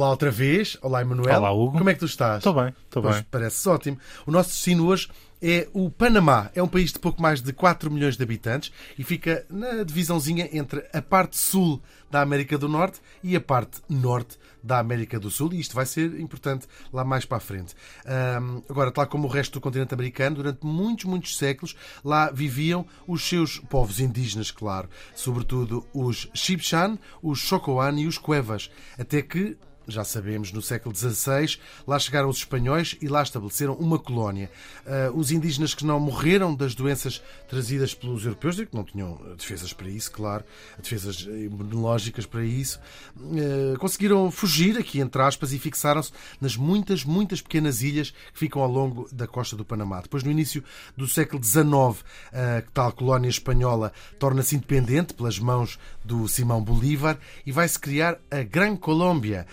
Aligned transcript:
Olá 0.00 0.08
outra 0.08 0.30
vez, 0.30 0.78
olá 0.80 1.02
Emanuel. 1.02 1.38
Olá, 1.38 1.52
Hugo. 1.52 1.76
Como 1.76 1.90
é 1.90 1.92
que 1.92 2.00
tu 2.00 2.06
estás? 2.06 2.38
Estou 2.38 2.54
bem, 2.54 2.72
estou 2.86 3.02
bem. 3.02 3.22
Parece 3.30 3.68
ótimo. 3.68 3.98
O 4.24 4.30
nosso 4.30 4.48
destino 4.48 4.86
hoje 4.86 5.10
é 5.42 5.68
o 5.74 5.90
Panamá. 5.90 6.50
É 6.54 6.62
um 6.62 6.66
país 6.66 6.90
de 6.90 6.98
pouco 6.98 7.20
mais 7.20 7.42
de 7.42 7.52
4 7.52 7.90
milhões 7.90 8.16
de 8.16 8.22
habitantes 8.22 8.72
e 8.98 9.04
fica 9.04 9.44
na 9.50 9.82
divisãozinha 9.82 10.48
entre 10.54 10.88
a 10.90 11.02
parte 11.02 11.36
sul 11.36 11.82
da 12.10 12.22
América 12.22 12.56
do 12.56 12.66
Norte 12.66 12.98
e 13.22 13.36
a 13.36 13.40
parte 13.42 13.82
norte 13.90 14.38
da 14.62 14.78
América 14.78 15.20
do 15.20 15.30
Sul. 15.30 15.52
E 15.52 15.60
isto 15.60 15.74
vai 15.74 15.84
ser 15.84 16.18
importante 16.18 16.66
lá 16.90 17.04
mais 17.04 17.26
para 17.26 17.36
a 17.36 17.40
frente. 17.40 17.74
Ahm, 18.06 18.62
agora, 18.70 18.90
tal 18.90 19.06
como 19.06 19.28
o 19.28 19.30
resto 19.30 19.52
do 19.52 19.60
continente 19.60 19.92
americano, 19.92 20.36
durante 20.36 20.64
muitos, 20.64 21.04
muitos 21.04 21.36
séculos, 21.36 21.76
lá 22.02 22.30
viviam 22.30 22.86
os 23.06 23.22
seus 23.28 23.58
povos 23.58 24.00
indígenas, 24.00 24.50
claro. 24.50 24.88
Sobretudo 25.14 25.86
os 25.92 26.26
Chibchan, 26.32 26.98
os 27.22 27.38
Chocoan 27.40 28.00
e 28.00 28.06
os 28.06 28.16
Cuevas. 28.16 28.70
Até 28.98 29.20
que 29.20 29.58
já 29.90 30.04
sabemos, 30.04 30.52
no 30.52 30.62
século 30.62 30.94
XVI, 30.94 31.58
lá 31.86 31.98
chegaram 31.98 32.28
os 32.28 32.38
espanhóis 32.38 32.96
e 33.00 33.08
lá 33.08 33.22
estabeleceram 33.22 33.74
uma 33.74 33.98
colónia. 33.98 34.50
Ah, 34.86 35.10
os 35.14 35.30
indígenas 35.30 35.74
que 35.74 35.84
não 35.84 35.98
morreram 35.98 36.54
das 36.54 36.74
doenças 36.74 37.22
trazidas 37.48 37.94
pelos 37.94 38.24
europeus, 38.24 38.56
que 38.56 38.74
não 38.74 38.84
tinham 38.84 39.20
defesas 39.36 39.72
para 39.72 39.88
isso, 39.88 40.10
claro, 40.12 40.44
defesas 40.78 41.20
imunológicas 41.20 42.26
para 42.26 42.44
isso, 42.44 42.80
ah, 43.16 43.78
conseguiram 43.78 44.30
fugir, 44.30 44.78
aqui 44.78 45.00
entre 45.00 45.20
aspas, 45.22 45.52
e 45.52 45.58
fixaram-se 45.58 46.12
nas 46.40 46.56
muitas, 46.56 47.04
muitas 47.04 47.40
pequenas 47.40 47.82
ilhas 47.82 48.10
que 48.10 48.38
ficam 48.38 48.62
ao 48.62 48.70
longo 48.70 49.08
da 49.12 49.26
costa 49.26 49.56
do 49.56 49.64
Panamá. 49.64 50.00
Depois, 50.00 50.22
no 50.22 50.30
início 50.30 50.62
do 50.96 51.06
século 51.06 51.42
XIX, 51.42 52.04
a 52.32 52.62
tal 52.72 52.92
colónia 52.92 53.28
espanhola 53.28 53.92
torna-se 54.18 54.56
independente 54.56 55.14
pelas 55.14 55.38
mãos 55.38 55.78
do 56.04 56.26
Simão 56.28 56.62
Bolívar 56.62 57.18
e 57.44 57.52
vai-se 57.52 57.78
criar 57.78 58.18
a 58.30 58.42
Gran 58.42 58.76
Colômbia, 58.76 59.46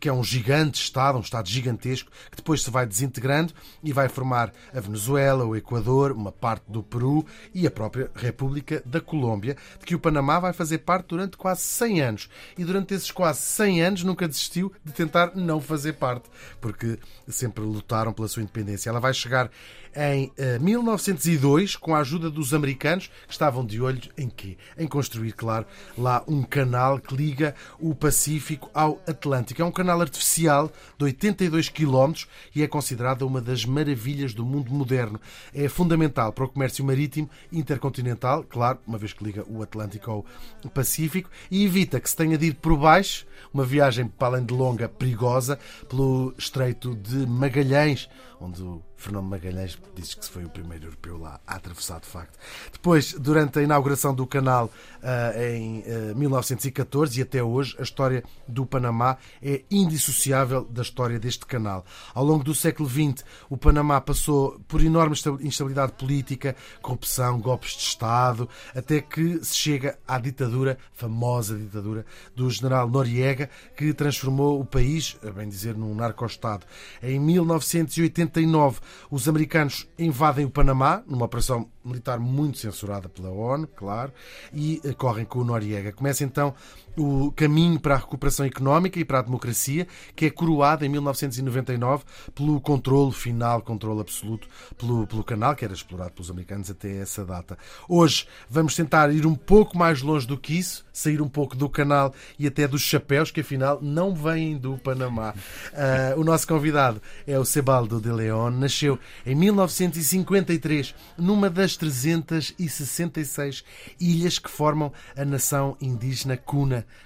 que 0.00 0.08
é 0.08 0.12
um 0.12 0.24
gigante 0.24 0.80
Estado, 0.80 1.18
um 1.18 1.20
Estado 1.20 1.48
gigantesco, 1.48 2.10
que 2.30 2.36
depois 2.36 2.62
se 2.62 2.70
vai 2.70 2.86
desintegrando 2.86 3.52
e 3.82 3.92
vai 3.92 4.08
formar 4.08 4.52
a 4.74 4.80
Venezuela, 4.80 5.44
o 5.44 5.56
Equador, 5.56 6.12
uma 6.12 6.32
parte 6.32 6.64
do 6.68 6.82
Peru 6.82 7.24
e 7.54 7.66
a 7.66 7.70
própria 7.70 8.10
República 8.14 8.82
da 8.84 9.00
Colômbia, 9.00 9.56
de 9.78 9.86
que 9.86 9.94
o 9.94 9.98
Panamá 9.98 10.38
vai 10.38 10.52
fazer 10.52 10.78
parte 10.78 11.08
durante 11.08 11.36
quase 11.36 11.62
100 11.62 12.00
anos. 12.00 12.30
E 12.56 12.64
durante 12.64 12.94
esses 12.94 13.10
quase 13.10 13.40
100 13.40 13.82
anos 13.82 14.02
nunca 14.02 14.26
desistiu 14.26 14.72
de 14.84 14.92
tentar 14.92 15.32
não 15.34 15.60
fazer 15.60 15.94
parte, 15.94 16.28
porque 16.60 16.98
sempre 17.28 17.62
lutaram 17.62 18.12
pela 18.12 18.28
sua 18.28 18.42
independência. 18.42 18.90
Ela 18.90 19.00
vai 19.00 19.12
chegar 19.12 19.50
em 19.96 20.30
eh, 20.36 20.58
1902 20.58 21.74
com 21.74 21.94
a 21.94 22.00
ajuda 22.00 22.30
dos 22.30 22.52
americanos 22.52 23.10
que 23.26 23.32
estavam 23.32 23.64
de 23.64 23.80
olho 23.80 24.00
em 24.16 24.28
quê? 24.28 24.58
Em 24.76 24.86
construir, 24.86 25.32
claro, 25.32 25.66
lá 25.96 26.22
um 26.28 26.42
canal 26.42 26.98
que 27.00 27.16
liga 27.16 27.54
o 27.80 27.94
Pacífico 27.94 28.70
ao 28.74 29.00
Atlântico. 29.06 29.62
É 29.62 29.64
um 29.64 29.72
canal 29.72 30.00
artificial 30.00 30.70
de 30.98 31.04
82 31.04 31.70
km 31.70 32.12
e 32.54 32.62
é 32.62 32.68
considerada 32.68 33.24
uma 33.24 33.40
das 33.40 33.64
maravilhas 33.64 34.34
do 34.34 34.44
mundo 34.44 34.70
moderno. 34.70 35.18
É 35.54 35.68
fundamental 35.68 36.32
para 36.32 36.44
o 36.44 36.48
comércio 36.48 36.84
marítimo 36.84 37.30
intercontinental, 37.50 38.44
claro, 38.44 38.78
uma 38.86 38.98
vez 38.98 39.14
que 39.14 39.24
liga 39.24 39.44
o 39.48 39.62
Atlântico 39.62 40.10
ao 40.10 40.24
Pacífico, 40.70 41.30
e 41.50 41.64
evita 41.64 41.98
que 41.98 42.10
se 42.10 42.16
tenha 42.16 42.36
de 42.36 42.46
ir 42.46 42.54
por 42.54 42.76
baixo, 42.76 43.26
uma 43.52 43.64
viagem 43.64 44.06
para 44.06 44.28
além 44.28 44.44
de 44.44 44.52
longa, 44.52 44.88
perigosa, 44.88 45.58
pelo 45.88 46.34
Estreito 46.36 46.94
de 46.94 47.26
Magalhães, 47.26 48.08
onde 48.40 48.62
o 48.62 48.82
Fernando 48.96 49.26
Magalhães 49.26 49.78
diz 49.94 50.14
que 50.14 50.28
foi 50.28 50.44
o 50.44 50.48
primeiro 50.48 50.86
europeu 50.86 51.18
lá 51.18 51.40
a 51.46 51.56
atravessar, 51.56 52.00
de 52.00 52.06
facto. 52.06 52.38
Depois, 52.72 53.12
durante 53.12 53.58
a 53.58 53.62
inauguração 53.62 54.14
do 54.14 54.26
canal 54.26 54.70
ah, 55.02 55.32
em 55.36 55.84
ah, 55.86 56.14
1914 56.14 57.18
e 57.18 57.22
até 57.22 57.42
hoje, 57.42 57.76
a 57.78 57.82
história 57.82 58.24
do 58.48 58.64
Panamá 58.64 59.18
é 59.42 59.62
indissociável 59.70 60.64
da 60.64 60.82
história 60.82 61.18
deste 61.18 61.46
canal. 61.46 61.84
Ao 62.14 62.24
longo 62.24 62.42
do 62.42 62.54
século 62.54 62.88
XX, 62.88 63.24
o 63.50 63.56
Panamá 63.56 64.00
passou 64.00 64.58
por 64.66 64.82
enorme 64.82 65.16
instabilidade 65.40 65.92
política, 65.92 66.56
corrupção, 66.80 67.40
golpes 67.40 67.72
de 67.72 67.82
Estado, 67.82 68.48
até 68.74 69.00
que 69.00 69.44
se 69.44 69.56
chega 69.56 69.98
à 70.06 70.18
ditadura, 70.18 70.78
famosa 70.92 71.56
ditadura, 71.56 72.04
do 72.34 72.48
general 72.50 72.88
Noriega, 72.88 73.50
que 73.76 73.92
transformou 73.92 74.60
o 74.60 74.64
país, 74.64 75.16
a 75.26 75.30
bem 75.30 75.48
dizer, 75.48 75.76
num 75.76 75.94
narco-estado. 75.94 76.66
Em 77.02 77.18
1989, 77.20 78.80
os 79.10 79.28
americanos 79.28 79.88
invadem 79.98 80.44
o 80.44 80.50
Panamá, 80.50 81.02
numa 81.06 81.26
operação 81.26 81.68
militar 81.84 82.18
muito 82.18 82.58
censurada 82.58 83.08
pela 83.08 83.30
ONU, 83.30 83.66
claro, 83.68 84.12
e 84.52 84.80
eh, 84.84 84.92
correm 84.92 85.24
com 85.24 85.40
o 85.40 85.44
Noriega. 85.44 85.92
Começa 85.92 86.24
então 86.24 86.54
o 86.96 87.30
caminho 87.32 87.78
para 87.78 87.94
a 87.94 87.98
recuperação 87.98 88.46
económica 88.46 88.98
e 88.98 89.04
para 89.04 89.18
a 89.18 89.22
democracia, 89.22 89.86
que 90.14 90.26
é 90.26 90.30
coroada 90.30 90.84
em 90.86 90.88
1999 90.88 92.04
pelo 92.34 92.60
controle 92.60 93.12
final, 93.12 93.62
controle 93.62 94.00
absoluto 94.00 94.48
pelo, 94.76 95.06
pelo 95.06 95.22
canal, 95.22 95.54
que 95.54 95.64
era 95.64 95.74
explorado 95.74 96.12
pelos 96.12 96.30
americanos 96.30 96.70
até 96.70 96.96
essa 96.98 97.24
data. 97.24 97.58
Hoje 97.88 98.26
vamos 98.48 98.74
tentar 98.74 99.12
ir 99.12 99.26
um 99.26 99.34
pouco 99.34 99.76
mais 99.76 100.02
longe 100.02 100.26
do 100.26 100.38
que 100.38 100.58
isso, 100.58 100.84
sair 100.92 101.20
um 101.20 101.28
pouco 101.28 101.54
do 101.56 101.68
canal 101.68 102.14
e 102.38 102.46
até 102.46 102.66
dos 102.66 102.82
chapéus, 102.82 103.30
que 103.30 103.40
afinal 103.40 103.78
não 103.82 104.14
vêm 104.14 104.56
do 104.56 104.78
Panamá. 104.78 105.34
Ah, 105.74 106.14
o 106.16 106.24
nosso 106.24 106.46
convidado 106.46 107.00
é 107.26 107.38
o 107.38 107.44
Sebaldo 107.44 108.00
de 108.00 108.10
León, 108.10 108.50
nasceu 108.50 108.98
em 109.24 109.34
1953 109.34 110.94
numa 111.18 111.50
das 111.50 111.76
366 111.76 113.64
ilhas 114.00 114.38
que 114.38 114.50
formam 114.50 114.92
a 115.16 115.24
nação 115.24 115.76
indígena 115.80 116.36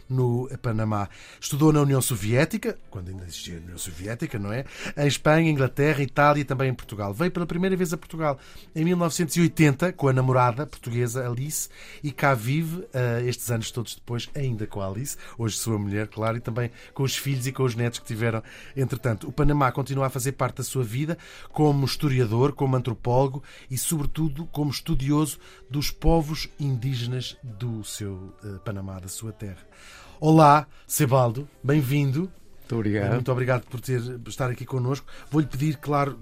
No 0.09 0.49
Panamá. 0.61 1.09
Estudou 1.41 1.73
na 1.73 1.83
União 1.83 2.03
Soviética, 2.03 2.77
quando 2.91 3.11
ainda 3.11 3.25
existia 3.25 3.59
a 3.59 3.61
União 3.61 3.79
Soviética, 3.79 4.39
não 4.39 4.53
é? 4.53 4.65
Em 4.97 5.07
Espanha, 5.07 5.51
Inglaterra, 5.51 6.03
Itália 6.03 6.41
e 6.41 6.45
também 6.45 6.71
em 6.71 6.75
Portugal. 6.75 7.15
Veio 7.15 7.31
pela 7.31 7.47
primeira 7.47 7.77
vez 7.77 7.93
a 7.93 7.97
Portugal 7.97 8.39
em 8.75 8.85
1980 8.85 9.93
com 9.93 10.09
a 10.09 10.13
namorada 10.13 10.67
portuguesa 10.67 11.27
Alice 11.27 11.69
e 12.03 12.11
cá 12.11 12.35
vive 12.35 12.87
ah, 12.93 13.21
estes 13.23 13.51
anos 13.51 13.71
todos 13.71 13.95
depois, 13.95 14.29
ainda 14.35 14.67
com 14.67 14.81
a 14.81 14.89
Alice, 14.89 15.17
hoje 15.39 15.57
sua 15.57 15.79
mulher, 15.79 16.09
claro, 16.09 16.37
e 16.37 16.41
também 16.41 16.71
com 16.93 17.03
os 17.03 17.17
filhos 17.17 17.47
e 17.47 17.53
com 17.53 17.63
os 17.63 17.75
netos 17.75 17.99
que 17.99 18.07
tiveram. 18.07 18.43
Entretanto, 18.77 19.29
o 19.29 19.33
Panamá 19.33 19.71
continua 19.73 20.07
a 20.07 20.11
fazer 20.11 20.33
parte 20.33 20.59
da 20.59 20.65
sua 20.65 20.85
vida 20.85 21.17
como 21.53 21.85
historiador, 21.85 22.53
como 22.53 22.77
antropólogo 22.77 23.43
e, 23.71 23.77
sobretudo, 23.79 24.47
como 24.47 24.71
estudioso 24.71 25.39
dos 25.71 25.91
povos 25.91 26.49
indígenas 26.59 27.37
do 27.43 27.85
seu 27.85 28.35
eh, 28.45 28.59
Panamá, 28.65 28.99
da 28.99 29.09
sua 29.09 29.33
terra. 29.33 29.70
Olá, 30.21 30.67
Sebaldo, 30.87 31.49
bem-vindo. 31.63 32.31
Muito 32.61 32.75
obrigado. 32.75 33.13
Muito 33.15 33.33
obrigado 33.33 33.67
por 33.67 33.81
ter, 33.81 34.01
por 34.19 34.29
estar 34.29 34.51
aqui 34.51 34.65
connosco. 34.65 35.07
Vou-lhe 35.31 35.47
pedir, 35.47 35.77
claro, 35.77 36.19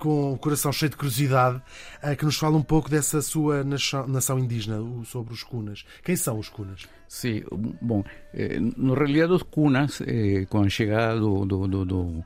com 0.00 0.32
o 0.32 0.38
coração 0.38 0.72
cheio 0.72 0.90
de 0.90 0.96
curiosidade, 0.96 1.62
eh, 2.02 2.16
que 2.16 2.24
nos 2.24 2.36
fale 2.36 2.56
um 2.56 2.62
pouco 2.62 2.88
dessa 2.88 3.20
sua 3.20 3.62
nação, 3.62 4.08
nação 4.08 4.38
indígena, 4.38 4.78
sobre 5.04 5.34
os 5.34 5.42
cunas. 5.42 5.84
Quem 6.02 6.16
são 6.16 6.38
os 6.38 6.48
cunas? 6.48 6.88
Sí, 7.06 7.44
bom, 7.82 8.02
eh, 8.32 8.58
no 8.58 8.94
realidad 8.94 9.30
os 9.30 9.42
cunas, 9.42 10.00
eh, 10.00 10.46
com 10.48 10.62
a 10.62 10.68
chegada 10.68 11.20
do, 11.20 11.44
do, 11.44 11.68
do, 11.68 11.84
do, 11.84 12.24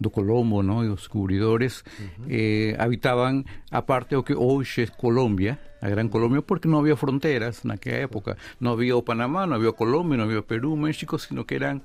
do 0.00 0.10
Colombo 0.10 0.62
não, 0.62 0.84
e 0.84 0.88
os 0.88 1.00
descobridores, 1.00 1.84
eh, 2.28 2.74
habitavam 2.78 3.44
a 3.70 3.82
parte 3.82 4.14
do 4.14 4.22
que 4.22 4.34
hoje 4.34 4.82
é 4.82 4.86
Colômbia, 4.86 5.58
a 5.80 5.88
Gran 5.88 6.08
Colômbia, 6.08 6.42
porque 6.42 6.68
não 6.68 6.78
havia 6.80 6.96
fronteiras 6.96 7.64
naquela 7.64 7.96
época. 7.96 8.36
Não 8.60 8.72
havia 8.72 8.96
o 8.96 9.02
Panamá, 9.02 9.46
não 9.46 9.56
havia 9.56 9.72
Colômbia, 9.72 10.16
não 10.16 10.24
havia 10.24 10.42
Peru, 10.42 10.76
México, 10.76 11.18
sino 11.18 11.44
que 11.44 11.54
eram 11.54 11.80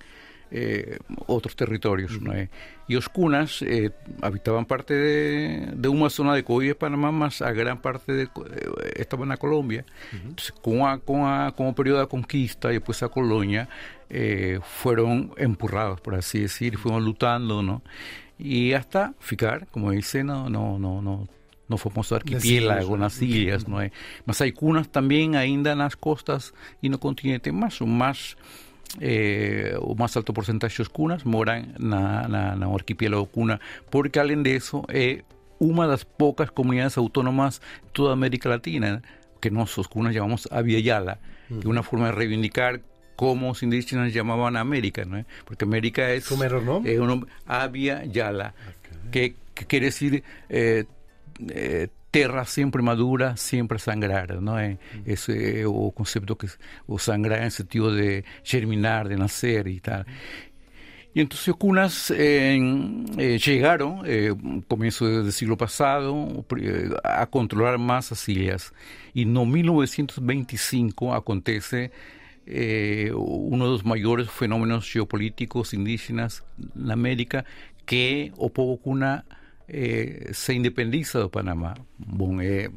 eh, 0.53 0.99
outros 1.27 1.55
territórios. 1.55 2.19
não 2.21 2.31
é? 2.31 2.47
E 2.87 2.95
os 2.95 3.07
cunas 3.07 3.61
eh, 3.63 3.91
habitavam 4.21 4.63
parte 4.63 4.93
de, 4.93 5.75
de 5.75 5.87
uma 5.87 6.09
zona 6.09 6.35
de 6.35 6.43
Coí 6.43 6.69
e 6.69 6.73
Panamá, 6.75 7.11
mas 7.11 7.41
a 7.41 7.51
gran 7.51 7.77
parte 7.77 8.05
de, 8.13 8.23
eh, 8.23 9.01
estava 9.01 9.25
na 9.25 9.35
Colômbia. 9.37 9.83
Entonces, 10.13 10.51
com, 10.51 10.85
a, 10.85 10.99
com, 10.99 11.25
a, 11.25 11.51
com 11.51 11.67
o 11.67 11.73
período 11.73 11.99
da 11.99 12.07
conquista 12.07 12.69
e 12.69 12.75
depois 12.75 13.01
a 13.01 13.09
colônia, 13.09 13.67
eh, 14.09 14.59
foram 14.61 15.31
empurrados, 15.39 15.99
por 16.01 16.13
assim 16.13 16.41
decir, 16.41 16.77
foram 16.77 16.99
lutando, 16.99 17.63
¿no? 17.63 17.81
E 18.39 18.73
hasta 18.75 19.13
ficar, 19.19 19.65
como 19.67 19.91
dice, 19.91 20.23
no, 20.23 20.49
no, 20.49 20.77
no, 20.77 21.01
no, 21.01 21.27
no 21.67 21.77
famoso 21.77 22.13
arquipiélago, 22.15 22.97
nas 22.97 23.21
ilhas, 23.21 23.65
não 23.65 23.79
é? 23.79 23.91
Mas 24.25 24.41
há 24.41 24.51
cunas 24.51 24.87
também 24.87 25.35
ainda 25.35 25.73
nas 25.75 25.95
costas 25.95 26.53
e 26.81 26.89
no 26.89 26.99
continente, 26.99 27.51
mas 27.51 27.75
são 27.75 27.87
mais 27.87 28.35
eh, 28.99 29.75
o 29.79 29.95
más 29.95 30.15
alto 30.17 30.33
porcentaje 30.33 30.83
de 30.83 30.89
cunas 30.89 31.25
moran 31.25 31.73
na, 31.79 32.27
na, 32.27 32.55
na 32.55 32.67
arquipiélago 32.67 33.25
cuna, 33.25 33.59
porque 33.89 34.19
além 34.19 34.43
de 34.43 34.55
eso 34.55 34.85
es 34.89 35.23
una 35.59 35.83
de 35.83 35.89
las 35.89 36.05
pocas 36.05 36.51
comunidades 36.51 36.97
autónomas 36.97 37.61
de 37.83 37.89
toda 37.91 38.13
América 38.13 38.49
Latina, 38.49 39.01
que 39.39 39.49
nosotros 39.49 39.87
cunas 39.87 40.13
llamamos 40.13 40.47
Avia 40.51 40.79
Yala, 40.79 41.19
que 41.47 41.59
es 41.59 41.65
una 41.65 41.83
forma 41.83 42.07
de 42.07 42.11
reivindicar 42.13 42.81
cómo 43.15 43.49
los 43.49 43.63
indígenas 43.63 44.13
llamaban 44.13 44.57
a 44.57 44.61
América, 44.61 45.05
¿no? 45.05 45.23
porque 45.45 45.65
América 45.65 46.11
es, 46.11 46.27
¿Cómo 46.27 46.43
era 46.43 46.57
el 46.59 46.65
nombre? 46.65 46.93
es 46.93 46.99
un 46.99 47.07
nombre, 47.07 47.29
Avia 47.45 48.03
Yala, 48.05 48.53
que, 49.11 49.35
que 49.53 49.65
quiere 49.65 49.87
decir 49.87 50.23
eh, 50.49 50.85
eh, 51.49 51.87
terra 52.13 52.45
sempre 52.45 52.83
madura, 52.83 53.35
sempre 53.35 53.79
sangrar, 53.79 54.39
não 54.39 54.55
é? 54.55 54.77
Esse 55.03 55.61
é 55.61 55.67
o 55.67 55.91
conceito 55.91 56.35
que 56.35 56.47
o 56.85 56.99
sangrar 56.99 57.43
em 57.43 57.49
sentido 57.49 57.89
de 57.95 58.23
germinar, 58.43 59.07
de 59.09 59.15
nascer 59.15 59.65
e 59.65 59.79
tal. 59.79 60.05
Y 61.15 61.21
entonces 61.21 61.47
os 61.47 61.57
cunas 61.57 62.11
eh, 62.11 63.39
llegaron, 63.43 64.03
eh, 64.05 64.31
comienzo 64.67 65.07
del 65.07 65.31
siglo 65.31 65.57
pasado, 65.57 66.45
eh, 66.59 66.89
a 67.03 67.25
controlar 67.25 67.79
más 67.79 68.11
as 68.11 68.29
ilhas. 68.29 68.73
Y 69.15 69.23
en 69.23 69.33
1925 69.33 71.15
acontece 71.15 71.91
eh, 72.45 73.11
uno 73.15 73.65
de 73.65 73.71
los 73.71 73.85
mayores 73.85 74.29
fenómenos 74.29 74.87
geopolíticos 74.91 75.73
indígenas 75.73 76.43
en 76.75 76.91
América, 76.91 77.45
que 77.87 78.31
o 78.37 78.49
povo 78.49 78.77
cuna 78.77 79.25
eh, 79.67 80.31
se 80.33 80.53
independiza 80.53 81.23
de 81.23 81.29
Panamá. 81.29 81.73
Bom, 81.97 82.41
é, 82.41 82.69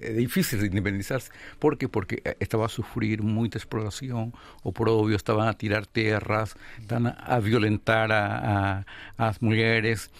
é 0.00 0.12
difícil 0.12 0.58
de 0.58 0.66
independizar-se. 0.66 1.30
Por 1.58 1.76
quê? 1.76 1.88
Porque 1.88 2.22
estava 2.40 2.66
a 2.66 2.68
sofrer 2.68 3.22
muita 3.22 3.58
exploração, 3.58 4.32
o 4.62 4.72
próprio 4.72 5.14
estavam 5.14 5.48
a 5.48 5.54
tirar 5.54 5.86
terras, 5.86 6.54
estavam 6.80 7.14
a 7.16 7.38
violentar 7.40 8.10
a, 8.10 8.84
a, 9.18 9.28
as 9.28 9.38
mulheres 9.38 10.10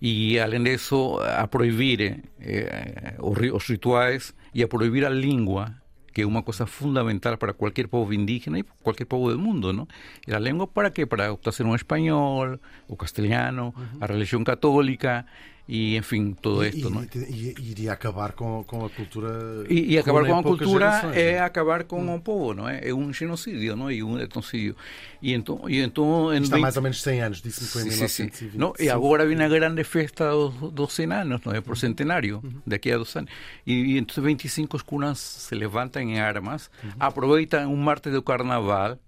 e, 0.00 0.38
além 0.38 0.62
disso, 0.62 1.18
a 1.20 1.46
proibir 1.46 2.24
eh, 2.40 3.14
os, 3.18 3.38
os 3.52 3.66
rituais 3.68 4.34
e 4.54 4.62
a 4.62 4.68
proibir 4.68 5.04
a 5.04 5.10
língua 5.10 5.81
que 6.12 6.22
es 6.22 6.26
una 6.26 6.42
cosa 6.42 6.66
fundamental 6.66 7.38
para 7.38 7.52
cualquier 7.54 7.88
pueblo 7.88 8.12
indígena 8.12 8.58
y 8.58 8.62
cualquier 8.82 9.08
pueblo 9.08 9.30
del 9.30 9.38
mundo, 9.38 9.72
¿no? 9.72 9.88
¿Y 10.26 10.30
la 10.30 10.40
lengua 10.40 10.66
para 10.70 10.92
qué? 10.92 11.06
Para 11.06 11.36
hacer 11.44 11.66
un 11.66 11.74
español, 11.74 12.60
o 12.88 12.96
castellano, 12.96 13.74
la 14.00 14.06
religión 14.06 14.44
católica, 14.44 15.26
e 15.74 15.96
enfim, 15.96 16.36
tudo 16.38 16.66
isto. 16.66 16.86
E, 16.86 16.90
não 16.90 17.00
é? 17.00 17.06
e, 17.30 17.54
e 17.58 17.70
iria 17.70 17.94
acabar 17.94 18.32
com, 18.32 18.62
com 18.64 18.84
a 18.84 18.90
cultura. 18.90 19.64
E, 19.70 19.94
e 19.94 19.98
acabar 19.98 20.26
com 20.26 20.38
a 20.38 20.42
cultura 20.42 20.90
gerações, 20.90 21.16
é 21.16 21.38
não? 21.38 21.46
acabar 21.46 21.84
com 21.84 21.98
hum. 21.98 22.14
um 22.14 22.20
povo, 22.20 22.52
não 22.52 22.68
é? 22.68 22.86
É 22.86 22.92
um 22.92 23.10
genocídio, 23.10 23.74
não 23.74 23.88
é? 23.88 23.94
E 23.94 24.02
um 24.02 24.20
etnocídio. 24.20 24.76
E 25.22 25.32
então. 25.32 25.62
E 25.70 25.80
então 25.80 26.30
Está 26.34 26.56
20... 26.56 26.60
mais 26.60 26.76
ou 26.76 26.82
menos 26.82 27.00
100 27.00 27.22
anos, 27.22 27.40
disse-me 27.40 27.68
foi 27.68 27.82
em 27.84 27.90
sim, 27.90 28.28
Sim. 28.30 28.50
Não, 28.52 28.74
e 28.78 28.90
agora 28.90 29.24
vem 29.24 29.40
a 29.42 29.48
grande 29.48 29.82
festa 29.82 30.30
dos, 30.30 30.70
dos 30.70 30.92
100 30.92 31.10
anos, 31.10 31.40
não 31.42 31.54
é? 31.54 31.62
Por 31.62 31.78
centenário, 31.78 32.42
uhum. 32.44 32.50
uhum. 32.50 32.62
daqui 32.66 32.92
a 32.92 32.96
dois 32.96 33.16
anos. 33.16 33.30
E, 33.66 33.94
e 33.94 33.98
então 33.98 34.22
25 34.22 34.84
curas 34.84 35.18
se 35.18 35.54
levantam 35.54 36.02
em 36.02 36.20
armas, 36.20 36.70
uhum. 36.84 36.90
aproveitam 37.00 37.72
um 37.72 37.76
martes 37.76 38.12
do 38.12 38.20
carnaval 38.20 38.98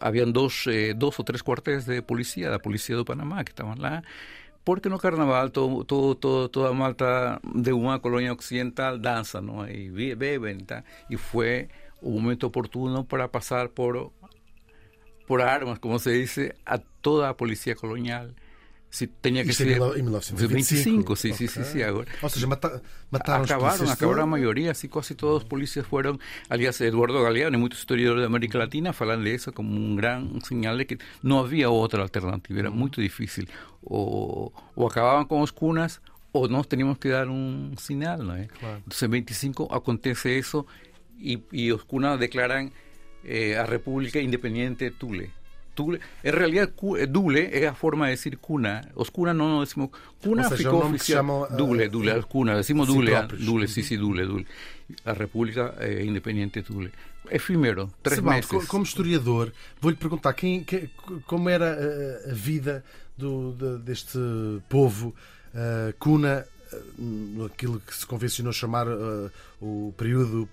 Havia 0.00 0.24
dois, 0.24 0.64
eh, 0.68 0.94
dois 0.94 1.18
ou 1.18 1.24
três 1.24 1.42
quartéis 1.42 1.84
de 1.84 2.00
polícia 2.02 2.48
da 2.48 2.58
policía 2.58 2.96
do 2.96 3.04
Panamá, 3.04 3.42
que 3.42 3.50
estavam 3.50 3.74
lá, 3.76 4.02
Porque 4.64 4.88
no 4.90 4.98
carnaval 4.98 5.52
todo, 5.52 5.84
todo, 5.84 6.50
toda 6.50 6.72
Malta 6.72 7.40
de 7.42 7.72
una 7.72 8.00
colonia 8.00 8.32
occidental 8.32 9.00
danza, 9.00 9.40
¿no? 9.40 9.68
Y 9.68 9.88
be- 9.90 10.14
beben, 10.14 10.66
y 11.08 11.16
fue 11.16 11.68
un 12.02 12.22
momento 12.22 12.48
oportuno 12.48 13.04
para 13.04 13.28
pasar 13.30 13.70
por 13.70 14.12
por 15.26 15.42
armas, 15.42 15.78
como 15.78 15.98
se 16.00 16.10
dice, 16.10 16.56
a 16.66 16.78
toda 16.78 17.28
la 17.28 17.36
policía 17.36 17.76
colonial. 17.76 18.34
Si 18.90 19.06
tenía 19.06 19.44
que 19.44 19.50
Isto 19.50 19.62
ser 19.62 19.72
em 19.72 20.02
1925. 20.02 21.14
25, 21.14 21.16
sí, 21.16 21.32
sí, 21.32 21.46
sí, 21.46 21.62
sí, 21.62 21.82
agora. 21.82 22.10
Ou 22.20 22.28
seja, 22.28 22.46
mata, 22.48 22.82
mataram 23.08 23.44
os 23.44 23.50
Acabaron, 23.50 23.78
polícias 23.78 23.96
acabaron 23.96 24.22
a 24.22 24.26
mayoría, 24.26 24.72
así 24.72 24.88
casi 24.88 25.14
todos 25.14 25.34
los 25.34 25.44
policías 25.44 25.86
fueron, 25.86 26.18
aliás, 26.48 26.80
Eduardo 26.80 27.22
Galeano 27.22 27.56
y 27.56 27.60
muchos 27.60 27.78
historiadores 27.80 28.22
de 28.22 28.26
América 28.26 28.58
Latina 28.58 28.92
falan 28.92 29.22
de 29.22 29.34
eso 29.34 29.52
como 29.52 29.70
un 29.76 29.94
gran 29.94 30.42
señal 30.42 30.76
de 30.78 30.86
que 30.88 30.98
no 31.22 31.38
había 31.38 31.70
otra 31.70 32.02
alternativa, 32.02 32.58
era 32.58 32.70
muy 32.70 32.90
difícil. 32.90 33.48
O, 33.84 34.52
o 34.74 34.86
acababan 34.90 35.26
con 35.26 35.40
los 35.40 35.52
cunas 35.52 36.02
o 36.32 36.48
nos 36.48 36.68
teníamos 36.68 36.98
que 36.98 37.10
dar 37.10 37.28
un 37.28 37.76
señal, 37.78 38.26
¿no? 38.26 38.34
Claro. 38.58 38.76
Entonces 38.78 39.02
en 39.04 39.10
25 39.12 39.72
acontece 39.72 40.36
eso 40.36 40.66
y, 41.16 41.44
y 41.52 41.68
los 41.68 41.84
cunas 41.84 42.18
declaran 42.18 42.72
eh, 43.22 43.56
a 43.56 43.66
República 43.66 44.18
Independiente 44.18 44.86
de 44.86 44.90
Tule. 44.90 45.30
Tule. 45.74 46.00
Em 46.24 46.30
realidade, 46.30 46.72
eh, 46.98 47.06
Dule 47.06 47.48
é 47.52 47.66
a 47.66 47.74
forma 47.74 48.06
de 48.06 48.16
dizer 48.16 48.36
cuna. 48.36 48.82
Os 48.94 49.10
cunas 49.10 49.36
não 49.36 49.60
decimos. 49.60 49.90
Cuna 50.22 50.44
seja, 50.44 50.56
ficou 50.56 50.84
oficial. 50.84 51.48
Eh, 51.50 51.56
Dule, 51.56 51.88
Dule, 51.88 52.10
as 52.10 52.24
cunas. 52.24 52.56
Decimos 52.58 52.88
ah, 52.88 52.92
Dule. 52.92 53.44
Dule, 53.44 53.68
sim, 53.68 53.82
sim, 53.82 53.96
Dule, 53.96 54.26
Dule. 54.26 54.46
A 55.04 55.12
República 55.12 55.74
eh, 55.78 56.00
é 56.00 56.04
independente 56.04 56.62
Dule. 56.62 56.92
Efímero, 57.30 57.92
três 58.02 58.16
Sebal, 58.16 58.34
meses. 58.34 58.66
Como 58.66 58.84
historiador, 58.84 59.52
vou-lhe 59.80 59.96
perguntar 59.96 60.32
quem, 60.32 60.66
como 61.26 61.48
era 61.48 61.78
a 62.28 62.34
vida 62.34 62.82
do, 63.16 63.78
deste 63.78 64.18
povo 64.68 65.14
uh, 65.54 65.92
cuna, 65.98 66.46
aquilo 67.46 67.80
que 67.80 67.94
se 67.94 68.06
convencionou 68.06 68.52
chamar 68.52 68.86
uh, 68.88 69.30
o 69.60 69.92
período 69.96 70.48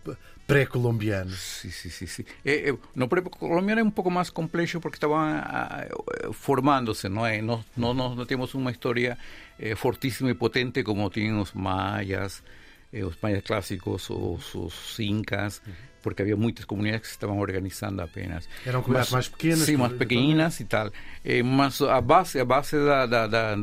pré-colombiano. 0.47 1.29
Sí, 1.31 1.69
sí, 1.69 1.89
sí, 1.89 2.07
sí. 2.07 2.23
Eh, 2.43 2.63
eh, 2.69 2.77
no, 2.95 3.07
pero 3.09 3.23
Colombia 3.25 3.73
era 3.73 3.83
un 3.83 3.91
poco 3.91 4.09
más 4.09 4.31
complejo 4.31 4.79
porque 4.79 4.95
estaban 4.95 5.41
ah, 5.45 5.85
eh, 5.87 6.27
formándose, 6.31 7.09
¿no? 7.09 7.27
Eh, 7.27 7.41
no, 7.41 7.63
no, 7.75 7.93
no, 7.93 8.15
no 8.15 8.25
tenemos 8.25 8.55
una 8.55 8.71
historia 8.71 9.17
eh, 9.59 9.75
fortísima 9.75 10.31
y 10.31 10.33
potente 10.33 10.83
como 10.83 11.09
tienen 11.09 11.37
los 11.37 11.53
mayas, 11.55 12.43
eh, 12.91 13.01
los 13.01 13.21
mayas 13.21 13.43
clásicos 13.43 14.09
o 14.09 14.39
los 14.55 14.99
incas, 14.99 15.61
porque 16.01 16.23
había 16.23 16.37
muchas 16.37 16.65
comunidades 16.65 17.01
que 17.01 17.07
se 17.07 17.13
estaban 17.13 17.37
organizando 17.37 18.01
apenas. 18.01 18.47
Eram 18.65 18.81
comunidades 18.81 19.11
mais 19.11 19.29
pequenas, 19.29 19.59
Sí, 19.65 19.75
más 19.75 19.91
que- 19.91 19.97
pequeñas 19.97 20.61
y 20.61 20.65
tal. 20.65 20.93
Eh, 21.25 21.43
más 21.43 21.81
a 21.81 21.99
base, 21.99 22.39
a 22.39 22.45
base 22.45 22.77
da, 22.77 23.05
da, 23.05 23.27
da, 23.27 23.55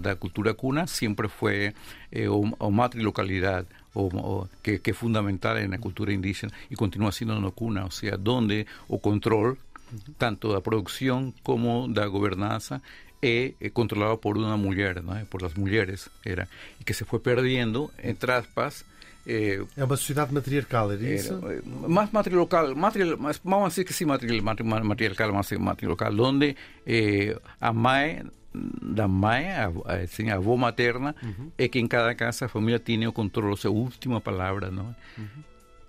da, 0.00 0.16
cultura 0.16 0.54
cuna 0.54 0.88
siempre 0.88 1.28
fue 1.28 1.74
eh, 2.10 2.26
o, 2.26 2.40
o 2.58 2.70
o, 3.94 4.06
o- 4.06 4.48
que, 4.62 4.80
que 4.80 4.90
es 4.92 4.96
fundamental 4.96 5.58
en 5.58 5.70
la 5.72 5.78
cultura 5.78 6.12
indígena 6.12 6.52
y 6.70 6.74
continúa 6.76 7.12
siendo 7.12 7.38
no 7.40 7.50
cuna, 7.52 7.84
o 7.84 7.90
sea, 7.90 8.16
donde 8.16 8.66
o 8.88 9.00
control 9.00 9.58
tanto 10.16 10.52
da 10.52 10.60
producción 10.62 11.34
como 11.42 11.86
da 11.88 12.06
gobernanza 12.06 12.80
é, 13.20 13.54
é 13.60 13.68
controlado 13.70 14.18
por 14.18 14.38
una 14.38 14.56
mujer, 14.56 15.04
¿no? 15.04 15.12
por 15.28 15.42
las 15.42 15.56
mujeres, 15.56 16.10
era, 16.24 16.48
y 16.80 16.84
que 16.84 16.94
se 16.94 17.04
fue 17.04 17.22
perdiendo, 17.22 17.92
entre 18.02 18.32
aspas, 18.32 18.84
eh, 19.26 19.62
É 19.76 19.84
uma 19.84 19.96
sociedade 19.96 20.32
matriarcal, 20.34 20.90
era 20.90 21.04
isso? 21.06 21.38
eh, 21.46 21.62
más 21.86 22.10
matrilocal, 22.12 22.74
matril, 22.74 23.16
más, 23.18 23.38
vamos 23.44 23.66
a 23.66 23.68
decir 23.70 23.84
que 23.84 23.92
sí, 23.92 24.04
matril, 24.04 24.42
matri- 24.42 24.64
ma- 24.64 24.82
matriarcal, 24.82 25.30
más 25.32 25.52
matrilocal, 25.52 26.16
donde 26.16 26.56
eh, 26.86 27.36
a 27.60 27.70
mãe 27.72 28.24
da 28.54 29.08
mãe, 29.08 29.50
a, 29.50 29.72
a, 29.86 29.94
assim, 29.96 30.30
a 30.30 30.36
avó 30.36 30.56
materna, 30.56 31.14
é 31.56 31.68
que 31.68 31.78
em 31.78 31.86
cada 31.86 32.14
casa 32.14 32.46
a 32.46 32.48
família 32.48 32.78
tiene 32.78 33.06
o 33.06 33.12
controle, 33.12 33.56
a 33.64 33.70
última 33.70 34.20
palavra, 34.20 34.70
não? 34.70 34.94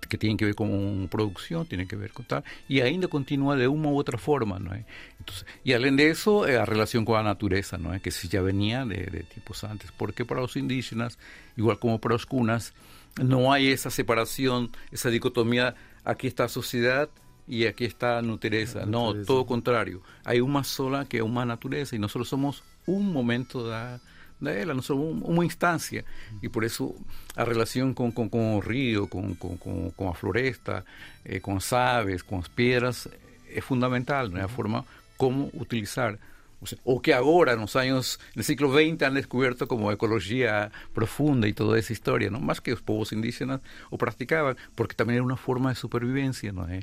que 0.08 0.18
tiene 0.18 0.36
que 0.36 0.44
ver 0.44 0.54
con 0.54 1.08
producción, 1.10 1.66
tiene 1.66 1.86
que 1.86 1.96
ver 1.96 2.12
con 2.12 2.24
tal, 2.24 2.44
y 2.68 2.80
ainda 2.80 3.08
continúa 3.08 3.56
de 3.56 3.68
una 3.68 3.88
u 3.88 3.98
otra 3.98 4.18
forma, 4.18 4.58
¿no? 4.58 4.72
Entonces, 5.18 5.46
y 5.64 5.72
além 5.72 5.96
de 5.96 6.10
eso, 6.10 6.46
eh, 6.46 6.54
la 6.54 6.64
relación 6.64 7.04
con 7.04 7.16
la 7.16 7.22
naturaleza, 7.22 7.78
¿no? 7.78 7.98
Que 8.00 8.10
si 8.10 8.28
ya 8.28 8.42
venía 8.42 8.84
de, 8.84 9.06
de 9.06 9.22
tipos 9.22 9.64
antes, 9.64 9.90
porque 9.92 10.24
para 10.24 10.40
los 10.40 10.56
indígenas, 10.56 11.18
igual 11.56 11.78
como 11.78 12.00
para 12.00 12.14
los 12.14 12.26
cunas, 12.26 12.74
no 13.22 13.52
hay 13.52 13.68
esa 13.68 13.90
separación, 13.90 14.70
esa 14.92 15.10
dicotomía, 15.10 15.74
aquí 16.04 16.26
está 16.26 16.48
sociedad 16.48 17.08
y 17.46 17.66
aquí 17.66 17.84
está 17.84 18.20
naturaleza, 18.22 18.80
La 18.80 18.86
no, 18.86 19.00
naturaleza. 19.06 19.26
todo 19.26 19.46
contrario, 19.46 20.00
hay 20.24 20.40
una 20.40 20.64
sola 20.64 21.04
que 21.04 21.18
es 21.18 21.22
una 21.22 21.44
naturaleza 21.44 21.94
y 21.94 21.98
nosotros 21.98 22.28
somos 22.28 22.62
un 22.86 23.12
momento 23.12 23.66
da, 23.66 24.00
da 24.40 24.52
ela, 24.52 24.74
nós 24.74 24.86
somos 24.86 25.22
uma 25.22 25.44
instância 25.44 26.04
e 26.42 26.48
por 26.48 26.64
isso 26.64 26.94
a 27.36 27.44
relação 27.44 27.92
com, 27.94 28.10
com, 28.12 28.28
com 28.28 28.56
o 28.56 28.60
rio, 28.60 29.06
com, 29.08 29.34
com, 29.34 29.56
com, 29.58 29.90
com 29.92 30.08
a 30.08 30.14
floresta, 30.14 30.84
eh, 31.24 31.40
com 31.40 31.56
as 31.56 31.72
aves, 31.72 32.22
com 32.22 32.38
as 32.38 32.48
pedras 32.48 33.08
é 33.48 33.60
fundamental, 33.60 34.28
não 34.28 34.38
é? 34.40 34.44
a 34.44 34.48
forma 34.48 34.84
como 35.16 35.50
utilizar. 35.54 36.18
O, 36.84 37.00
que 37.00 37.12
agora, 37.12 37.56
nos 37.56 37.76
años, 37.76 38.18
no 38.34 38.42
siglo 38.42 38.72
XX, 38.72 39.02
han 39.02 39.14
descubierto 39.14 39.66
como 39.66 39.92
ecologia 39.92 40.70
profunda 40.92 41.46
e 41.48 41.52
toda 41.52 41.78
essa 41.78 41.92
história, 41.92 42.30
não? 42.30 42.40
mais 42.40 42.60
que 42.60 42.72
os 42.72 42.80
povos 42.80 43.12
indígenas 43.12 43.60
o 43.90 43.98
praticavam, 43.98 44.56
porque 44.74 44.94
também 44.94 45.16
era 45.16 45.24
uma 45.24 45.36
forma 45.36 45.72
de 45.72 45.78
supervivência, 45.78 46.52
não 46.52 46.64
é? 46.64 46.80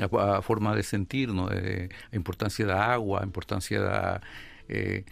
a, 0.00 0.42
forma 0.42 0.74
de 0.74 0.82
sentir, 0.82 1.28
não 1.28 1.48
é? 1.48 1.88
a 2.12 2.16
importância 2.16 2.66
da 2.66 2.82
água, 2.82 3.20
a 3.20 4.20
eh, 4.68 5.04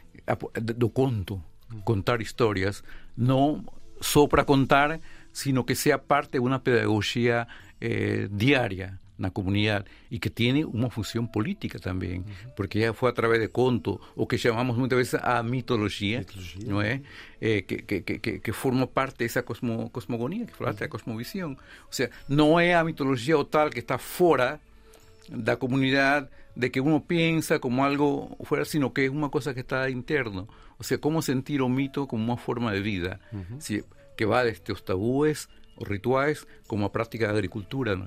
conto, 0.92 1.42
contar 1.84 2.20
historias, 2.20 2.82
no 3.16 3.64
só 4.00 4.26
para 4.28 4.44
contar, 4.44 5.00
sino 5.32 5.64
que 5.64 5.74
sea 5.74 5.98
parte 5.98 6.32
de 6.32 6.40
una 6.40 6.62
pedagogía 6.62 7.48
eh, 7.80 8.28
diaria, 8.30 9.00
una 9.18 9.30
comunidad 9.30 9.84
y 10.10 10.20
que 10.20 10.30
tiene 10.30 10.64
una 10.64 10.90
función 10.90 11.30
política 11.30 11.78
también, 11.78 12.24
porque 12.56 12.78
ya 12.80 12.92
fue 12.92 13.10
a 13.10 13.14
través 13.14 13.40
de 13.40 13.48
conto, 13.50 14.00
o 14.16 14.28
que 14.28 14.36
llamamos 14.36 14.76
muchas 14.76 14.98
veces 14.98 15.20
a 15.22 15.42
mitología, 15.42 16.24
¿no 16.66 16.82
es? 16.82 17.00
Eh, 17.40 17.64
que, 17.66 17.84
que, 17.84 18.02
que, 18.02 18.40
que, 18.40 18.52
forma 18.52 18.86
parte 18.86 19.18
de 19.18 19.26
esa 19.26 19.44
cosmo, 19.44 19.90
cosmogonía, 19.90 20.46
que 20.46 20.52
forma 20.52 20.72
parte 20.72 20.84
da 20.84 20.88
cosmovisión. 20.88 21.58
O 21.88 21.92
sea, 21.92 22.10
no 22.28 22.60
es 22.60 22.74
a 22.74 22.84
mitología 22.84 23.36
o 23.36 23.46
tal 23.46 23.70
que 23.70 23.80
está 23.80 23.98
fuera 23.98 24.60
da 25.28 25.56
comunidad 25.56 26.30
de 26.54 26.70
que 26.70 26.80
uno 26.80 27.04
piensa 27.04 27.58
como 27.58 27.84
algo 27.84 28.36
fuera, 28.42 28.64
sino 28.64 28.92
que 28.92 29.04
es 29.04 29.10
una 29.10 29.28
cosa 29.28 29.54
que 29.54 29.60
está 29.60 29.88
interno. 29.90 30.48
O 30.78 30.84
sea, 30.84 30.98
cómo 30.98 31.22
sentir 31.22 31.60
o 31.62 31.68
mito 31.68 32.08
como 32.08 32.24
una 32.32 32.40
forma 32.40 32.72
de 32.72 32.80
vida, 32.80 33.20
que 34.16 34.24
va 34.24 34.44
desde 34.44 34.62
los 34.68 34.84
tabúes 34.84 35.48
o 35.78 35.84
rituales 35.84 36.46
como 36.66 36.86
a 36.86 36.92
práctica 36.92 37.26
de 37.26 37.32
agricultura. 37.32 37.96
¿no? 37.96 38.06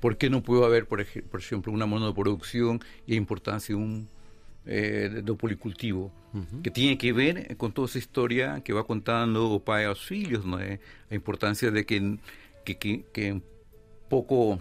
¿Por 0.00 0.16
qué 0.16 0.30
no 0.30 0.42
puede 0.42 0.64
haber, 0.64 0.86
por, 0.86 1.04
por 1.30 1.40
ejemplo, 1.40 1.72
una 1.72 1.86
monoproducción 1.86 2.80
y 3.06 3.16
importancia 3.16 3.74
de 3.74 3.82
un 3.82 4.08
eh, 4.66 5.22
policultivo, 5.38 6.12
que 6.62 6.70
tiene 6.70 6.98
que 6.98 7.12
ver 7.12 7.56
con 7.56 7.72
toda 7.72 7.88
esa 7.88 7.98
historia 7.98 8.60
que 8.60 8.72
va 8.72 8.84
contando 8.84 9.50
o 9.50 9.60
pai 9.64 9.84
aos 9.84 10.04
filhos, 10.04 10.44
¿no? 10.44 10.58
la 10.58 11.16
importancia 11.16 11.70
de 11.70 11.86
que, 11.86 12.18
que, 12.64 12.76
que, 12.76 13.04
que 13.12 13.28
en 13.28 13.42
poco 14.08 14.60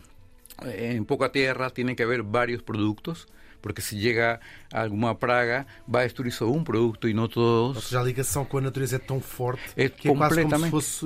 en 0.64 1.06
poca 1.06 1.32
tierra 1.32 1.70
tiene 1.70 1.96
que 1.96 2.04
haber 2.04 2.24
varios 2.24 2.64
productos, 2.64 3.28
porque 3.62 3.82
se 3.82 3.98
llega 3.98 4.40
a 4.72 4.82
alguma 4.82 5.18
praga, 5.20 5.68
vai 5.88 6.06
destruir 6.06 6.32
só 6.32 6.50
um 6.50 6.64
produto 6.64 7.08
e 7.08 7.14
não 7.14 7.28
todos. 7.28 7.76
Ou 7.76 7.82
seja, 7.82 8.02
a 8.02 8.04
ligação 8.04 8.46
com 8.46 8.58
a 8.58 8.62
natureza 8.62 8.96
é 8.96 9.00
tão 9.00 9.20
forte 9.20 9.62
é 9.76 9.90
que 9.90 10.10
é 10.10 10.16
quase 10.16 10.44
como 10.44 10.58
se 10.58 10.70
fosse. 10.70 11.06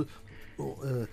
Uh, 0.57 1.07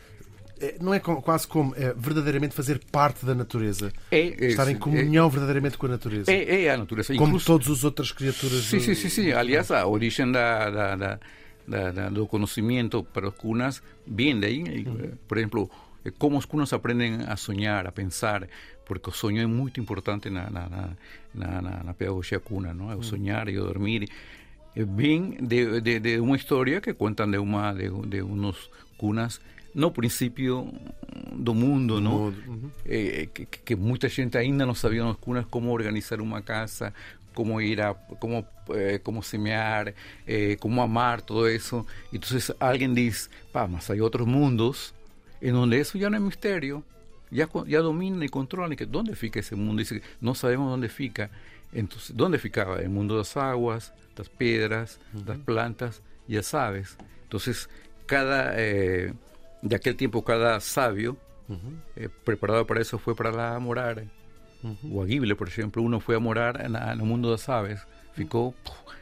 não 0.81 0.93
é 0.93 1.01
quase 1.01 1.47
como 1.47 1.75
é 1.77 1.93
verdadeiramente 1.95 2.55
fazer 2.55 2.81
parte 2.91 3.25
da 3.25 3.35
natureza. 3.35 3.93
É, 4.11 4.21
é 4.21 4.47
Estar 4.47 4.69
em 4.71 4.77
comunhão 4.77 5.29
verdadeiramente 5.31 5.79
com 5.79 5.87
a 5.87 5.91
natureza. 5.91 6.31
É, 6.33 6.65
é 6.65 6.71
a 6.71 6.77
natureza. 6.77 7.15
Como 7.15 7.29
Incluso, 7.29 7.47
todas 7.47 7.71
as 7.71 7.85
outras 7.85 8.13
criaturas. 8.13 8.65
Sim, 8.65 8.81
sim, 8.81 8.95
sim, 8.95 9.09
sim. 9.09 9.33
Aliás, 9.33 9.71
a 9.71 9.87
origem 9.87 10.31
da, 10.31 10.71
da, 10.71 10.97
da, 10.97 11.91
da, 11.91 12.09
do 12.09 12.27
conhecimento 12.27 13.05
para 13.05 13.29
os 13.29 13.35
cunas 13.35 13.83
vem 14.07 14.39
daí. 14.39 14.87
Por 15.27 15.39
exemplo, 15.39 15.71
como 16.19 16.39
os 16.39 16.45
cunas 16.45 16.73
aprendem 16.73 17.21
a 17.27 17.37
sonhar, 17.37 17.87
a 17.87 17.93
pensar, 17.93 18.49
porque 18.85 19.11
o 19.11 19.13
sonho 19.13 19.43
é 19.43 19.47
muito 19.47 19.79
importante 19.79 20.31
na, 20.31 20.49
na, 20.51 20.69
na, 21.35 21.63
na, 21.63 21.85
na 21.85 21.95
pedagogia 21.95 22.41
cuna, 22.41 22.73
não? 22.73 22.91
É 22.91 22.97
o 22.97 23.03
sonhar 23.03 23.49
e 23.49 23.59
o 23.59 23.65
dormir. 23.65 24.09
Vem 24.75 25.37
de, 25.41 25.81
de, 25.81 25.99
de 25.99 26.21
uma 26.21 26.37
história 26.37 26.81
que 26.81 26.95
contam 26.95 27.31
de, 27.31 27.39
uma, 27.39 27.73
de, 27.73 27.91
de 28.07 28.23
uns 28.23 28.71
cunas 28.97 29.41
no 29.75 29.91
princípio 29.91 30.73
do 31.33 31.55
mundo, 31.55 32.01
não? 32.01 32.27
Uhum. 32.27 32.71
Eh, 32.85 33.29
que, 33.33 33.47
que, 33.47 33.77
muita 33.77 34.09
gente 34.09 34.37
ainda 34.37 34.65
não 34.67 34.75
sabia 34.75 35.05
nas 35.05 35.17
cunas 35.17 35.47
como 35.47 35.73
organizar 35.73 36.21
uma 36.21 36.43
casa, 36.43 36.93
como 37.35 37.61
ir 37.61 37.81
a, 37.81 37.95
como, 37.95 38.45
eh, 38.71 38.99
como 39.03 39.23
semear, 39.23 39.95
eh, 40.27 40.57
como 40.59 40.83
amar, 40.83 41.23
todo 41.23 41.47
eso. 41.47 41.87
Entonces 42.13 42.53
alguien 42.59 42.95
dice, 42.95 43.31
pa, 43.53 43.67
mas 43.67 43.89
hay 43.91 44.01
otros 44.01 44.27
mundos 44.27 44.95
en 45.41 45.55
donde 45.55 45.79
eso 45.79 45.99
ya 45.99 46.11
no 46.11 46.17
es 46.17 46.23
misterio, 46.23 46.83
ya, 47.31 47.49
ya 47.67 47.81
domina 47.81 48.25
y 48.25 48.29
controla, 48.29 48.75
y 48.75 48.77
que 48.77 48.87
dónde 48.87 49.15
fica 49.15 49.39
ese 49.41 49.55
mundo, 49.55 49.81
dice, 49.81 50.03
no 50.21 50.35
sabemos 50.35 50.71
dónde 50.71 50.89
fica, 50.89 51.31
entonces, 51.73 52.17
¿dónde 52.17 52.39
ficaba? 52.39 52.81
El 52.81 52.89
mundo 52.89 53.15
de 53.15 53.19
las 53.19 53.37
aguas, 53.37 53.93
las 54.17 54.29
piedras, 54.29 54.99
uh 55.15 55.19
-huh. 55.19 55.27
las 55.27 55.39
plantas 55.39 56.03
y 56.27 56.35
las 56.35 56.55
aves. 56.55 56.97
Entonces, 57.25 57.69
cada, 58.07 58.55
eh, 58.57 59.13
de 59.63 59.77
aquel 59.77 59.97
tiempo, 59.97 60.25
cada 60.25 60.61
sabio 60.61 61.17
uh 61.49 61.55
-huh. 61.55 61.81
eh, 61.97 62.09
preparado 62.25 62.67
para 62.67 62.81
eso 62.81 62.99
fue 62.99 63.15
para 63.15 63.31
la 63.33 63.59
morar. 63.59 64.05
Uh 64.63 64.69
-huh. 64.69 64.95
O 64.95 65.03
Aguible, 65.03 65.35
por 65.37 65.49
ejemplo, 65.49 65.83
uno 65.83 66.01
fue 66.01 66.17
a 66.17 66.19
morar 66.19 66.61
el 66.61 67.03
mundo 67.03 67.29
de 67.29 67.33
las 67.37 67.49
aves, 67.49 67.81
ficó, 68.13 68.55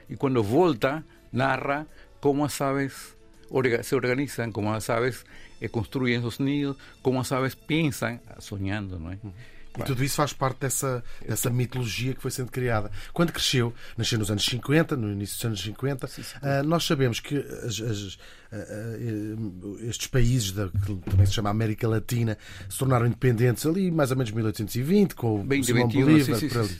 y 0.09 0.17
cuando 0.17 0.43
volta, 0.43 1.05
narra 1.33 1.87
cómo 2.21 2.45
las 2.45 2.61
aves 2.61 3.17
orga 3.51 3.83
se 3.83 3.95
organizan, 3.95 4.53
cómo 4.53 4.73
las 4.73 4.91
aves 4.91 5.25
eh, 5.61 5.69
construem 5.69 6.25
os 6.25 6.41
nidos, 6.41 6.77
como 7.03 7.21
as 7.21 7.33
aves 7.33 7.55
pensam, 7.55 8.21
sonhando, 8.39 8.99
não 8.99 9.13
é? 9.13 9.19
Uhum. 9.23 9.33
E 9.79 9.85
tudo 9.85 10.05
isso 10.05 10.17
faz 10.17 10.33
parte 10.33 10.61
dessa, 10.61 11.03
dessa 11.27 11.51
mitologia 11.51 12.15
que 12.15 12.23
foi 12.23 12.31
sendo 12.31 12.51
criada. 12.51 12.91
Quando 13.13 13.33
cresceu, 13.33 13.73
nasceu 13.97 14.19
nos 14.19 14.31
anos 14.31 14.45
50, 14.45 14.97
no 14.97 15.13
início 15.13 15.37
dos 15.37 15.45
anos 15.45 15.63
50, 15.63 16.07
sim, 16.07 16.23
sim. 16.23 16.37
Uh, 16.39 16.63
nós 16.65 16.85
sabemos 16.85 17.21
que 17.21 17.37
as, 17.37 17.81
as, 17.81 18.15
uh, 18.15 19.79
estes 19.83 20.07
países, 20.07 20.53
da, 20.53 20.69
que 20.69 21.11
também 21.11 21.27
se 21.27 21.33
chama 21.33 21.51
América 21.51 21.89
Latina, 21.89 22.39
se 22.69 22.79
tornaram 22.79 23.07
independentes 23.07 23.67
ali 23.67 23.91
mais 23.91 24.11
ou 24.11 24.17
menos 24.17 24.33
1820, 24.33 25.15
com 25.15 25.43
o 25.43 25.65
Simão 25.65 25.89
Bolívar, 25.89 26.39
sim, 26.39 26.49
ali. 26.59 26.79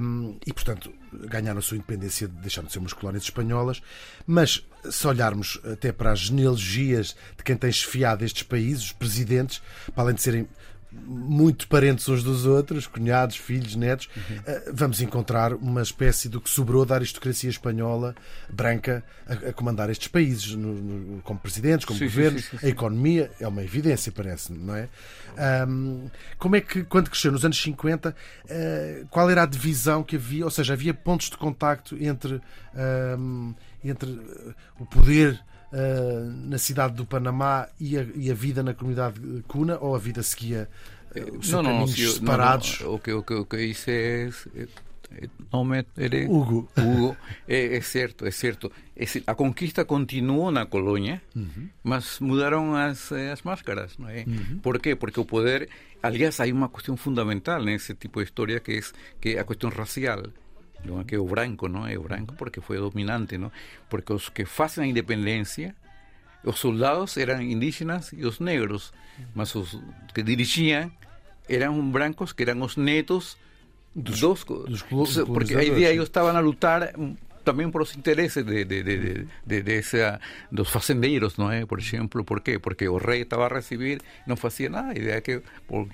Um, 0.00 0.38
e, 0.46 0.52
portanto, 0.52 0.92
ganharam 1.12 1.58
a 1.58 1.62
sua 1.62 1.76
independência, 1.76 2.28
deixaram 2.28 2.66
de 2.66 2.72
ser 2.72 2.78
umas 2.78 2.92
colónias 2.92 3.24
espanholas. 3.24 3.82
Mas, 4.26 4.66
se 4.88 5.06
olharmos 5.06 5.60
até 5.64 5.92
para 5.92 6.12
as 6.12 6.20
genealogias 6.20 7.16
de 7.36 7.44
quem 7.44 7.56
tem 7.56 7.70
chefiado 7.70 8.24
estes 8.24 8.42
países, 8.42 8.84
os 8.84 8.92
presidentes, 8.92 9.60
para 9.94 10.04
além 10.04 10.14
de 10.14 10.22
serem 10.22 10.48
muito 10.92 11.68
parentes 11.68 12.08
uns 12.08 12.22
dos 12.22 12.46
outros, 12.46 12.86
cunhados, 12.86 13.36
filhos, 13.36 13.76
netos, 13.76 14.08
uhum. 14.16 14.72
vamos 14.72 15.00
encontrar 15.00 15.54
uma 15.54 15.82
espécie 15.82 16.28
do 16.28 16.40
que 16.40 16.50
sobrou 16.50 16.84
da 16.84 16.96
aristocracia 16.96 17.48
espanhola 17.48 18.14
branca 18.48 19.04
a, 19.26 19.50
a 19.50 19.52
comandar 19.52 19.90
estes 19.90 20.08
países, 20.08 20.54
no, 20.54 20.74
no, 20.74 21.22
como 21.22 21.38
presidentes, 21.38 21.84
como 21.84 21.98
sim, 21.98 22.06
governos. 22.06 22.44
Sim, 22.44 22.58
sim, 22.58 22.66
a 22.66 22.68
economia 22.68 23.30
é 23.40 23.46
uma 23.46 23.62
evidência, 23.62 24.10
parece-me, 24.10 24.58
não 24.58 24.74
é? 24.74 24.88
Um, 25.68 26.10
como 26.38 26.56
é 26.56 26.60
que, 26.60 26.82
quando 26.84 27.08
cresceu 27.08 27.32
nos 27.32 27.44
anos 27.44 27.60
50, 27.60 28.10
uh, 28.10 29.06
qual 29.08 29.30
era 29.30 29.42
a 29.44 29.46
divisão 29.46 30.02
que 30.02 30.16
havia? 30.16 30.44
Ou 30.44 30.50
seja, 30.50 30.72
havia 30.72 30.92
pontos 30.92 31.30
de 31.30 31.36
contacto 31.36 31.96
entre, 32.00 32.40
um, 33.18 33.54
entre 33.84 34.20
o 34.78 34.86
poder 34.86 35.40
na 36.46 36.58
cidade 36.58 36.94
do 36.94 37.06
Panamá 37.06 37.68
e 37.78 37.96
a, 37.96 38.06
e 38.14 38.30
a, 38.30 38.34
vida 38.34 38.62
na 38.62 38.74
comunidade 38.74 39.20
cuna 39.46 39.78
ou 39.78 39.94
a 39.94 39.98
vida 39.98 40.22
seguia 40.22 40.68
os 41.38 41.50
não, 41.50 41.62
caminhos 41.62 41.98
não, 41.98 42.12
separados? 42.12 42.80
Não, 42.80 42.86
não. 42.88 42.94
O, 42.94 42.98
que, 42.98 43.12
o, 43.12 43.22
que, 43.22 43.34
o 43.34 43.44
que 43.44 43.56
disse 43.56 43.90
é, 43.90 44.30
é, 44.56 44.68
é 45.12 45.28
nome 45.52 45.84
é, 45.96 46.26
Hugo. 46.28 46.68
Hugo 46.78 47.16
é, 47.48 47.76
é, 47.76 47.80
certo, 47.80 48.26
é 48.26 48.30
certo. 48.30 48.70
É, 48.96 49.04
a 49.26 49.34
conquista 49.34 49.84
continuou 49.84 50.50
na 50.50 50.66
colônia, 50.66 51.20
uhum. 51.34 51.68
mas 51.82 52.20
mudaram 52.20 52.74
as, 52.74 53.10
as 53.12 53.42
máscaras, 53.42 53.96
não 53.98 54.08
é? 54.08 54.24
Uhum. 54.26 54.58
Por 54.62 54.78
quê? 54.78 54.94
Porque 54.94 55.18
o 55.18 55.24
poder, 55.24 55.68
aliás, 56.02 56.40
há 56.40 56.44
uma 56.46 56.68
questão 56.68 56.96
fundamental 56.96 57.62
nesse 57.62 57.94
tipo 57.94 58.20
de 58.20 58.26
história 58.26 58.60
que 58.60 58.72
é, 58.72 58.80
que 59.20 59.28
é 59.30 59.40
a 59.40 59.44
questão 59.44 59.70
racial. 59.70 60.22
¿No? 60.84 61.04
que 61.06 61.16
es 61.16 61.30
branco, 61.30 61.68
¿no? 61.68 61.86
Es 61.86 62.02
branco 62.02 62.34
porque 62.38 62.60
fue 62.60 62.78
dominante, 62.78 63.38
¿no? 63.38 63.52
Porque 63.88 64.12
los 64.12 64.30
que 64.30 64.46
hacen 64.58 64.82
la 64.82 64.88
independencia, 64.88 65.74
los 66.42 66.58
soldados 66.58 67.16
eran 67.16 67.42
indígenas 67.42 68.12
y 68.12 68.18
los 68.18 68.40
negros, 68.40 68.94
más 69.34 69.54
los 69.54 69.78
que 70.14 70.22
dirigían 70.22 70.92
eran 71.48 71.92
brancos 71.92 72.32
que 72.32 72.44
eran 72.44 72.60
los 72.60 72.78
netos 72.78 73.36
dos, 73.94 74.46
dos, 74.88 75.22
porque 75.26 75.56
ahí 75.56 75.70
día 75.70 75.90
ellos 75.90 76.04
estaban 76.04 76.36
a 76.36 76.40
lutar 76.42 76.94
también 77.44 77.72
por 77.72 77.82
los 77.82 77.94
intereses 77.94 78.46
de, 78.46 78.64
de, 78.64 78.84
de, 78.84 79.26
de, 79.44 79.62
de 79.62 79.78
esa, 79.78 80.20
los 80.50 80.70
fazendeiros, 80.70 81.38
¿no? 81.38 81.52
¿Eh? 81.52 81.66
Por 81.66 81.80
ejemplo, 81.80 82.22
¿por 82.24 82.42
qué? 82.42 82.60
Porque 82.60 82.84
el 82.84 83.00
rey 83.00 83.22
estaba 83.22 83.46
a 83.46 83.48
recibir, 83.48 84.02
no 84.26 84.34
hacía 84.40 84.68
nada, 84.68 84.94
idea 84.94 85.20
que 85.22 85.42
por, 85.66 85.88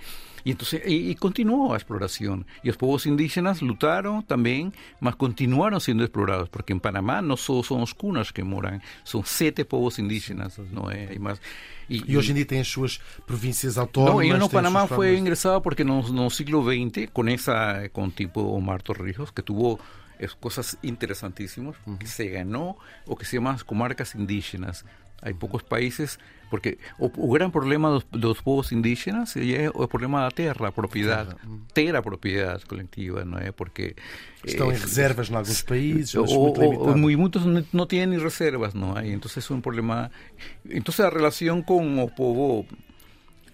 y 0.47 0.53
entonces 0.53 0.81
y, 0.87 1.11
y, 1.11 1.17
continuó 1.17 1.71
la 1.71 1.75
exploración. 1.75 2.47
Y 2.63 2.69
los 2.69 2.77
pueblos 2.77 3.05
indígenas 3.05 3.63
lutaron 3.63 4.23
también, 4.23 4.73
mas 5.01 5.17
continuaron 5.17 5.81
siendo 5.81 6.05
explorados, 6.05 6.49
porque 6.49 6.73
en 6.73 6.79
Panamá 6.79 7.21
no 7.21 7.37
solo 7.37 7.65
son 7.65 7.81
los 7.81 7.95
cunas 7.95 8.33
que 8.33 8.45
moran, 8.45 8.81
son 9.03 9.25
siete 9.27 9.65
pueblos 9.65 9.99
indígenas, 9.99 10.57
¿no? 10.71 10.93
Eh, 10.93 11.09
hay 11.11 11.19
más. 11.19 11.41
E, 11.91 12.01
e, 12.07 12.17
hoje 12.17 12.31
em 12.31 12.35
dia 12.35 12.47
tem 12.47 12.61
as 12.61 12.69
suas 12.69 13.01
províncias 13.27 13.77
autónomas. 13.77 14.25
Não, 14.25 14.37
e 14.37 14.39
no 14.39 14.49
Panamá 14.49 14.87
foi 14.87 15.19
ingresado 15.19 15.61
porque 15.61 15.83
no, 15.83 16.01
no 16.13 16.31
siglo 16.31 16.63
XX, 16.63 17.11
com 17.13 17.27
essa, 17.27 17.89
com 17.93 18.09
tipo 18.09 18.41
Omar 18.41 18.83
Torrijos, 18.83 19.33
que 19.33 19.43
tuvo 19.43 19.81
es 20.17 20.33
cosas 20.33 20.79
interesantísimas 20.85 21.75
uh 21.85 21.91
-huh. 21.91 21.99
que 21.99 22.07
se 22.07 22.29
ganó 22.29 22.79
o 23.05 23.17
que 23.17 23.25
se 23.25 23.37
llaman 23.37 23.59
comarcas 23.67 24.15
indígenas. 24.15 24.85
Hay 25.23 25.35
pocos 25.35 25.65
países, 25.65 26.21
porque 26.51 26.79
o, 26.99 27.11
o 27.17 27.33
gran 27.33 27.51
problema 27.51 27.91
dos, 27.91 28.05
dos 28.11 28.41
pueblos 28.41 28.73
indígenas 28.73 29.37
é 29.37 29.71
o 29.73 29.87
problema 29.89 30.23
da 30.23 30.31
terra, 30.31 30.69
a 30.69 30.73
propriedade, 30.73 31.35
-huh. 31.35 31.61
ter 31.73 31.95
a 31.97 32.03
propriedade 32.03 32.65
coletiva, 32.67 33.25
não 33.25 33.39
é? 33.39 33.53
Porque 33.53 33.95
estão 34.45 34.71
eh, 34.71 34.75
em 34.75 34.79
reservas 34.79 35.31
em 35.31 35.35
alguns 35.35 35.63
países, 35.63 36.15
o, 36.15 36.25
muito 36.25 36.61
o, 36.61 36.93
o, 36.93 36.99
muitos 36.99 37.43
não 37.73 37.87
têm 37.87 38.19
reservas, 38.19 38.75
não 38.75 38.97
é? 38.99 39.09
Então 39.09 39.31
é 39.37 39.53
um 39.53 39.61
problema. 39.61 40.11
Então 40.69 40.93
a 41.05 41.09
relação 41.09 41.63
com 41.63 42.03
o 42.03 42.11
povo 42.11 42.67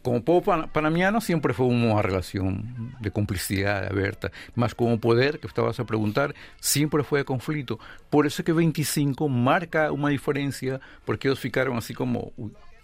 como 0.02 0.22
panamiano 0.22 1.20
siempre 1.20 1.54
fue 1.54 1.66
una 1.66 2.02
relación 2.02 2.96
de 3.00 3.10
complicidad 3.12 3.86
abierta, 3.86 4.32
más 4.56 4.74
como 4.74 4.98
poder, 4.98 5.38
que 5.38 5.46
estabas 5.46 5.78
a 5.78 5.84
preguntar, 5.84 6.34
siempre 6.60 7.04
fue 7.04 7.20
de 7.20 7.24
conflicto. 7.24 7.78
Por 8.10 8.26
eso 8.26 8.42
es 8.42 8.46
que 8.46 8.52
25 8.52 9.28
marca 9.28 9.92
una 9.92 10.08
diferencia, 10.08 10.80
porque 11.04 11.28
ellos 11.28 11.38
ficaron 11.38 11.78
así 11.78 11.94
como, 11.94 12.32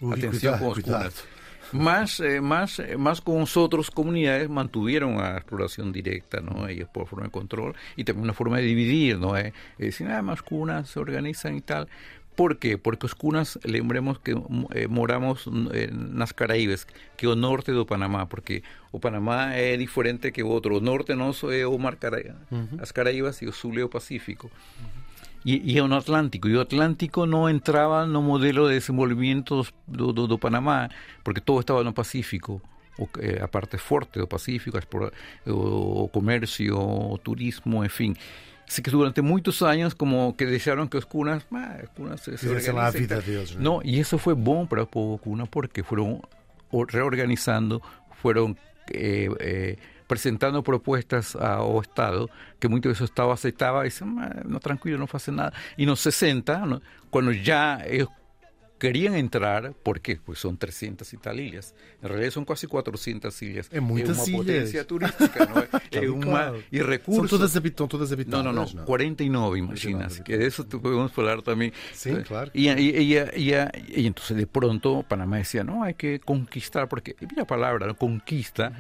atención 0.01 0.59
cuidado, 0.59 0.75
con 0.75 0.83
cunas. 0.83 1.25
más, 1.73 2.21
eh, 2.21 2.41
más, 2.41 2.79
eh, 2.79 2.97
más 2.97 3.21
con 3.21 3.39
nosotros 3.39 3.91
comunidades 3.91 4.49
mantuvieron 4.49 5.21
a 5.21 5.37
exploración 5.37 5.93
directa, 5.93 6.41
¿no? 6.41 6.69
Ellos 6.69 6.89
por 6.89 7.07
forma 7.07 7.27
de 7.27 7.31
control 7.31 7.75
y 7.97 8.05
también 8.05 8.25
una 8.25 8.35
forma 8.35 8.59
de 8.59 8.65
dividir, 8.65 9.19
¿no? 9.19 9.37
Eh, 9.37 9.53
decir, 9.79 10.09
ah, 10.09 10.23
más 10.23 10.43
cunas 10.43 10.89
se 10.91 11.01
organizan 11.01 11.57
y 11.57 11.61
tal. 11.61 11.89
¿Por 12.39 12.61
qué? 12.61 12.79
Porque 12.79 13.07
los 13.07 13.17
cunas, 13.17 13.59
lembremos 13.65 14.21
que 14.21 14.41
eh, 14.73 14.87
moramos 14.87 15.49
en 15.49 16.17
las 16.17 16.33
Caraíbes, 16.33 16.87
que 17.17 17.27
o 17.27 17.35
norte 17.35 17.73
de 17.73 17.85
Panamá, 17.85 18.29
porque 18.29 18.63
o 18.93 19.01
Panamá 19.01 19.59
es 19.59 19.77
diferente 19.77 20.31
que 20.31 20.45
otro, 20.45 20.77
o 20.77 20.81
norte 20.81 21.17
no 21.17 21.31
es 21.31 21.43
o 21.43 21.79
mar 21.79 21.99
Caraíbas, 21.99 22.37
las 22.77 22.93
Caraíbas 22.93 23.43
y 23.43 23.49
o 23.49 23.53
sur 23.53 23.77
o 23.81 23.91
Pacífico. 23.91 24.53
Y, 25.45 25.73
y 25.73 25.81
un 25.81 25.93
Atlántico. 25.93 26.49
Y 26.49 26.53
el 26.53 26.61
Atlántico 26.61 27.27
no 27.27 27.49
entraba 27.49 28.05
en 28.05 28.11
el 28.15 28.23
modelo 28.23 28.67
de 28.67 28.75
desenvolvimiento 28.75 29.65
do, 29.87 30.13
do, 30.13 30.27
do 30.27 30.39
Panamá, 30.39 30.89
porque 31.23 31.41
todo 31.41 31.61
estaba 31.61 31.81
en 31.81 31.87
el 31.89 31.95
Pacífico. 31.95 32.61
O, 32.99 33.09
eh, 33.21 33.39
a 33.41 33.47
parte 33.47 33.79
forte 33.79 34.19
do 34.19 34.27
Pacífico, 34.27 34.77
o, 35.47 35.53
o 35.53 36.09
comercio, 36.11 36.77
o 36.79 37.17
turismo, 37.19 37.85
en 37.85 37.91
fin. 37.91 38.17
Así 38.67 38.83
que 38.83 38.91
durante 38.91 39.23
muchos 39.23 39.63
años 39.63 39.95
como 39.95 40.37
que 40.37 40.45
deixaram 40.45 40.89
que 40.89 40.99
os 40.99 41.07
cunas, 41.07 41.47
ah, 41.53 41.79
cunas 41.97 42.21
se, 42.21 42.37
se 42.37 42.49
Fizessem 42.49 42.75
lá 42.75 42.89
a 42.89 42.91
vida 42.91 43.23
não 43.57 43.81
é? 43.81 43.81
No, 43.81 43.81
y 43.85 43.99
eso 44.01 44.19
fue 44.19 44.35
bom 44.35 44.67
para 44.67 44.83
el 44.83 44.89
pueblo 44.89 45.17
cuna 45.19 45.47
porque 45.47 45.83
fueron 45.85 46.21
o- 46.71 46.85
reorganizando, 46.85 47.81
fueron 48.21 48.59
eh, 48.91 49.31
eh, 49.41 49.77
presentando 50.09 50.63
propuestas 50.65 51.37
ao 51.37 51.81
Estado 51.81 52.29
que 52.59 52.67
muitas 52.69 52.91
veces 52.91 53.03
o 53.03 53.05
Estado 53.05 53.31
aceitaba 53.31 53.87
y 53.87 53.91
"Ah, 54.03 54.43
no, 54.45 54.59
tranquilo, 54.59 54.99
no 54.99 55.07
hace 55.13 55.31
nada. 55.31 55.53
Y 55.77 55.83
en 55.85 55.91
los 55.91 56.01
60, 56.01 56.67
¿no? 56.67 56.81
cuando 57.11 57.31
ya 57.31 57.85
ellos 57.87 58.09
querían 58.79 59.15
entrar, 59.17 59.73
¿por 59.83 60.01
qué? 60.01 60.21
Pues 60.25 60.39
son 60.39 60.57
300 60.57 61.13
y 61.13 61.17
tal 61.17 61.41
ilhas. 61.41 61.75
En 62.01 62.11
realidad 62.11 62.31
son 62.31 62.45
casi 62.45 62.69
400 62.69 63.43
ilhas. 63.43 63.69
É 63.73 63.81
muitas 63.81 64.17
uma 64.19 64.27
ilhas. 64.29 64.37
potência 64.39 64.85
turística, 64.85 65.47
não 65.47 65.59
é? 65.63 65.65
é 65.65 65.81
Claro, 65.91 66.15
uma, 66.15 66.23
claro. 66.25 66.63
e 66.71 66.79
São 66.79 66.87
recursos. 66.87 67.29
todas, 67.31 67.57
habit 67.57 67.73
estão 67.73 67.89
todas 67.89 68.11
No, 68.11 68.15
habitadas, 68.15 68.45
no, 68.55 68.81
no, 68.81 68.85
49, 68.87 69.59
imaginas. 69.59 70.21
Que 70.21 70.39
de 70.39 70.47
eso 70.47 70.65
podemos 70.69 71.11
hablar 71.19 71.43
también. 71.43 71.73
Sí, 71.93 72.13
claro. 72.23 72.53
Y, 72.55 72.69
y, 72.69 73.15
y- 73.15 73.19
y- 73.37 74.03
y 74.03 74.07
entonces 74.07 74.37
de 74.37 74.47
pronto 74.47 75.03
Panamá 75.03 75.39
decía, 75.39 75.65
no, 75.65 75.83
hay 75.83 75.95
que 75.95 76.21
conquistar, 76.21 76.89
porque, 76.89 77.17
y 77.21 77.27
mira 77.27 77.43
la 77.43 77.47
palabra, 77.49 77.85
¿no? 77.89 77.97
conquista, 77.97 78.71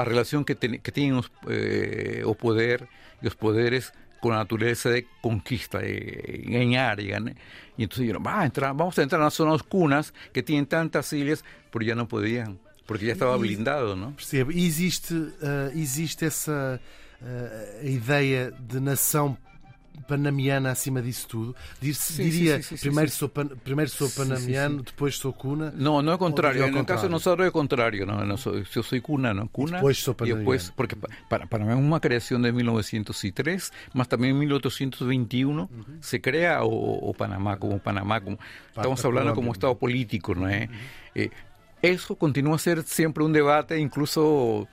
a 0.00 0.04
relación 0.04 0.44
que, 0.44 0.54
ten- 0.54 0.80
que 0.80 0.92
tienen 0.92 1.16
los, 1.16 1.30
eh, 1.48 2.22
o 2.24 2.34
poder 2.34 2.88
y 3.20 3.24
los 3.24 3.34
poderes 3.34 3.92
con 4.20 4.32
la 4.32 4.38
naturaleza 4.38 4.88
de 4.90 5.06
conquista, 5.20 5.78
de 5.78 6.42
engañar 6.46 7.00
y 7.00 7.08
ganar. 7.08 7.34
Y 7.76 7.82
entonces 7.82 8.02
dijeron, 8.02 8.22
va 8.26 8.40
a 8.40 8.44
entrar, 8.46 8.74
vamos 8.74 8.98
a 8.98 9.02
entrar 9.02 9.20
en 9.20 9.24
las 9.24 9.34
zonas 9.34 9.62
cunas 9.62 10.12
que 10.32 10.42
tienen 10.42 10.66
tantas 10.66 11.12
ilhas, 11.12 11.44
pero 11.70 11.84
ya 11.84 11.94
no 11.94 12.08
podían, 12.08 12.58
porque 12.86 13.06
ya 13.06 13.12
estaba 13.12 13.36
blindado, 13.36 13.94
¿no? 13.96 14.14
Percebo. 14.16 14.50
E 14.50 14.66
existe, 14.66 15.14
eh, 15.42 15.70
existe 15.74 16.26
essa 16.26 16.80
a 17.20 17.86
ideia 17.86 18.50
de 18.50 18.78
nação 18.80 19.36
panamiana 20.08 20.70
acima 20.70 21.02
disso 21.02 21.26
tudo. 21.28 21.56
Diz, 21.80 21.98
sim, 21.98 22.28
diria, 22.28 22.62
sim, 22.62 22.76
sim, 22.76 22.82
primeiro, 22.82 23.10
Sou 23.10 23.28
pan, 23.28 23.46
primeiro 23.46 23.90
sou 23.90 24.10
panamiano, 24.10 24.82
depois 24.82 25.16
sou 25.16 25.32
cuna. 25.32 25.72
Não, 25.76 26.02
não 26.02 26.12
é 26.12 26.18
contrário. 26.18 26.62
É, 26.62 26.66
no 26.66 26.78
contrário. 26.78 27.02
caso, 27.02 27.08
nosotros 27.08 27.46
é 27.46 27.50
contrário. 27.50 28.06
Não, 28.06 28.24
não 28.24 28.36
sou, 28.36 28.56
eu 28.56 28.82
sou 28.82 29.00
cuna, 29.00 29.32
não 29.32 29.46
cuna. 29.46 29.76
Depois 29.76 29.98
sou 29.98 30.14
panamiano. 30.14 30.40
Depois, 30.40 30.70
porque 30.70 30.96
para, 31.28 31.46
para 31.46 31.64
mim 31.64 31.72
é 31.72 31.74
uma 31.74 32.00
criação 32.00 32.40
de 32.40 32.52
1903, 32.52 33.72
mas 33.94 34.06
também 34.06 34.30
em 34.30 34.34
1821 34.34 35.58
uhum. 35.58 35.68
se 36.00 36.18
cria 36.18 36.62
o, 36.62 37.10
o 37.10 37.14
Panamá 37.14 37.56
como 37.56 37.78
Panamá. 37.78 38.20
Como, 38.20 38.38
estamos 38.68 39.00
falando 39.00 39.34
como 39.34 39.52
Estado 39.52 39.74
político, 39.76 40.34
não 40.34 40.48
é? 40.48 40.68
Uhum. 41.16 41.28
Isso 41.82 42.16
continua 42.16 42.56
a 42.56 42.58
ser 42.58 42.82
sempre 42.84 43.22
um 43.22 43.30
debate, 43.30 43.76
incluso. 43.76 44.66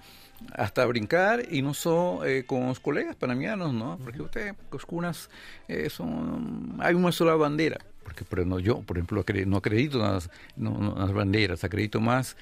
Hasta 0.51 0.85
brincar 0.85 1.43
y 1.49 1.61
no 1.61 1.73
solo 1.73 2.25
eh, 2.25 2.45
con 2.45 2.67
los 2.67 2.79
colegas 2.79 3.15
panamianos, 3.15 3.73
¿no? 3.73 3.97
Porque 4.03 4.21
usted, 4.21 4.55
los 4.71 4.85
cunas, 4.85 5.29
eh, 5.67 5.89
son, 5.89 6.77
hay 6.79 6.93
una 6.93 7.11
sola 7.11 7.35
bandera. 7.35 7.79
Porque, 8.03 8.25
pero 8.25 8.45
no 8.45 8.59
yo, 8.59 8.81
por 8.81 8.97
ejemplo, 8.97 9.23
no 9.45 9.57
acredito 9.57 9.97
en 9.97 10.13
las, 10.13 10.29
no, 10.55 10.77
no, 10.77 10.95
nas 10.95 11.13
bandeiras, 11.13 11.63
acredito 11.63 12.01
más 12.01 12.35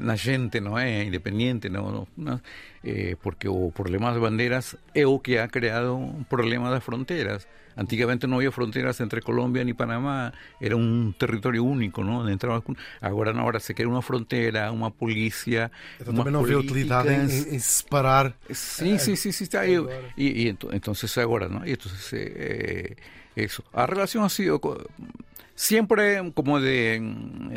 na 0.00 0.16
gente, 0.16 0.60
não 0.60 0.78
é? 0.78 1.04
Independiente, 1.04 1.68
não, 1.68 1.90
não, 1.90 2.08
não, 2.16 2.40
eh, 2.84 3.16
porque 3.22 3.48
o 3.48 3.70
problema 3.72 4.10
das 4.10 4.20
bandeiras 4.20 4.76
é 4.94 5.06
o 5.06 5.18
que 5.18 5.38
ha 5.38 5.48
creado 5.48 5.96
um 5.96 6.24
problema 6.24 6.70
das 6.70 6.82
fronteiras. 6.84 7.46
Antigamente 7.76 8.26
não 8.26 8.38
havia 8.38 8.50
fronteiras 8.50 8.98
entre 9.00 9.20
Colômbia 9.20 9.62
e 9.62 9.72
Panamá, 9.72 10.32
era 10.60 10.76
um 10.76 11.12
território 11.16 11.64
único, 11.64 12.02
não? 12.02 12.28
Entrava 12.28 12.60
com- 12.60 12.74
Agora 13.00 13.32
não, 13.32 13.42
agora 13.42 13.60
se 13.60 13.72
quer 13.72 13.86
uma 13.86 14.02
fronteira, 14.02 14.72
uma 14.72 14.90
polícia, 14.90 15.70
Então 16.00 16.12
também 16.12 16.32
não 16.32 16.42
vê 16.42 16.56
utilidade 16.56 17.08
em, 17.08 17.18
políticas. 17.28 17.52
em- 17.52 17.58
separar. 17.60 18.34
Sí, 18.50 18.98
sí, 18.98 19.16
sí, 19.16 19.32
sí, 19.32 19.44
está 19.44 19.60
ahí. 19.60 19.76
Y, 20.16 20.42
y 20.42 20.52
ento- 20.52 20.70
entonces 20.74 21.16
ahora, 21.18 21.48
¿no? 21.48 21.64
Y 21.64 21.70
entonces 21.70 22.10
eh, 22.14 22.96
eso. 23.36 23.62
La 23.72 23.86
relación 23.86 24.24
ha 24.24 24.28
sido 24.28 24.60
siempre 25.54 26.32
como 26.34 26.60
de, 26.60 27.00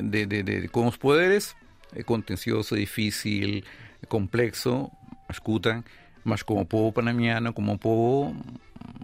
de, 0.03 0.25
de- 0.27 0.43
de- 0.43 0.69
con 0.69 0.85
los 0.85 0.97
poderes, 0.99 1.55
eh, 1.55 1.60
contencioso, 2.05 2.75
difícil, 2.75 3.65
complexo, 4.07 4.91
escutan, 5.29 5.85
más 6.23 6.43
como 6.43 6.65
pueblo 6.65 6.91
panamiano, 6.91 7.53
como 7.53 7.77
pueblo 7.77 8.33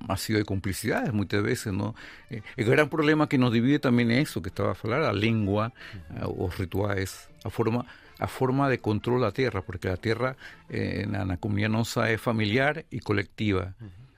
ha 0.07 0.17
sido 0.17 0.39
de 0.39 0.45
complicidades 0.45 1.13
muchas 1.13 1.43
veces, 1.43 1.73
¿no? 1.73 1.95
Eh, 2.29 2.41
el 2.55 2.65
gran 2.65 2.89
problema 2.89 3.27
que 3.27 3.37
nos 3.37 3.51
divide 3.51 3.79
también 3.79 4.11
es 4.11 4.29
eso 4.29 4.41
que 4.41 4.49
estaba 4.49 4.71
a 4.71 4.75
hablar, 4.81 5.01
la 5.01 5.13
lengua, 5.13 5.73
eh, 6.15 6.21
os 6.23 6.57
rituales, 6.57 7.29
a 7.43 7.49
forma 7.49 7.85
a 8.19 8.27
forma 8.27 8.67
de 8.67 8.79
control 8.79 9.21
da 9.21 9.31
tierra, 9.31 9.61
porque 9.61 9.89
la 9.89 9.97
tierra 9.97 10.37
eh, 10.69 11.05
na, 11.07 11.23
na 11.23 11.37
comunidad 11.37 11.69
nosa 11.69 12.09
é 12.09 12.17
familiar 12.17 12.85
y 12.89 12.99
colectiva. 12.99 13.75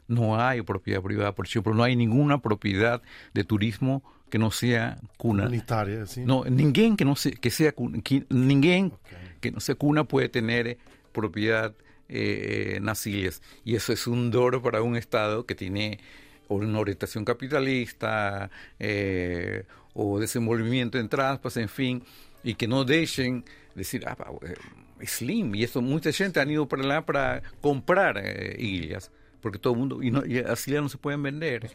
No 0.07 0.39
hay 0.39 0.61
propiedad 0.61 1.01
privada, 1.03 1.35
por 1.35 1.45
ejemplo, 1.45 1.73
no 1.73 1.83
hay 1.83 1.97
ninguna 1.97 2.39
propiedad 2.39 3.01
de 3.33 3.43
turismo 3.43 4.01
que 4.29 4.37
no 4.37 4.51
sea 4.51 4.97
cuna. 5.17 5.43
Comunitária, 5.43 6.03
assim. 6.03 6.23
No, 6.25 6.43
ninguém 6.45 6.95
que 6.95 7.05
no 7.05 7.15
se, 7.15 7.31
que 7.31 7.49
sea 7.49 7.71
cuna, 7.71 7.99
que- 8.01 8.25
ninguém 8.29 8.91
que 9.41 9.51
no 9.51 9.59
sea 9.59 9.75
cuna 9.75 10.03
puede 10.03 10.29
tener 10.29 10.67
eh, 10.67 10.77
propiedad 11.11 11.73
eh, 12.07 12.79
ilhas. 13.05 13.41
Y 13.65 13.75
eso 13.75 13.93
es 13.93 14.07
un 14.07 14.31
dor 14.31 14.61
para 14.61 14.81
un 14.81 14.95
Estado 14.95 15.45
que 15.45 15.55
tiene 15.55 15.99
una 16.47 16.79
orientación 16.79 17.25
capitalista 17.25 18.49
eh, 18.79 19.63
o 19.93 20.19
desenvolvimiento 20.19 20.97
en 20.97 21.07
trampas, 21.09 21.57
en 21.57 21.69
fin, 21.69 22.03
y 22.43 22.55
que 22.55 22.67
no 22.67 22.83
dejen 22.85 23.43
decir, 23.75 24.03
ah, 24.07 24.17
eh, 24.41 24.55
slim, 25.05 25.53
y 25.55 25.63
eso 25.63 25.81
mucha 25.81 26.11
gente 26.11 26.39
han 26.39 26.49
ido 26.49 26.67
para 26.67 26.83
allá 26.83 27.05
para 27.05 27.41
comprar 27.61 28.19
eh, 28.23 28.55
porque 29.41 29.59
todo 29.59 29.73
el 29.73 29.79
mundo, 29.79 30.03
y, 30.03 30.11
no, 30.11 30.25
y 30.25 30.41
no 30.81 30.89
se 30.89 30.97
pueden 30.97 31.23
vender, 31.23 31.69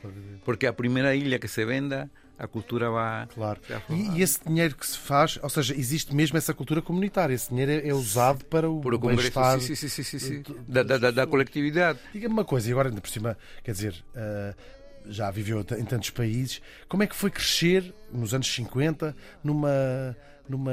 porque 0.44 0.66
a 0.66 0.76
primera 0.76 1.14
ilha 1.14 1.38
que 1.38 1.48
se 1.48 1.64
venda, 1.64 2.10
a 2.38 2.46
cultura 2.46 2.90
va... 2.90 3.28
Claro. 3.34 3.60
E, 3.90 4.18
e 4.18 4.22
esse 4.22 4.40
dinheiro 4.44 4.74
que 4.74 4.86
se 4.86 4.98
faz, 4.98 5.38
ou 5.42 5.48
seja, 5.48 5.74
existe 5.74 6.14
mesmo 6.14 6.36
essa 6.36 6.52
cultura 6.52 6.82
comunitária. 6.82 7.34
Esse 7.34 7.50
dinheiro 7.50 7.72
é, 7.72 7.88
é 7.88 7.94
usado 7.94 8.44
para 8.46 8.68
o 8.68 8.80
o 8.80 8.98
bem-estar. 8.98 9.60
sim, 9.60 9.74
sim, 9.74 10.18
sim, 10.18 10.42
Da, 10.68 10.82
da, 10.82 10.98
da, 10.98 11.10
da 11.10 11.26
coletividade. 11.26 11.98
Diga-me 12.12 12.34
uma 12.34 12.44
coisa, 12.44 12.68
e 12.68 12.72
agora 12.72 12.88
ainda 12.88 13.00
por 13.00 13.10
cima, 13.10 13.36
quer 13.62 13.72
dizer, 13.72 14.04
ah, 14.14 14.54
já 15.06 15.30
viveu 15.30 15.60
em 15.60 15.84
tantos 15.84 16.10
países, 16.10 16.60
como 16.88 17.02
é 17.02 17.06
que 17.06 17.14
foi 17.14 17.30
crescer 17.30 17.94
nos 18.12 18.32
anos 18.34 18.52
50 18.52 19.14
numa, 19.42 20.16
numa, 20.48 20.72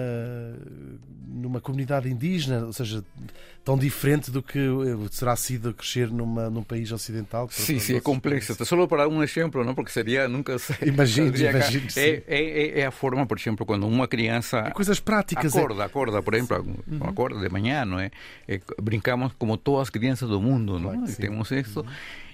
numa 1.28 1.62
comunidade 1.62 2.10
indígena, 2.10 2.66
ou 2.66 2.74
seja, 2.74 3.04
tão 3.64 3.78
diferente 3.78 4.30
do 4.32 4.42
que 4.44 4.60
eh, 4.60 5.08
será 5.12 5.36
sido 5.36 5.74
crescer 5.74 6.10
numa, 6.12 6.50
num 6.50 6.64
país 6.64 6.92
ocidental? 6.92 7.48
sí, 7.50 7.74
nós- 7.76 7.90
es 7.90 8.02
complejo. 8.02 8.66
Solo 8.66 8.88
para 8.88 9.08
un 9.08 9.24
ejemplo, 9.24 9.64
¿no? 9.64 9.74
Porque 9.74 9.92
sería 9.92 10.28
nunca 10.28 10.58
se- 10.60 10.76
Imagino, 10.86 11.28
imagino, 11.38 11.90
sí. 11.90 12.00
É, 12.00 12.24
é, 12.28 12.80
é 12.82 12.86
a 12.86 12.92
forma, 12.92 13.26
por 13.26 13.38
exemplo, 13.40 13.66
quando 13.66 13.88
uma 13.88 14.08
criança 14.08 14.60
É 14.68 14.72
coisas 14.72 15.00
práticas. 15.00 15.56
é- 15.56 15.60
acorda, 15.60 15.86
acorda, 15.86 16.22
por 16.22 16.34
exemplo, 16.36 16.84
acorda 17.02 17.40
de 17.40 17.50
manhã, 17.50 17.86
não 17.86 18.00
é? 18.00 18.12
Brincamos 18.82 19.34
como 19.38 19.58
todas 19.58 19.84
as 19.84 19.90
crianças 19.90 20.28
do 20.30 20.42
mundo, 20.42 20.80
não? 20.80 20.92
Claro 20.92 21.06
E 21.06 21.12
sim. 21.14 21.22
temos 21.22 21.50
isso. 21.52 21.86